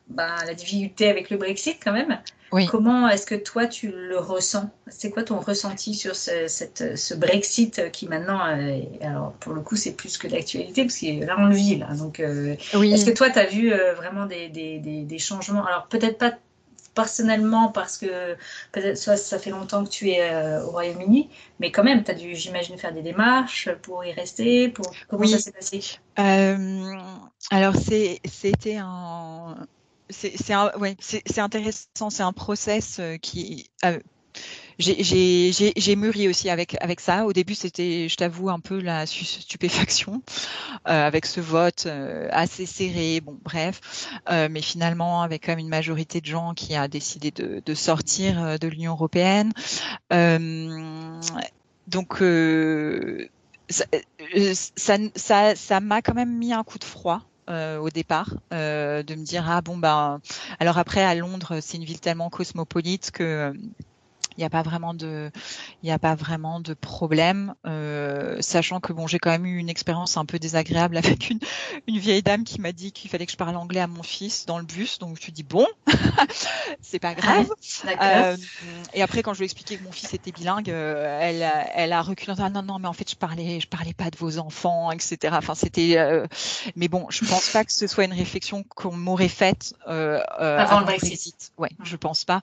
ben, 0.09 0.35
la 0.45 0.53
difficulté 0.53 1.09
avec 1.09 1.29
le 1.29 1.37
Brexit 1.37 1.77
quand 1.83 1.93
même. 1.93 2.19
Comment 2.67 3.07
est-ce 3.07 3.25
que 3.25 3.35
toi 3.35 3.67
tu 3.67 3.91
le 3.91 4.17
ressens? 4.17 4.69
C'est 4.87 5.11
quoi 5.11 5.23
ton 5.23 5.39
ressenti 5.39 5.93
sur 5.93 6.15
ce, 6.15 6.47
cette, 6.47 6.97
ce 6.97 7.13
Brexit 7.13 7.91
qui 7.91 8.07
maintenant, 8.07 8.39
euh, 8.47 8.79
alors 9.01 9.33
pour 9.33 9.53
le 9.53 9.61
coup 9.61 9.75
c'est 9.75 9.93
plus 9.93 10.17
que 10.17 10.27
d'actualité 10.27 10.83
parce 10.83 10.97
que 10.97 11.25
là 11.25 11.35
on 11.37 11.45
le 11.45 11.55
vit 11.55 11.77
là. 11.77 11.93
Donc 11.93 12.19
euh, 12.19 12.55
est-ce 12.73 13.05
que 13.05 13.11
toi 13.11 13.29
tu 13.29 13.39
as 13.39 13.45
vu 13.45 13.71
euh, 13.71 13.93
vraiment 13.93 14.25
des, 14.25 14.49
des, 14.49 14.79
des, 14.79 15.19
changements? 15.19 15.63
Alors 15.65 15.85
peut-être 15.87 16.17
pas 16.17 16.33
personnellement 16.95 17.67
parce 17.67 17.97
que 17.97 18.35
peut-être 18.71 18.97
soit 18.97 19.15
ça 19.15 19.37
fait 19.37 19.51
longtemps 19.51 19.83
que 19.83 19.89
tu 19.89 20.09
es 20.09 20.57
au 20.63 20.71
Royaume-Uni, 20.71 21.29
mais 21.59 21.71
quand 21.71 21.83
même 21.83 22.03
tu 22.03 22.09
as 22.09 22.15
dû 22.15 22.35
j'imagine 22.35 22.79
faire 22.79 22.93
des 22.93 23.03
démarches 23.03 23.69
pour 23.83 24.03
y 24.03 24.11
rester. 24.11 24.69
Pour 24.69 24.91
comment 25.07 25.27
ça 25.27 25.37
s'est 25.37 25.51
passé? 25.51 25.81
Alors 27.51 27.75
c'était 27.75 28.77
un 28.77 29.55
c'est 30.09 31.39
intéressant, 31.39 32.09
c'est 32.09 32.23
un 32.23 32.33
process 32.33 32.97
euh, 32.99 33.17
qui 33.17 33.69
euh, 33.85 33.99
j'ai 34.77 35.95
mûri 35.97 36.29
aussi 36.29 36.49
avec 36.49 36.77
avec 36.81 36.99
ça. 37.01 37.25
Au 37.25 37.33
début, 37.33 37.55
c'était, 37.55 38.07
je 38.07 38.15
t'avoue, 38.15 38.49
un 38.49 38.59
peu 38.59 38.79
la 38.79 39.05
stupéfaction 39.05 40.21
euh, 40.87 41.07
avec 41.07 41.25
ce 41.25 41.41
vote 41.41 41.87
assez 42.31 42.65
serré. 42.65 43.19
Bon, 43.19 43.37
bref, 43.43 43.81
mais 44.29 44.61
finalement, 44.61 45.21
avec 45.21 45.45
quand 45.45 45.51
même 45.51 45.59
une 45.59 45.67
majorité 45.69 46.21
de 46.21 46.25
gens 46.27 46.53
qui 46.53 46.75
a 46.75 46.87
décidé 46.87 47.31
de, 47.31 47.61
de 47.65 47.73
sortir 47.73 48.57
de 48.57 48.67
l'Union 48.67 48.93
européenne. 48.93 49.51
donc 51.87 52.23
ça, 53.69 53.85
ça, 55.15 55.55
ça 55.55 55.79
m'a 55.81 56.01
quand 56.01 56.15
même 56.15 56.37
mis 56.37 56.53
un 56.53 56.63
coup 56.63 56.79
de 56.79 56.85
froid 56.85 57.28
euh, 57.49 57.77
au 57.79 57.89
départ, 57.89 58.33
euh, 58.53 59.03
de 59.03 59.15
me 59.15 59.23
dire 59.23 59.45
ah 59.49 59.61
bon 59.61 59.77
ben 59.77 60.21
alors 60.59 60.77
après 60.77 61.03
à 61.03 61.15
Londres 61.15 61.59
c'est 61.61 61.77
une 61.77 61.83
ville 61.83 61.99
tellement 61.99 62.29
cosmopolite 62.29 63.11
que 63.11 63.53
il 64.39 64.43
n'y 64.43 64.45
a 64.45 64.49
pas 64.49 64.61
vraiment 64.61 64.93
de, 64.93 65.29
il 65.83 65.87
n'y 65.87 65.91
a 65.91 65.99
pas 65.99 66.15
vraiment 66.15 66.61
de 66.61 66.73
problème, 66.73 67.55
euh, 67.67 68.37
sachant 68.39 68.79
que 68.79 68.93
bon, 68.93 69.05
j'ai 69.05 69.19
quand 69.19 69.31
même 69.31 69.45
eu 69.45 69.57
une 69.57 69.67
expérience 69.67 70.15
un 70.15 70.23
peu 70.23 70.39
désagréable 70.39 70.95
avec 70.97 71.29
une, 71.29 71.39
une 71.87 71.99
vieille 71.99 72.23
dame 72.23 72.45
qui 72.45 72.61
m'a 72.61 72.71
dit 72.71 72.93
qu'il 72.93 73.09
fallait 73.09 73.25
que 73.25 73.33
je 73.33 73.37
parle 73.37 73.57
anglais 73.57 73.81
à 73.81 73.87
mon 73.87 74.01
fils 74.01 74.45
dans 74.45 74.57
le 74.57 74.63
bus, 74.63 74.97
donc 74.97 75.17
je 75.19 75.25
lui 75.25 75.33
dis 75.33 75.43
bon, 75.43 75.67
c'est 76.81 76.99
pas 76.99 77.15
grave. 77.15 77.49
Euh, 78.01 78.37
et 78.93 79.01
après, 79.01 79.23
quand 79.23 79.33
je 79.33 79.39
lui 79.39 79.43
ai 79.43 79.45
expliqué 79.45 79.75
que 79.75 79.83
mon 79.83 79.91
fils 79.91 80.13
était 80.13 80.31
bilingue, 80.31 80.69
euh, 80.69 81.19
elle, 81.21 81.45
elle 81.73 81.91
a 81.91 82.01
reculé. 82.01 82.33
Ah, 82.39 82.49
non, 82.49 82.61
non, 82.61 82.79
mais 82.79 82.87
en 82.87 82.93
fait, 82.93 83.09
je 83.09 83.15
parlais, 83.15 83.59
je 83.59 83.67
parlais 83.67 83.93
pas 83.93 84.09
de 84.09 84.17
vos 84.17 84.37
enfants, 84.37 84.91
etc. 84.91 85.35
Enfin, 85.37 85.55
c'était, 85.55 85.97
euh, 85.97 86.25
mais 86.77 86.87
bon, 86.87 87.07
je 87.09 87.25
pense 87.25 87.49
pas 87.49 87.65
que 87.65 87.73
ce 87.73 87.87
soit 87.87 88.05
une 88.05 88.13
réflexion 88.13 88.63
qu'on 88.63 88.95
m'aurait 88.95 89.27
faite 89.27 89.73
euh, 89.87 90.21
avant, 90.39 90.79
le 90.79 90.85
Brexit. 90.85 91.51
Ouais, 91.57 91.71
je 91.83 91.97
pense 91.97 92.23
pas. 92.23 92.39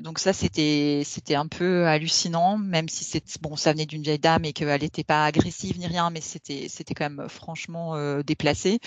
donc 0.00 0.20
ça, 0.20 0.32
c'était 0.32 0.59
c'était 1.04 1.34
un 1.34 1.46
peu 1.46 1.86
hallucinant, 1.86 2.58
même 2.58 2.88
si 2.88 3.04
c'est 3.04 3.22
bon, 3.40 3.56
ça 3.56 3.72
venait 3.72 3.86
d'une 3.86 4.02
vieille 4.02 4.18
dame 4.18 4.44
et 4.44 4.52
qu'elle 4.52 4.80
n'était 4.80 5.04
pas 5.04 5.24
agressive 5.24 5.78
ni 5.78 5.86
rien, 5.86 6.10
mais 6.10 6.20
c'était 6.20 6.66
c'était 6.68 6.94
quand 6.94 7.10
même 7.10 7.28
franchement 7.28 7.94
euh, 7.96 8.22
déplacé 8.22 8.80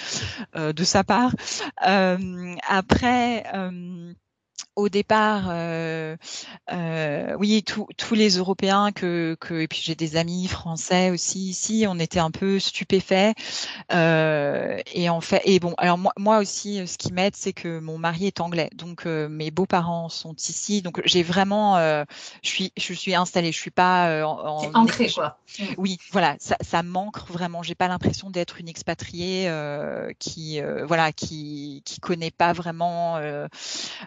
euh, 0.55 0.73
de 0.73 0.83
sa 0.83 1.03
part. 1.03 1.35
Euh, 1.87 2.55
après 2.67 3.43
au 4.75 4.89
départ, 4.89 5.45
euh, 5.49 6.17
euh, 6.71 7.35
oui, 7.37 7.63
tous 7.63 8.15
les 8.15 8.37
Européens 8.37 8.91
que, 8.91 9.37
que 9.39 9.53
et 9.61 9.67
puis 9.67 9.81
j'ai 9.83 9.95
des 9.95 10.15
amis 10.15 10.47
français 10.47 11.11
aussi 11.11 11.49
ici, 11.49 11.85
on 11.87 11.99
était 11.99 12.19
un 12.19 12.31
peu 12.31 12.59
stupéfaits. 12.59 13.35
Euh, 13.91 14.79
et 14.93 15.09
en 15.09 15.21
fait, 15.21 15.41
et 15.45 15.59
bon, 15.59 15.75
alors 15.77 15.97
moi, 15.97 16.13
moi 16.17 16.39
aussi, 16.39 16.87
ce 16.87 16.97
qui 16.97 17.13
m'aide, 17.13 17.35
c'est 17.35 17.53
que 17.53 17.79
mon 17.79 17.97
mari 17.97 18.25
est 18.25 18.41
anglais, 18.41 18.69
donc 18.73 19.05
mes 19.05 19.51
beaux-parents 19.51 20.09
sont 20.09 20.33
ici, 20.33 20.81
donc 20.81 21.01
j'ai 21.05 21.23
vraiment, 21.23 21.77
je 21.77 22.49
suis, 22.49 22.71
je 22.75 22.93
suis 22.93 23.13
installée, 23.13 23.51
je 23.51 23.59
suis 23.59 23.71
pas 23.71 24.25
en, 24.25 24.73
ancrée 24.73 25.11
quoi. 25.11 25.37
Mmh. 25.59 25.63
Oui, 25.77 25.97
voilà, 26.11 26.35
ça, 26.39 26.57
ça 26.61 26.81
manque 26.81 27.19
vraiment. 27.29 27.61
J'ai 27.61 27.75
pas 27.75 27.87
l'impression 27.87 28.31
d'être 28.31 28.59
une 28.59 28.67
expatriée 28.67 29.51
qui, 30.17 30.59
voilà, 30.87 31.11
qui 31.11 31.83
qui 31.85 31.99
connaît 31.99 32.31
pas 32.31 32.53
vraiment 32.53 33.19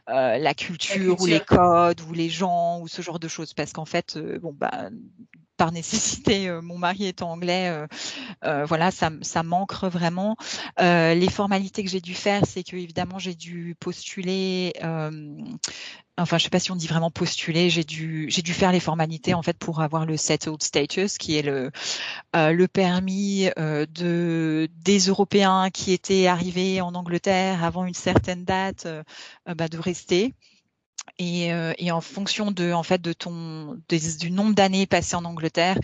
la 0.08 0.54
culture, 0.56 1.20
ou 1.20 1.26
les 1.26 1.40
codes 1.40 2.00
ou 2.00 2.12
les 2.12 2.28
gens 2.28 2.80
ou 2.80 2.88
ce 2.88 3.02
genre 3.02 3.18
de 3.18 3.28
choses. 3.28 3.54
Parce 3.54 3.72
qu'en 3.72 3.84
fait 3.84 4.16
euh, 4.16 4.38
bon 4.38 4.52
bah 4.52 4.90
par 5.56 5.72
nécessité, 5.72 6.48
euh, 6.48 6.60
mon 6.62 6.78
mari 6.78 7.04
est 7.06 7.22
anglais, 7.22 7.86
euh, 8.44 8.64
voilà, 8.64 8.90
ça, 8.90 9.10
ça 9.22 9.42
manque 9.42 9.74
vraiment. 9.84 10.36
les 10.78 11.28
formalités 11.30 11.82
que 11.84 11.90
j'ai 11.90 12.00
dû 12.00 12.14
faire, 12.14 12.42
c'est 12.46 12.62
que 12.62 12.76
évidemment 12.76 13.18
j'ai 13.18 13.34
dû 13.34 13.76
postuler 13.78 14.72
enfin 16.18 16.38
je 16.38 16.44
sais 16.44 16.50
pas 16.50 16.58
si 16.58 16.72
on 16.72 16.76
dit 16.76 16.86
vraiment 16.86 17.10
postuler, 17.10 17.70
j'ai 17.70 17.84
dû 17.84 18.26
j'ai 18.30 18.42
dû 18.42 18.52
faire 18.54 18.72
les 18.72 18.80
formalités 18.80 19.34
en 19.34 19.42
fait 19.42 19.58
pour 19.58 19.80
avoir 19.80 20.06
le 20.06 20.16
settled 20.16 20.62
status 20.62 21.18
qui 21.18 21.36
est 21.36 21.42
le 21.42 21.70
euh, 22.34 22.52
le 22.52 22.68
permis 22.68 23.48
euh, 23.58 23.86
de 23.86 24.68
des 24.76 24.98
Européens 24.98 25.70
qui 25.70 25.92
étaient 25.92 26.26
arrivés 26.26 26.80
en 26.80 26.94
Angleterre 26.94 27.64
avant 27.64 27.84
une 27.84 27.94
certaine 27.94 28.44
date 28.44 28.86
euh, 28.86 29.02
bah, 29.54 29.68
de 29.68 29.78
rester. 29.78 30.34
Et, 31.18 31.52
euh, 31.52 31.72
et, 31.78 31.90
en 31.90 32.00
fonction 32.00 32.50
de 32.50 32.72
en 32.72 32.82
fait 32.82 33.00
de 33.00 33.12
ton 33.12 33.78
du 33.88 34.30
nombre 34.30 34.54
d'années 34.54 34.86
passées 34.86 35.16
en 35.16 35.24
Angleterre, 35.24 35.78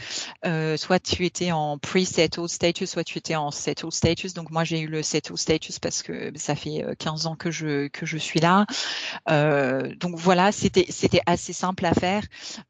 euh, 0.45 0.77
soit 0.77 0.99
tu 0.99 1.25
étais 1.25 1.53
en 1.53 1.79
pre-settled 1.79 2.49
status, 2.49 2.91
soit 2.91 3.05
tu 3.05 3.19
étais 3.19 3.35
en 3.35 3.51
settled 3.51 3.93
status. 3.93 4.35
Donc 4.35 4.51
moi 4.51 4.65
j'ai 4.65 4.81
eu 4.81 4.89
le 4.89 5.03
settled 5.03 5.39
status 5.39 5.79
parce 5.79 6.03
que 6.03 6.33
ça 6.37 6.55
fait 6.55 6.85
15 6.99 7.27
euh, 7.27 7.29
ans 7.31 7.37
que 7.37 7.51
je 7.51 7.89
que 7.89 8.05
je 8.05 8.19
suis 8.19 8.41
là. 8.41 8.67
Euh, 9.31 9.95
donc 9.97 10.17
voilà, 10.17 10.53
c'était 10.53 10.87
c'était 10.91 11.23
assez 11.27 11.53
simple 11.53 11.87
à 11.87 11.95
faire, 11.95 12.25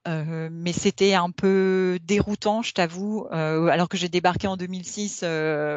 euh, 0.06 0.48
mais 0.52 0.72
c'était 0.72 1.14
un 1.14 1.30
peu 1.30 1.98
déroutant, 2.04 2.62
je 2.62 2.72
t'avoue. 2.72 3.26
alors 3.30 3.88
que 3.88 3.96
j'ai 3.96 4.08
débarqué 4.08 4.46
en 4.46 4.56
2006, 4.56 5.24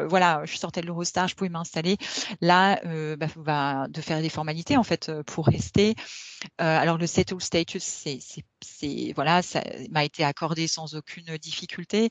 voilà, 0.08 0.42
je 0.44 0.56
sortais 0.56 0.82
de 0.82 0.86
l'Eurostar, 0.86 1.28
je 1.28 1.34
pouvais 1.34 1.50
m'installer. 1.50 1.96
Là, 2.40 2.80
bah, 3.16 3.26
bah, 3.36 3.86
de 3.88 4.00
faire 4.00 4.20
des 4.20 4.28
formalités 4.28 4.76
en 4.76 4.84
fait 4.84 5.10
pour 5.26 5.46
rester. 5.46 5.96
Euh, 6.60 6.64
alors 6.66 6.98
le 6.98 7.06
settle 7.06 7.40
status, 7.40 7.82
c'est 7.82 9.12
voilà, 9.14 9.42
ça 9.42 9.62
m'a 9.90 10.04
été 10.04 10.24
accordé 10.24 10.66
sans 10.66 10.94
aucune 10.94 11.36
difficulté, 11.38 12.10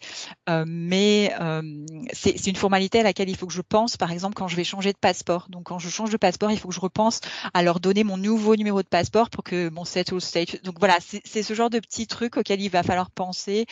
euh, 0.50 0.64
mais 0.68 1.34
euh, 1.40 1.86
c'est 2.14 2.48
une 2.48 2.56
formalité 2.56 3.00
à 3.00 3.04
laquelle 3.04 3.30
il 3.30 3.36
faut 3.36 3.48
que 3.48 3.54
je 3.54 3.62
pense, 3.62 3.98
par 3.98 4.12
exemple, 4.12 4.36
quand 4.36 4.48
je 4.48 4.56
vais 4.56 4.64
changer 4.64 4.94
de 4.94 4.98
passeport. 4.98 5.48
Donc 5.50 5.64
quand 5.64 5.80
je 5.80 5.90
change 5.90 6.12
de 6.12 6.18
passeport, 6.18 6.52
il 6.52 6.60
faut 6.60 6.70
que 6.70 6.74
je 6.74 6.80
repense 6.80 7.20
à 7.54 7.64
leur 7.64 7.80
donner 7.80 8.04
mon 8.04 8.18
nouveau 8.18 8.56
numéro 8.56 8.82
de 8.82 8.88
passeport 8.88 9.30
pour 9.30 9.44
que 9.44 9.70
mon 9.70 9.86
settle 9.86 10.22
status. 10.22 10.62
Donc 10.62 10.80
voilà, 10.80 10.98
c'est 11.02 11.44
ce 11.44 11.54
genre 11.54 11.70
de 11.70 11.80
petits 11.80 12.08
trucs 12.08 12.38
auxquels 12.38 12.62
il 12.62 12.70
va 12.70 12.84
falloir 12.84 13.12
penser, 13.12 13.66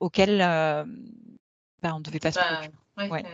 auxquels 0.00 0.38
ben, 0.38 1.92
on 1.92 1.98
ne 1.98 2.04
devait 2.04 2.20
pas 2.20 2.32
se 2.32 2.38
bah, 2.38 3.08
ouais, 3.08 3.24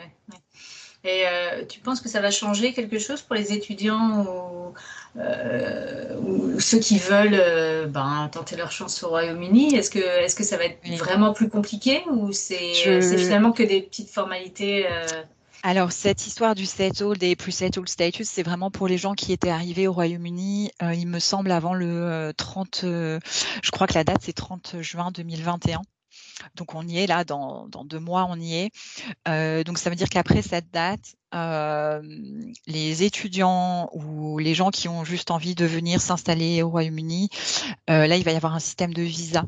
Et 1.03 1.23
euh, 1.27 1.65
tu 1.67 1.81
penses 1.81 2.01
que 2.01 2.11
ça 2.11 2.21
va 2.21 2.31
changer 2.31 2.75
quelque 2.75 2.99
chose 2.99 3.23
pour 3.23 3.35
les 3.35 3.53
étudiants 3.53 4.27
ou, 4.27 4.75
euh, 5.19 6.15
ou 6.21 6.61
ceux 6.61 6.79
qui 6.79 6.99
veulent 6.99 7.39
euh, 7.41 7.87
ben, 7.87 8.29
tenter 8.31 8.57
leur 8.57 8.71
chance 8.71 9.03
au 9.03 9.09
Royaume-Uni? 9.09 9.75
Est-ce 9.75 9.91
que, 9.91 9.99
est 9.99 10.37
que 10.37 10.45
ça 10.45 10.59
va 10.59 10.65
être 10.65 10.87
vraiment 10.99 11.33
plus 11.33 11.49
compliqué 11.49 12.03
ou 12.11 12.33
c'est 12.33 13.01
finalement 13.01 13.53
que 13.53 13.63
des 13.63 13.81
petites 13.83 14.11
formalités 14.11 14.87
alors, 15.63 15.93
cette 15.93 16.27
histoire 16.27 16.55
du 16.55 16.65
settled 16.65 17.23
et 17.23 17.37
plus 17.37 17.53
settled 17.53 17.87
status, 17.87 18.27
c'est 18.27 18.43
vraiment 18.43 18.71
pour 18.71 18.89
les 18.89 18.97
gens 18.97 19.13
qui 19.13 19.31
étaient 19.31 19.51
arrivés 19.51 19.87
au 19.89 19.93
Royaume-Uni, 19.93 20.71
il 20.81 21.07
me 21.07 21.19
semble, 21.19 21.51
avant 21.51 21.75
le 21.75 22.33
30, 22.35 22.79
je 22.83 23.71
crois 23.71 23.87
que 23.87 23.93
la 23.93 24.05
date 24.05 24.23
c'est 24.23 24.33
30 24.33 24.77
juin 24.81 25.11
2021. 25.13 25.83
Donc 26.55 26.75
on 26.75 26.87
y 26.87 26.99
est 26.99 27.07
là, 27.07 27.25
dans, 27.25 27.69
deux 27.85 27.99
mois 27.99 28.27
on 28.29 28.37
y 28.37 28.55
est. 28.55 28.71
Euh, 29.29 29.65
donc 29.65 29.79
ça 29.79 29.91
veut 29.91 29.97
dire 29.97 30.09
qu'après 30.09 30.43
cette 30.43 30.71
date, 30.71 31.15
euh, 31.35 32.03
les 32.67 33.03
étudiants 33.03 33.89
ou 33.93 34.39
les 34.39 34.55
gens 34.55 34.71
qui 34.71 34.89
ont 34.89 35.05
juste 35.05 35.31
envie 35.31 35.55
de 35.55 35.67
venir 35.67 36.01
s'installer 36.01 36.63
au 36.63 36.71
Royaume-Uni, 36.71 37.29
euh, 37.89 38.07
là 38.07 38.17
il 38.17 38.25
va 38.25 38.33
y 38.33 38.37
avoir 38.37 38.55
un 38.55 38.61
système 38.61 38.95
de 38.95 39.03
visa 39.03 39.45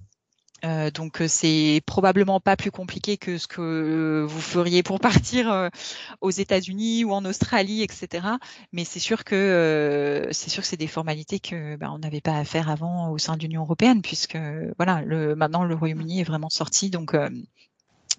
euh, 0.64 0.90
donc 0.90 1.20
euh, 1.20 1.28
c'est 1.28 1.82
probablement 1.86 2.38
pas 2.40 2.56
plus 2.56 2.70
compliqué 2.70 3.16
que 3.16 3.36
ce 3.36 3.46
que 3.48 4.24
vous 4.28 4.40
feriez 4.40 4.82
pour 4.82 5.00
partir 5.00 5.50
euh, 5.50 5.68
aux 6.20 6.30
États-Unis 6.30 7.04
ou 7.04 7.12
en 7.12 7.24
Australie, 7.24 7.82
etc. 7.82 8.26
Mais 8.72 8.84
c'est 8.84 9.00
sûr 9.00 9.24
que 9.24 10.28
c'est 10.32 10.50
sûr 10.50 10.62
que 10.62 10.68
c'est 10.68 10.76
des 10.76 10.86
formalités 10.86 11.40
que 11.40 11.76
ben, 11.76 11.90
on 11.92 11.98
n'avait 11.98 12.20
pas 12.20 12.36
à 12.36 12.44
faire 12.44 12.68
avant 12.70 13.10
au 13.10 13.18
sein 13.18 13.36
de 13.36 13.42
l'Union 13.42 13.62
européenne, 13.62 14.02
puisque 14.02 14.38
voilà, 14.76 15.02
le, 15.02 15.34
maintenant 15.34 15.64
le 15.64 15.74
Royaume-Uni 15.74 16.20
est 16.20 16.24
vraiment 16.24 16.50
sorti, 16.50 16.90
donc 16.90 17.14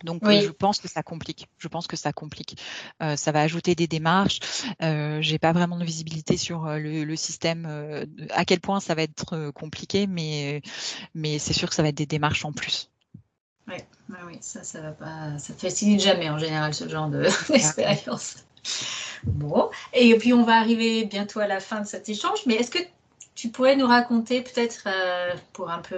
donc 0.03 0.23
euh, 0.23 0.41
je 0.41 0.49
pense 0.49 0.79
que 0.79 0.87
ça 0.87 1.03
complique. 1.03 1.47
Je 1.57 1.67
pense 1.67 1.87
que 1.87 1.95
ça 1.95 2.13
complique. 2.13 2.57
Euh, 3.01 3.15
ça 3.15 3.31
va 3.31 3.41
ajouter 3.41 3.75
des 3.75 3.87
démarches. 3.87 4.39
Euh, 4.81 5.21
J'ai 5.21 5.39
pas 5.39 5.51
vraiment 5.51 5.77
de 5.77 5.85
visibilité 5.85 6.37
sur 6.37 6.65
euh, 6.65 6.77
le, 6.77 7.03
le 7.03 7.15
système, 7.15 7.67
à 8.31 8.45
quel 8.45 8.59
point 8.59 8.79
ça 8.79 8.95
va 8.95 9.03
être 9.03 9.51
compliqué, 9.51 10.07
mais 10.07 10.61
mais 11.13 11.39
c'est 11.39 11.53
sûr 11.53 11.69
que 11.69 11.75
ça 11.75 11.83
va 11.83 11.89
être 11.89 11.95
des 11.95 12.05
démarches 12.05 12.45
en 12.45 12.51
plus. 12.51 12.89
Oui, 13.67 13.77
oui, 14.27 14.37
ça, 14.41 14.63
ça 14.63 14.81
va 14.81 14.91
pas, 14.91 15.37
ça 15.37 15.53
facilite 15.53 16.01
jamais 16.01 16.29
en 16.29 16.37
général 16.37 16.73
ce 16.73 16.87
genre 16.89 17.09
d'expérience. 17.49 18.37
bon, 19.23 19.69
et 19.93 20.17
puis 20.17 20.33
on 20.33 20.43
va 20.43 20.55
arriver 20.57 21.05
bientôt 21.05 21.39
à 21.39 21.47
la 21.47 21.59
fin 21.59 21.81
de 21.81 21.87
cet 21.87 22.09
échange, 22.09 22.39
mais 22.45 22.55
est-ce 22.55 22.71
que 22.71 22.83
tu 23.35 23.49
pourrais 23.49 23.75
nous 23.75 23.87
raconter 23.87 24.41
peut-être 24.41 24.87
pour 25.53 25.71
un 25.71 25.79
peu 25.79 25.95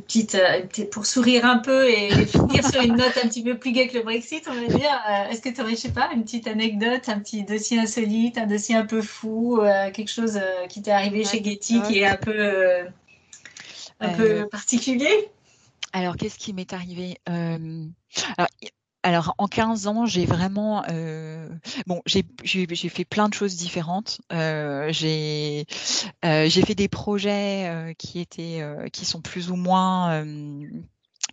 petite, 0.00 0.34
euh, 0.34 0.66
pour 0.90 1.06
sourire 1.06 1.44
un 1.44 1.58
peu 1.58 1.88
et 1.88 2.10
finir 2.26 2.66
sur 2.68 2.82
une 2.82 2.96
note 2.96 3.16
un 3.22 3.28
petit 3.28 3.42
peu 3.42 3.58
plus 3.58 3.72
gaie 3.72 3.88
que 3.88 3.98
le 3.98 4.02
Brexit, 4.02 4.46
on 4.48 4.54
va 4.54 4.66
dire. 4.66 4.90
Euh, 5.08 5.30
est-ce 5.30 5.40
que 5.40 5.48
tu 5.48 5.60
aurais, 5.60 5.72
je 5.72 5.80
sais 5.80 5.92
pas, 5.92 6.10
une 6.12 6.24
petite 6.24 6.46
anecdote, 6.46 7.08
un 7.08 7.18
petit 7.18 7.44
dossier 7.44 7.78
insolite, 7.78 8.38
un 8.38 8.46
dossier 8.46 8.74
un 8.74 8.86
peu 8.86 9.02
fou, 9.02 9.60
euh, 9.60 9.90
quelque 9.90 10.10
chose 10.10 10.40
qui 10.68 10.82
t'est 10.82 10.90
arrivé 10.90 11.24
chez 11.24 11.42
Getty 11.42 11.82
qui 11.82 12.00
est 12.00 12.06
un 12.06 12.16
peu, 12.16 12.84
un 14.00 14.08
peu 14.10 14.48
particulier? 14.48 15.30
Alors, 15.92 16.16
qu'est-ce 16.16 16.38
qui 16.38 16.52
m'est 16.52 16.72
arrivé 16.72 17.18
alors, 17.26 18.48
alors 19.04 19.34
en 19.36 19.46
15 19.46 19.86
ans, 19.86 20.06
j'ai 20.06 20.24
vraiment 20.24 20.82
euh, 20.90 21.48
bon, 21.86 22.00
j'ai 22.06 22.24
fait 22.88 23.04
plein 23.04 23.28
de 23.28 23.34
choses 23.34 23.54
différentes. 23.54 24.20
Euh, 24.32 24.88
j'ai 24.90 25.66
euh, 26.24 26.48
j'ai 26.48 26.62
fait 26.62 26.74
des 26.74 26.88
projets 26.88 27.94
qui 27.98 28.18
étaient 28.18 28.64
qui 28.92 29.04
sont 29.04 29.20
plus 29.20 29.50
ou 29.50 29.56
moins 29.56 30.24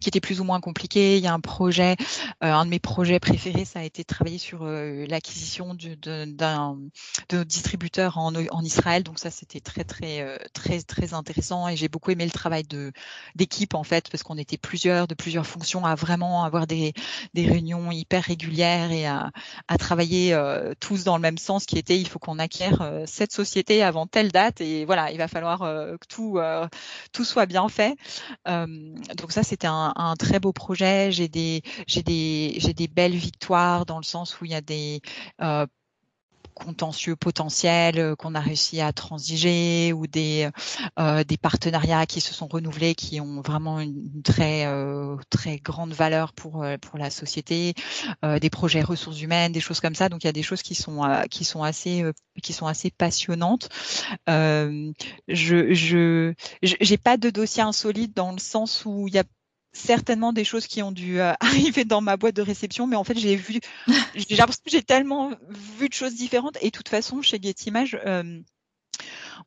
qui 0.02 0.10
était 0.10 0.20
plus 0.20 0.42
ou 0.42 0.44
moins 0.44 0.60
compliqué. 0.60 1.18
Il 1.18 1.24
y 1.24 1.28
a 1.28 1.34
un 1.34 1.40
projet, 1.40 1.96
euh, 2.44 2.52
un 2.52 2.66
de 2.66 2.72
mes 2.72 2.80
projets 2.80 3.20
préférés, 3.20 3.66
ça 3.66 3.80
a 3.80 3.84
été 3.84 4.02
de 4.02 4.08
travailler 4.08 4.40
sur 4.40 4.64
euh, 4.64 5.06
l'acquisition 5.08 5.76
d'un 5.76 6.78
distributeur 7.46 8.18
en, 8.18 8.34
en, 8.36 8.64
Israël. 8.64 9.04
Donc 9.04 9.20
ça, 9.20 9.30
c'était 9.30 9.60
très 9.60 9.84
très 9.84 10.22
euh, 10.22 10.38
très 10.54 10.82
très 10.82 11.14
intéressant 11.14 11.68
et 11.68 11.78
j'ai 11.78 11.88
beaucoup 11.88 12.12
aimé 12.12 12.26
le 12.26 12.32
travail 12.32 12.64
d'équipe 13.36 13.76
en 13.76 13.84
fait 13.84 14.10
parce 14.10 14.24
qu'on 14.24 14.38
était 14.38 14.58
plusieurs 14.58 15.08
de 15.08 15.14
plusieurs 15.14 15.46
fonctions 15.46 15.86
à 15.86 15.96
vraiment 15.96 16.44
avoir 16.44 16.66
des 16.66 16.94
des 17.34 17.46
réunions 17.46 17.92
hyper 17.92 18.24
régulières 18.24 18.92
et 18.92 19.06
à, 19.06 19.32
à 19.68 19.78
travailler 19.78 20.36
tous 20.80 21.04
dans 21.04 21.16
le 21.16 21.22
même 21.22 21.38
sens 21.38 21.66
qui 21.66 21.78
était 21.78 22.00
il 22.00 22.08
faut 22.08 22.18
qu'on 22.18 22.40
acquiert 22.40 23.04
cette 23.06 23.32
société 23.32 23.84
avant 23.84 24.08
telle 24.08 24.32
date 24.32 24.62
et 24.62 24.86
voilà 24.86 25.12
il 25.12 25.18
va 25.18 25.28
falloir 25.28 25.60
que 25.60 26.08
tout 26.08 26.40
tout 27.12 27.24
soit 27.24 27.46
bien 27.46 27.70
fait. 27.70 27.96
donc 28.46 29.32
ça 29.32 29.44
c'était 29.44 29.68
un 29.68 29.91
un, 29.96 30.16
très 30.16 30.40
beau 30.40 30.54
projet. 30.54 31.12
J'ai 31.12 31.28
des, 31.28 31.62
j'ai 31.88 32.04
des, 32.04 32.56
j'ai 32.58 32.74
des 32.74 32.88
belles 32.88 33.16
victoires 33.16 33.86
dans 33.86 33.98
le 33.98 34.04
sens 34.04 34.40
où 34.40 34.46
il 34.46 34.52
y 34.52 34.56
a 34.56 34.62
des 34.62 35.02
euh, 35.42 35.66
contentieux 36.54 37.16
potentiels 37.16 37.98
euh, 37.98 38.16
qu'on 38.16 38.36
a 38.36 38.40
réussi 38.40 38.82
à 38.82 38.92
transiger 38.92 39.94
ou 39.94 40.06
des 40.06 40.50
euh, 41.00 41.24
des 41.24 41.38
partenariats 41.38 42.06
qui 42.06 42.20
se 42.22 42.34
sont 42.34 42.48
renouvelés 42.48 42.94
qui 42.94 43.22
ont 43.22 43.42
vraiment 43.42 43.80
une 43.80 44.22
très 44.22 44.68
très 45.30 45.58
grande 45.58 45.94
valeur 45.94 46.34
pour 46.34 46.66
pour 46.82 46.98
la 46.98 47.10
société. 47.10 47.74
Des 48.24 48.50
projets 48.50 48.82
ressources 48.82 49.22
humaines 49.22 49.52
des 49.52 49.60
choses 49.60 49.80
comme 49.80 49.96
ça. 49.96 50.10
Donc 50.10 50.24
il 50.24 50.28
y 50.28 50.30
a 50.30 50.34
des 50.34 50.44
choses 50.44 50.62
qui 50.62 50.76
sont 50.76 51.02
qui 51.30 51.46
sont 51.46 51.64
assez 51.64 52.04
qui 52.44 52.54
sont 52.54 52.68
assez 52.68 52.92
passionnantes. 52.92 53.70
Je 54.28 55.74
je 55.74 56.34
j'ai 56.62 56.98
pas 56.98 57.18
de 57.18 57.30
dossier 57.30 57.64
insolite 57.64 58.16
dans 58.16 58.32
le 58.32 58.40
sens 58.40 58.84
où 58.86 59.08
il 59.08 59.14
y 59.14 59.20
a 59.20 59.24
certainement 59.74 60.34
des 60.34 60.44
choses 60.44 60.68
qui 60.68 60.82
ont 60.82 60.92
dû 60.92 61.20
euh, 61.20 61.34
arriver 61.40 61.86
dans 61.86 62.02
ma 62.02 62.18
boîte 62.18 62.36
de 62.36 62.42
réception, 62.42 62.88
mais 62.88 62.96
en 62.96 63.04
fait, 63.04 63.18
j'ai 63.18 63.36
vu, 63.36 63.60
j'ai 64.66 64.84
tellement 64.84 65.32
vu 65.78 65.90
de 65.90 65.94
choses 65.94 66.16
différentes. 66.16 66.58
Et 66.62 66.66
de 66.66 66.72
toute 66.72 66.90
façon, 66.90 67.22
chez 67.22 67.40
Getty 67.42 67.70
Images, 67.70 68.00
euh, 68.06 68.40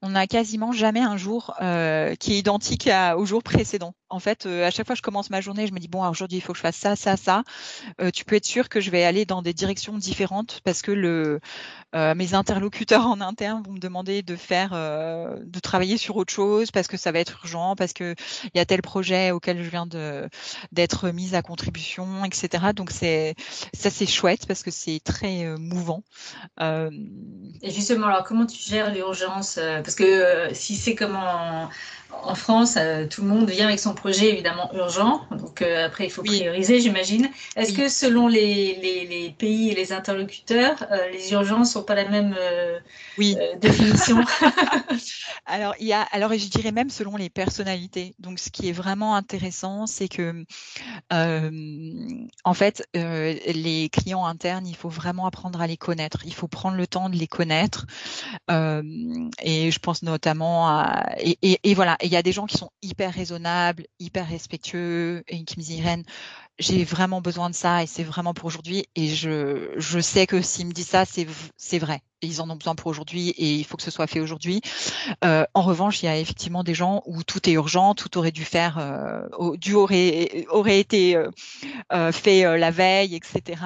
on 0.02 0.10
n'a 0.10 0.26
quasiment 0.26 0.72
jamais 0.72 1.00
un 1.00 1.16
jour 1.16 1.54
euh, 1.60 2.14
qui 2.14 2.34
est 2.34 2.38
identique 2.38 2.86
à, 2.88 3.16
au 3.16 3.24
jour 3.24 3.42
précédent. 3.42 3.94
En 4.08 4.20
fait, 4.20 4.46
euh, 4.46 4.66
à 4.66 4.70
chaque 4.70 4.86
fois 4.86 4.94
que 4.94 4.98
je 4.98 5.02
commence 5.02 5.30
ma 5.30 5.40
journée, 5.40 5.66
je 5.66 5.72
me 5.72 5.78
dis 5.78 5.88
bon, 5.88 6.06
aujourd'hui 6.06 6.38
il 6.38 6.40
faut 6.40 6.52
que 6.52 6.58
je 6.58 6.62
fasse 6.62 6.76
ça, 6.76 6.94
ça, 6.94 7.16
ça. 7.16 7.42
Euh, 8.00 8.10
tu 8.10 8.24
peux 8.24 8.36
être 8.36 8.44
sûr 8.44 8.68
que 8.68 8.80
je 8.80 8.90
vais 8.90 9.04
aller 9.04 9.24
dans 9.24 9.42
des 9.42 9.52
directions 9.52 9.98
différentes 9.98 10.60
parce 10.64 10.82
que 10.82 10.92
le, 10.92 11.40
mes 11.94 12.34
interlocuteurs 12.34 13.06
en 13.06 13.20
interne 13.20 13.62
vont 13.64 13.72
me 13.72 13.78
demander 13.78 14.22
de 14.22 14.36
faire, 14.36 14.70
de 14.72 15.60
travailler 15.60 15.96
sur 15.96 16.16
autre 16.16 16.32
chose 16.32 16.70
parce 16.72 16.88
que 16.88 16.96
ça 16.96 17.12
va 17.12 17.20
être 17.20 17.38
urgent, 17.44 17.76
parce 17.76 17.92
que 17.92 18.14
il 18.46 18.50
y 18.56 18.60
a 18.60 18.64
tel 18.64 18.82
projet 18.82 19.30
auquel 19.30 19.62
je 19.62 19.70
viens 19.70 19.86
de 19.86 20.28
d'être 20.72 21.10
mise 21.10 21.34
à 21.34 21.42
contribution, 21.42 22.24
etc. 22.24 22.72
Donc 22.74 22.90
c'est 22.90 23.36
ça 23.72 23.90
c'est 23.90 24.06
chouette 24.06 24.46
parce 24.46 24.64
que 24.64 24.72
c'est 24.72 25.00
très 25.04 25.56
mouvant. 25.56 26.02
Et 26.60 27.70
justement, 27.70 28.08
alors 28.08 28.24
comment 28.24 28.46
tu 28.46 28.60
gères 28.60 28.92
l'urgence 28.92 29.58
parce 29.84 29.94
que 29.94 30.04
euh, 30.04 30.54
si 30.54 30.74
c'est 30.76 30.94
comme 30.94 31.14
en, 31.14 31.68
en 32.22 32.34
France, 32.34 32.76
euh, 32.76 33.06
tout 33.06 33.22
le 33.22 33.28
monde 33.28 33.48
vient 33.50 33.66
avec 33.66 33.78
son 33.78 33.94
projet 33.94 34.30
évidemment 34.30 34.70
urgent. 34.74 35.22
Donc 35.30 35.62
euh, 35.62 35.86
après, 35.86 36.06
il 36.06 36.10
faut 36.10 36.22
prioriser, 36.22 36.80
j'imagine. 36.80 37.28
Est-ce 37.56 37.72
que 37.72 37.88
selon 37.88 38.28
les, 38.28 38.78
les, 38.80 39.06
les, 39.06 39.30
pays 39.30 39.70
et 39.70 39.74
les 39.74 39.92
interlocuteurs, 39.92 40.86
les 41.12 41.32
urgences 41.32 41.72
sont 41.72 41.82
pas 41.82 41.94
la 41.94 42.08
même 42.08 42.36
oui. 43.18 43.36
définition? 43.60 44.18
Alors 45.46 45.74
il 45.78 45.86
y 45.86 45.92
a, 45.92 46.02
alors 46.12 46.32
je 46.32 46.48
dirais 46.48 46.72
même 46.72 46.88
selon 46.88 47.16
les 47.16 47.28
personnalités. 47.28 48.14
Donc 48.18 48.38
ce 48.38 48.50
qui 48.50 48.68
est 48.68 48.72
vraiment 48.72 49.14
intéressant, 49.14 49.86
c'est 49.86 50.08
que 50.08 50.44
en 51.10 52.54
fait, 52.54 52.88
les 52.94 53.88
clients 53.90 54.24
internes, 54.24 54.66
il 54.66 54.76
faut 54.76 54.88
vraiment 54.88 55.26
apprendre 55.26 55.60
à 55.60 55.66
les 55.66 55.76
connaître. 55.76 56.20
Il 56.24 56.34
faut 56.34 56.48
prendre 56.48 56.76
le 56.76 56.86
temps 56.86 57.10
de 57.10 57.16
les 57.16 57.26
connaître. 57.26 57.86
et 58.48 59.63
je 59.70 59.78
pense 59.78 60.02
notamment 60.02 60.68
à 60.68 61.06
et, 61.18 61.38
et, 61.42 61.60
et 61.62 61.74
voilà. 61.74 61.96
Il 62.02 62.08
y 62.08 62.16
a 62.16 62.22
des 62.22 62.32
gens 62.32 62.46
qui 62.46 62.56
sont 62.58 62.70
hyper 62.82 63.12
raisonnables, 63.12 63.86
hyper 63.98 64.28
respectueux 64.28 65.22
et 65.28 65.44
qui 65.44 65.58
me 65.58 65.64
disent 65.64 65.82
j'ai 66.58 66.84
vraiment 66.84 67.20
besoin 67.20 67.50
de 67.50 67.54
ça 67.54 67.82
et 67.82 67.86
c'est 67.86 68.04
vraiment 68.04 68.34
pour 68.34 68.46
aujourd'hui. 68.46 68.86
Et 68.94 69.08
je, 69.08 69.72
je 69.76 70.00
sais 70.00 70.26
que 70.26 70.40
s'ils 70.42 70.66
me 70.66 70.72
disent 70.72 70.88
ça, 70.88 71.04
c'est 71.04 71.78
vrai 71.78 72.02
ils 72.24 72.40
en 72.40 72.50
ont 72.50 72.56
besoin 72.56 72.74
pour 72.74 72.88
aujourd'hui 72.88 73.30
et 73.30 73.54
il 73.54 73.64
faut 73.64 73.76
que 73.76 73.82
ce 73.82 73.90
soit 73.90 74.06
fait 74.06 74.20
aujourd'hui. 74.20 74.60
Euh, 75.24 75.44
en 75.54 75.62
revanche, 75.62 76.02
il 76.02 76.06
y 76.06 76.08
a 76.08 76.18
effectivement 76.18 76.64
des 76.64 76.74
gens 76.74 77.02
où 77.06 77.22
tout 77.22 77.48
est 77.48 77.52
urgent, 77.52 77.94
tout 77.94 78.18
aurait 78.18 78.32
dû 78.32 78.44
faire, 78.44 78.78
euh, 78.78 79.56
dû 79.56 79.74
aurait 79.74 80.46
aurait 80.48 80.80
été 80.80 81.16
euh, 81.16 81.30
euh 81.92 82.12
fait 82.12 82.44
euh, 82.44 82.56
la 82.56 82.70
veille, 82.70 83.14
etc. 83.14 83.62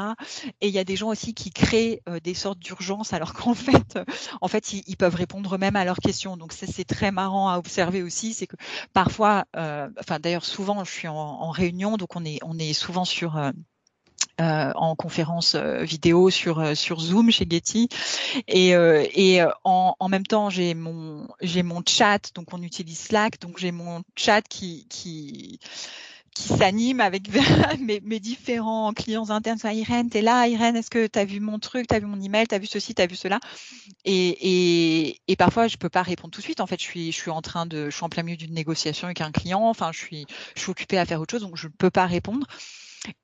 Et 0.60 0.68
il 0.68 0.74
y 0.74 0.78
a 0.78 0.84
des 0.84 0.96
gens 0.96 1.08
aussi 1.08 1.34
qui 1.34 1.50
créent 1.50 2.02
euh, 2.08 2.20
des 2.20 2.34
sortes 2.34 2.58
d'urgence 2.58 3.12
alors 3.12 3.32
qu'en 3.34 3.54
fait, 3.54 3.98
en 4.40 4.48
fait, 4.48 4.72
ils, 4.72 4.96
peuvent 4.96 5.14
répondre 5.14 5.54
eux-mêmes 5.54 5.76
à 5.76 5.84
leurs 5.84 5.98
questions. 5.98 6.36
Donc 6.36 6.52
ça, 6.52 6.66
c'est 6.66 6.84
très 6.84 7.12
marrant 7.12 7.48
à 7.48 7.58
observer 7.58 8.02
aussi, 8.02 8.34
c'est 8.34 8.46
que 8.46 8.56
parfois, 8.92 9.44
enfin 9.54 10.18
d'ailleurs 10.20 10.44
souvent, 10.44 10.84
je 10.84 10.90
suis 10.90 11.08
en, 11.08 11.14
en, 11.14 11.50
réunion, 11.50 11.96
donc 11.96 12.16
on 12.16 12.24
est 12.24 12.38
on 12.42 12.58
est 12.58 12.72
souvent 12.78 13.04
sur 13.04 13.36
euh, 13.36 13.52
en 14.76 14.94
conférence 14.94 15.56
euh, 15.56 15.82
vidéo 15.82 16.30
sur 16.30 16.60
euh, 16.60 16.74
sur 16.74 17.00
Zoom 17.00 17.30
chez 17.30 17.46
Getty. 17.48 17.88
Et 18.46 18.70
et 18.70 19.42
en, 19.64 19.96
en 19.98 20.08
même 20.08 20.24
temps 20.26 20.48
j'ai 20.48 20.74
mon 20.74 21.28
j'ai 21.40 21.62
mon 21.62 21.82
chat 21.86 22.32
donc 22.34 22.52
on 22.52 22.62
utilise 22.62 22.98
Slack 22.98 23.40
donc 23.40 23.58
j'ai 23.58 23.72
mon 23.72 24.02
chat 24.16 24.42
qui 24.42 24.86
qui 24.88 25.58
qui 26.34 26.48
s'anime 26.48 27.00
avec 27.00 27.28
mes, 27.80 28.00
mes, 28.00 28.20
différents 28.20 28.92
clients 28.92 29.30
internes. 29.30 29.58
Soit 29.58 29.72
Irène, 29.72 30.08
t'es 30.10 30.22
là, 30.22 30.46
Irène, 30.46 30.76
est-ce 30.76 30.90
que 30.90 31.06
tu 31.06 31.18
as 31.18 31.24
vu 31.24 31.40
mon 31.40 31.58
truc, 31.58 31.88
tu 31.88 31.94
as 31.94 32.00
vu 32.00 32.06
mon 32.06 32.20
email, 32.20 32.46
tu 32.46 32.54
as 32.54 32.58
vu 32.58 32.66
ceci, 32.66 32.94
tu 32.94 33.02
as 33.02 33.06
vu 33.06 33.16
cela? 33.16 33.40
Et, 34.04 35.08
et, 35.08 35.20
et, 35.28 35.36
parfois, 35.36 35.68
je 35.68 35.76
peux 35.76 35.88
pas 35.88 36.02
répondre 36.02 36.32
tout 36.32 36.40
de 36.40 36.44
suite. 36.44 36.60
En 36.60 36.66
fait, 36.66 36.80
je 36.80 36.84
suis, 36.84 37.12
je 37.12 37.16
suis 37.16 37.30
en 37.30 37.42
train 37.42 37.66
de, 37.66 37.90
je 37.90 37.96
suis 37.96 38.04
en 38.04 38.08
plein 38.08 38.22
milieu 38.22 38.36
d'une 38.36 38.54
négociation 38.54 39.06
avec 39.06 39.20
un 39.20 39.32
client. 39.32 39.62
Enfin, 39.62 39.90
je 39.92 39.98
suis, 39.98 40.26
je 40.54 40.62
suis 40.62 40.70
occupée 40.70 40.98
à 40.98 41.06
faire 41.06 41.20
autre 41.20 41.32
chose, 41.32 41.42
donc 41.42 41.56
je 41.56 41.66
ne 41.66 41.72
peux 41.72 41.90
pas 41.90 42.06
répondre. 42.06 42.46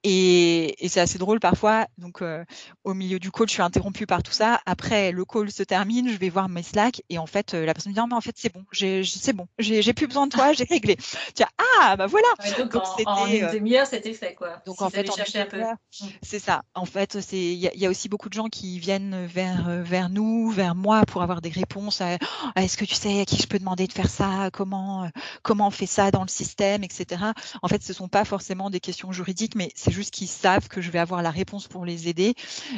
Et, 0.03 0.85
et 0.85 0.89
c'est 0.89 1.01
assez 1.01 1.19
drôle 1.19 1.41
parfois. 1.41 1.87
Donc, 1.99 2.23
euh, 2.23 2.45
au 2.85 2.95
milieu 2.95 3.19
du 3.19 3.31
call, 3.31 3.49
je 3.49 3.55
suis 3.55 3.63
interrompue 3.63 4.07
par 4.07 4.23
tout 4.23 4.33
ça. 4.33 4.61
Après, 4.67 5.13
le 5.13 5.25
call 5.25 5.51
se 5.51 5.63
termine, 5.63 6.09
je 6.11 6.17
vais 6.17 6.29
voir 6.29 6.49
mes 6.49 6.63
Slack 6.63 7.03
et 7.09 7.19
en 7.19 7.27
fait, 7.27 7.55
euh, 7.55 7.65
la 7.65 7.75
personne 7.75 7.91
me 7.91 7.95
dit 7.95 8.01
non, 8.01 8.07
mais 8.07 8.15
en 8.15 8.21
fait, 8.21 8.35
c'est 8.37 8.53
bon, 8.53 8.65
c'est 8.73 9.33
bon, 9.33 9.47
j'ai 9.59 9.93
plus 9.93 10.07
besoin 10.07 10.27
de 10.27 10.33
toi, 10.33 10.53
j'ai 10.53 10.65
réglé. 10.65 10.97
Tiens, 11.35 11.49
ah, 11.81 11.97
bah 11.97 12.07
voilà. 12.07 12.29
donc, 12.59 12.73
donc 12.73 12.83
en, 13.07 13.27
une 13.27 13.45
euh, 13.45 13.53
demi-heure, 13.53 13.87
c'était 13.87 14.13
fait 14.13 14.35
quoi. 14.35 14.63
Donc 14.67 14.83
en 14.83 14.91
fait, 14.91 15.05
mmh. 15.05 16.07
c'est 16.23 16.39
ça. 16.39 16.63
En 16.75 16.85
fait, 16.85 17.21
c'est 17.21 17.37
il 17.37 17.59
y, 17.59 17.71
y, 17.75 17.87
a 17.87 17.91
aussi 17.91 18.09
beaucoup 18.09 18.29
de 18.29 18.35
gens 18.35 18.49
qui 18.49 18.79
viennent 18.79 19.27
vers 19.27 19.83
vers 19.83 20.09
nous, 20.09 20.51
vers 20.51 20.75
moi 20.75 21.03
pour 21.07 21.23
avoir 21.23 21.41
des 21.41 21.51
réponses. 21.51 22.01
À, 22.01 22.17
oh, 22.21 22.49
Est-ce 22.57 22.77
que 22.77 22.85
tu 22.85 22.95
sais 22.95 23.21
à 23.21 23.25
qui 23.25 23.37
je 23.37 23.47
peux 23.47 23.59
demander 23.59 23.87
de 23.87 23.93
faire 23.93 24.11
ça? 24.11 24.51
Comment 24.53 25.09
comment 25.43 25.69
on 25.69 25.71
fait 25.71 25.87
ça 25.87 26.11
dans 26.11 26.23
le 26.23 26.29
système, 26.29 26.85
etc. 26.85 27.23
En 27.63 27.69
fait, 27.69 27.83
ce 27.83 27.93
sont 27.93 28.09
pas 28.09 28.25
forcément 28.25 28.71
des 28.71 28.81
questions 28.81 29.13
juridiques, 29.13 29.55
mais 29.55 29.64
c'est 29.75 29.93
juste 29.93 30.13
qu'ils 30.13 30.29
savent 30.29 30.69
que 30.69 30.81
je 30.81 30.91
vais 30.91 30.99
avoir 30.99 31.23
la 31.23 31.31
réponse 31.31 31.69
pour 31.69 31.85
les 31.85 32.09
aider. 32.09 32.35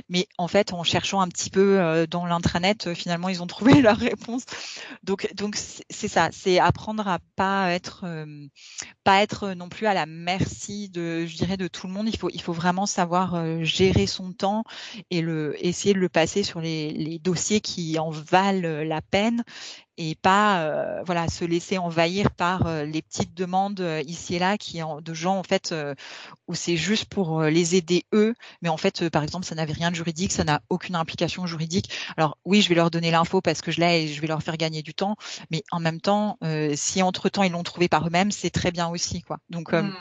Mais 0.09 0.29
en 0.39 0.49
fait, 0.49 0.73
en 0.73 0.83
cherchant 0.85 1.21
un 1.21 1.29
petit 1.29 1.51
peu 1.51 1.81
euh, 1.81 2.07
dans 2.07 2.27
l'intranet, 2.27 2.87
euh, 2.87 2.95
finalement, 2.95 3.29
ils 3.29 3.43
ont 3.43 3.47
trouvé 3.57 3.81
leur 3.81 3.97
réponse. 3.97 4.45
Donc, 5.03 5.33
donc 5.35 5.57
c'est 5.57 6.09
ça, 6.09 6.29
c'est 6.33 6.59
apprendre 6.59 7.07
à 7.09 7.19
pas 7.37 7.73
être, 7.73 8.03
euh, 8.05 8.47
pas 9.05 9.23
être 9.23 9.53
non 9.53 9.69
plus 9.69 9.87
à 9.87 9.95
la 9.95 10.07
merci 10.07 10.89
de, 10.89 11.27
je 11.27 11.37
dirais, 11.37 11.57
de 11.57 11.69
tout 11.69 11.87
le 11.87 11.93
monde. 11.93 12.09
Il 12.09 12.19
faut, 12.19 12.31
il 12.31 12.43
faut 12.43 12.53
vraiment 12.53 12.87
savoir 12.87 13.65
gérer 13.65 14.07
son 14.07 14.33
temps 14.33 14.65
et 15.11 15.21
le, 15.21 15.55
essayer 15.65 15.95
de 15.95 15.99
le 15.99 16.09
passer 16.09 16.43
sur 16.43 16.61
les, 16.61 16.91
les 16.91 17.19
dossiers 17.19 17.61
qui 17.61 17.99
en 17.99 18.11
valent 18.11 18.85
la 18.85 19.03
peine 19.03 19.43
et 19.99 20.15
pas 20.15 20.61
euh, 20.61 21.03
voilà 21.05 21.29
se 21.29 21.45
laisser 21.45 21.79
envahir 21.79 22.31
par 22.31 22.67
euh, 22.67 22.85
les 22.85 23.03
petites 23.03 23.35
demandes 23.35 23.81
euh, 23.81 24.03
ici 24.07 24.37
et 24.37 24.39
là 24.39 24.59
qui 24.59 24.81
de 25.03 25.15
gens 25.15 25.39
en 25.39 25.43
fait 25.43 25.75
où 26.49 26.55
c'est 26.55 26.77
juste 26.77 27.07
pour 27.07 27.43
les 27.43 27.77
aider 27.77 28.05
eux. 28.13 28.35
Mais 28.63 28.69
en 28.69 28.77
fait 28.77 29.09
par 29.09 29.23
exemple 29.23 29.47
ça 29.47 29.55
n'avait 29.55 29.73
rien 29.73 29.91
de 29.91 29.97
juridique 29.97 30.33
ça 30.33 30.45
n'a 30.45 30.61
aucune 30.69 30.95
implication 30.95 31.47
juridique. 31.47 31.91
Alors 32.17 32.37
oui 32.45 32.63
je 32.63 32.69
vais 32.69 32.75
leur 32.75 32.91
donner 32.91 33.11
l'info 33.11 33.41
parce 33.41 33.63
que 33.63 33.71
je 33.71 33.81
l'ai 33.81 34.05
et 34.05 34.09
je 34.09 34.21
vais 34.21 34.27
leur 34.27 34.43
faire 34.43 34.57
gagner 34.57 34.83
du 34.83 34.95
temps. 34.95 35.17
Mais 35.51 35.63
en 35.71 35.81
même 35.81 36.01
temps 36.01 36.39
si 36.75 37.03
entre 37.03 37.29
temps 37.29 37.43
ils 37.43 37.53
l'ont 37.53 37.63
trouvé 37.63 37.89
par 37.89 38.07
eux-mêmes 38.07 38.31
c'est 38.31 38.51
très 38.51 38.71
bien 38.71 38.89
aussi 38.89 39.23
quoi. 39.23 39.39
Donc 39.51 39.73
mmh. 39.73 39.93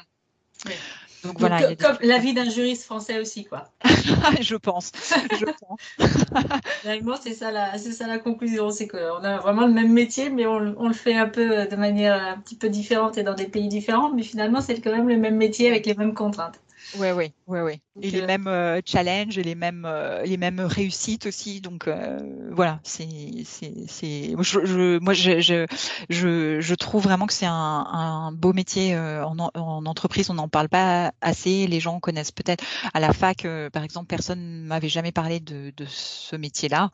Donc, 1.25 1.39
voilà. 1.39 1.75
Comme, 1.75 1.97
la 2.01 2.17
vie 2.17 2.33
d'un 2.33 2.49
juriste 2.49 2.83
français 2.83 3.19
aussi, 3.19 3.45
quoi. 3.45 3.69
je 4.41 4.55
pense. 4.55 4.91
Je 5.39 5.45
pense. 7.05 7.21
c'est 7.21 7.33
ça 7.33 7.51
la, 7.51 7.77
c'est 7.77 7.91
ça 7.91 8.07
la 8.07 8.19
conclusion, 8.19 8.69
c'est 8.69 8.87
qu'on 8.87 9.23
a 9.23 9.37
vraiment 9.37 9.65
le 9.65 9.73
même 9.73 9.91
métier, 9.91 10.29
mais 10.29 10.45
on, 10.45 10.75
on, 10.77 10.87
le 10.87 10.93
fait 10.93 11.15
un 11.15 11.27
peu 11.27 11.65
de 11.67 11.75
manière 11.75 12.21
un 12.21 12.37
petit 12.37 12.55
peu 12.55 12.69
différente 12.69 13.17
et 13.17 13.23
dans 13.23 13.33
des 13.33 13.47
pays 13.47 13.67
différents, 13.67 14.11
mais 14.13 14.23
finalement 14.23 14.61
c'est 14.61 14.79
quand 14.81 14.91
même 14.91 15.09
le 15.09 15.17
même 15.17 15.37
métier 15.37 15.69
avec 15.69 15.85
les 15.85 15.95
mêmes 15.95 16.13
contraintes. 16.13 16.59
Ouais, 16.97 17.11
ouais, 17.11 17.33
ouais, 17.47 17.61
ouais. 17.61 17.81
Et 17.99 18.09
les 18.09 18.21
mêmes 18.21 18.47
euh, 18.47 18.79
challenges 18.85 19.37
et 19.37 19.43
les 19.43 19.55
mêmes 19.55 19.83
euh, 19.85 20.21
les 20.23 20.37
mêmes 20.37 20.61
réussites 20.61 21.25
aussi. 21.25 21.59
Donc 21.59 21.89
euh, 21.89 22.19
voilà, 22.51 22.79
c'est 22.83 23.07
c'est 23.43 23.73
c'est. 23.87 24.33
Je, 24.39 24.65
je, 24.65 24.99
moi, 24.99 25.13
je, 25.13 25.41
je 25.41 25.65
je 26.09 26.61
je 26.61 26.75
trouve 26.75 27.03
vraiment 27.03 27.27
que 27.27 27.33
c'est 27.33 27.45
un, 27.47 27.51
un 27.53 28.31
beau 28.31 28.53
métier 28.53 28.97
en, 28.97 29.35
en 29.37 29.85
entreprise. 29.85 30.29
On 30.29 30.35
n'en 30.35 30.47
parle 30.47 30.69
pas 30.69 31.11
assez. 31.19 31.67
Les 31.67 31.81
gens 31.81 31.99
connaissent 31.99 32.31
peut-être 32.31 32.63
à 32.93 33.01
la 33.01 33.11
fac, 33.11 33.45
par 33.73 33.83
exemple, 33.83 34.07
personne 34.07 34.63
m'avait 34.63 34.87
jamais 34.89 35.11
parlé 35.11 35.41
de 35.41 35.73
de 35.75 35.85
ce 35.85 36.37
métier-là. 36.37 36.91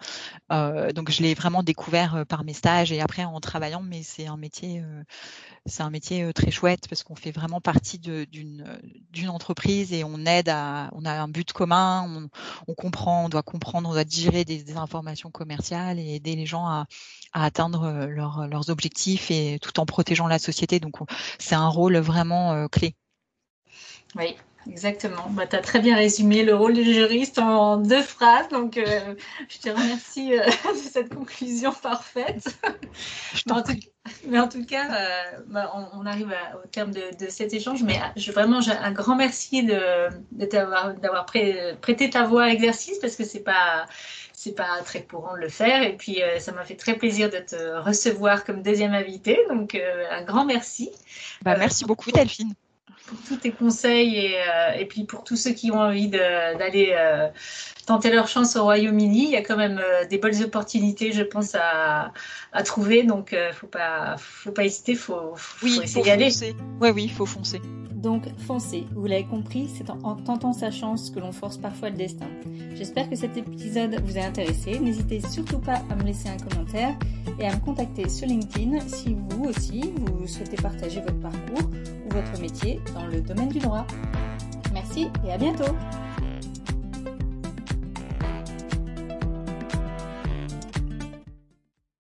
donc 0.95 1.11
je 1.11 1.21
l'ai 1.21 1.35
vraiment 1.35 1.61
découvert 1.61 2.25
par 2.27 2.43
mes 2.43 2.53
stages 2.53 2.91
et 2.91 3.01
après 3.01 3.23
en 3.23 3.39
travaillant. 3.39 3.81
Mais 3.83 4.01
c'est 4.03 4.25
un 4.27 4.37
métier 4.37 4.83
c'est 5.65 5.83
un 5.83 5.89
métier 5.89 6.31
très 6.33 6.51
chouette 6.51 6.87
parce 6.89 7.03
qu'on 7.03 7.15
fait 7.15 7.31
vraiment 7.31 7.61
partie 7.61 7.99
d'une 7.99 8.65
d'une 9.11 9.29
entreprise 9.29 9.90
et 9.93 10.03
on 10.03 10.25
aide 10.25 10.49
à, 10.49 10.89
on 10.93 11.05
a 11.05 11.11
un 11.11 11.27
but 11.27 11.51
commun, 11.53 12.29
on, 12.67 12.73
comprend, 12.73 13.25
on 13.25 13.29
doit 13.29 13.43
comprendre, 13.43 13.89
on 13.89 13.93
doit 13.93 14.03
digérer 14.03 14.45
des, 14.45 14.77
informations 14.77 15.31
commerciales 15.31 15.99
et 15.99 16.15
aider 16.15 16.35
les 16.35 16.45
gens 16.45 16.65
à, 16.65 16.85
atteindre 17.33 17.83
euh, 17.83 18.07
leur, 18.07 18.47
leurs 18.47 18.69
objectifs 18.69 19.31
et 19.31 19.59
tout 19.61 19.79
en 19.79 19.85
protégeant 19.85 20.27
la 20.27 20.39
société. 20.39 20.79
Donc 20.79 20.95
c'est 21.39 21.55
un 21.55 21.67
rôle 21.67 21.97
vraiment 21.97 22.53
euh, 22.53 22.67
clé. 22.67 22.95
Oui, 24.15 24.35
Exactement. 24.69 25.27
Bah, 25.31 25.47
tu 25.47 25.55
as 25.55 25.61
très 25.61 25.79
bien 25.79 25.95
résumé 25.95 26.43
le 26.43 26.55
rôle 26.55 26.73
du 26.73 26.83
juriste 26.83 27.39
en 27.39 27.77
deux 27.77 28.01
phrases. 28.01 28.47
Donc, 28.49 28.77
euh, 28.77 29.15
je 29.49 29.57
te 29.57 29.69
remercie 29.69 30.37
euh, 30.37 30.45
de 30.73 30.77
cette 30.77 31.13
conclusion 31.13 31.71
parfaite. 31.73 32.55
mais, 33.45 33.51
en 33.51 33.63
tout, 33.63 33.73
mais, 34.27 34.39
en 34.39 34.47
tout, 34.47 34.65
cas, 34.65 34.85
euh, 34.91 35.39
bah, 35.47 35.71
on, 35.73 36.01
on, 36.01 36.05
arrive 36.05 36.31
à, 36.31 36.57
au 36.57 36.67
terme 36.67 36.91
de, 36.91 37.01
de, 37.19 37.29
cet 37.29 37.53
échange. 37.53 37.83
Mais 37.83 37.99
je, 38.15 38.31
vraiment, 38.31 38.59
un 38.67 38.91
grand 38.91 39.15
merci 39.15 39.63
de, 39.63 40.09
de 40.31 40.45
d'avoir 40.45 41.25
pré, 41.25 41.75
prêté 41.81 42.09
ta 42.09 42.25
voix 42.25 42.43
à 42.43 42.47
l'exercice 42.47 42.99
parce 42.99 43.15
que 43.15 43.23
c'est 43.23 43.43
pas 43.43 43.85
c'est 44.41 44.55
pas 44.55 44.81
très 44.83 45.03
courant 45.03 45.35
de 45.35 45.41
le 45.41 45.49
faire. 45.49 45.83
Et 45.83 45.95
puis, 45.95 46.23
euh, 46.23 46.39
ça 46.39 46.51
m'a 46.51 46.63
fait 46.63 46.75
très 46.75 46.95
plaisir 46.95 47.29
de 47.29 47.37
te 47.37 47.79
recevoir 47.79 48.43
comme 48.43 48.63
deuxième 48.63 48.93
invité. 48.93 49.37
Donc, 49.49 49.75
euh, 49.75 50.05
un 50.09 50.23
grand 50.23 50.45
merci. 50.45 50.89
Bah, 51.43 51.55
merci 51.57 51.85
beaucoup, 51.85 52.11
Delphine 52.11 52.55
pour 53.11 53.19
tous 53.27 53.35
tes 53.35 53.51
conseils 53.51 54.15
et, 54.15 54.37
euh, 54.37 54.71
et, 54.79 54.85
puis 54.85 55.03
pour 55.03 55.25
tous 55.25 55.35
ceux 55.35 55.51
qui 55.51 55.69
ont 55.69 55.79
envie 55.79 56.07
d'aller 56.07 56.95
euh, 56.97 57.27
tenter 57.91 58.09
leur 58.09 58.29
chance 58.29 58.55
au 58.55 58.63
Royaume-Uni. 58.63 59.25
Il 59.25 59.31
y 59.31 59.35
a 59.35 59.41
quand 59.41 59.57
même 59.57 59.77
euh, 59.83 60.05
des 60.07 60.17
bonnes 60.17 60.41
opportunités, 60.43 61.11
je 61.11 61.23
pense, 61.23 61.55
à, 61.55 62.13
à 62.53 62.63
trouver. 62.63 63.03
Donc, 63.03 63.33
euh, 63.33 63.51
faut 63.51 63.67
pas, 63.67 64.15
faut 64.17 64.51
pas 64.51 64.63
hésiter, 64.63 64.95
faut, 64.95 65.33
faut, 65.35 65.65
oui, 65.65 65.79
essayer 65.83 66.03
d'y 66.03 66.09
aller. 66.09 66.29
Oui, 66.79 66.89
oui, 66.91 67.03
il 67.03 67.11
faut 67.11 67.25
foncer. 67.25 67.61
Donc, 67.93 68.23
foncez. 68.47 68.85
Vous 68.95 69.05
l'avez 69.07 69.25
compris, 69.25 69.69
c'est 69.77 69.89
en, 69.89 69.99
en, 70.03 70.15
tentant 70.15 70.53
sa 70.53 70.71
chance 70.71 71.09
que 71.09 71.19
l'on 71.19 71.33
force 71.33 71.57
parfois 71.57 71.89
le 71.89 71.97
destin. 71.97 72.27
J'espère 72.75 73.09
que 73.09 73.15
cet 73.17 73.35
épisode 73.35 74.01
vous 74.05 74.17
a 74.17 74.21
intéressé. 74.21 74.79
N'hésitez 74.79 75.19
surtout 75.29 75.59
pas 75.59 75.81
à 75.89 75.95
me 75.95 76.03
laisser 76.03 76.29
un 76.29 76.37
commentaire 76.37 76.95
et 77.39 77.45
à 77.45 77.53
me 77.53 77.59
contacter 77.59 78.07
sur 78.07 78.25
LinkedIn 78.25 78.79
si 78.87 79.17
vous 79.29 79.49
aussi, 79.49 79.93
vous 79.97 80.25
souhaitez 80.27 80.55
partager 80.55 81.01
votre 81.01 81.19
parcours 81.19 81.69
ou 82.05 82.13
votre 82.13 82.39
métier 82.39 82.79
dans 82.95 83.05
le 83.05 83.19
domaine 83.19 83.49
du 83.49 83.59
droit. 83.59 83.85
Merci 84.73 85.09
et 85.27 85.33
à 85.33 85.37
bientôt 85.37 85.75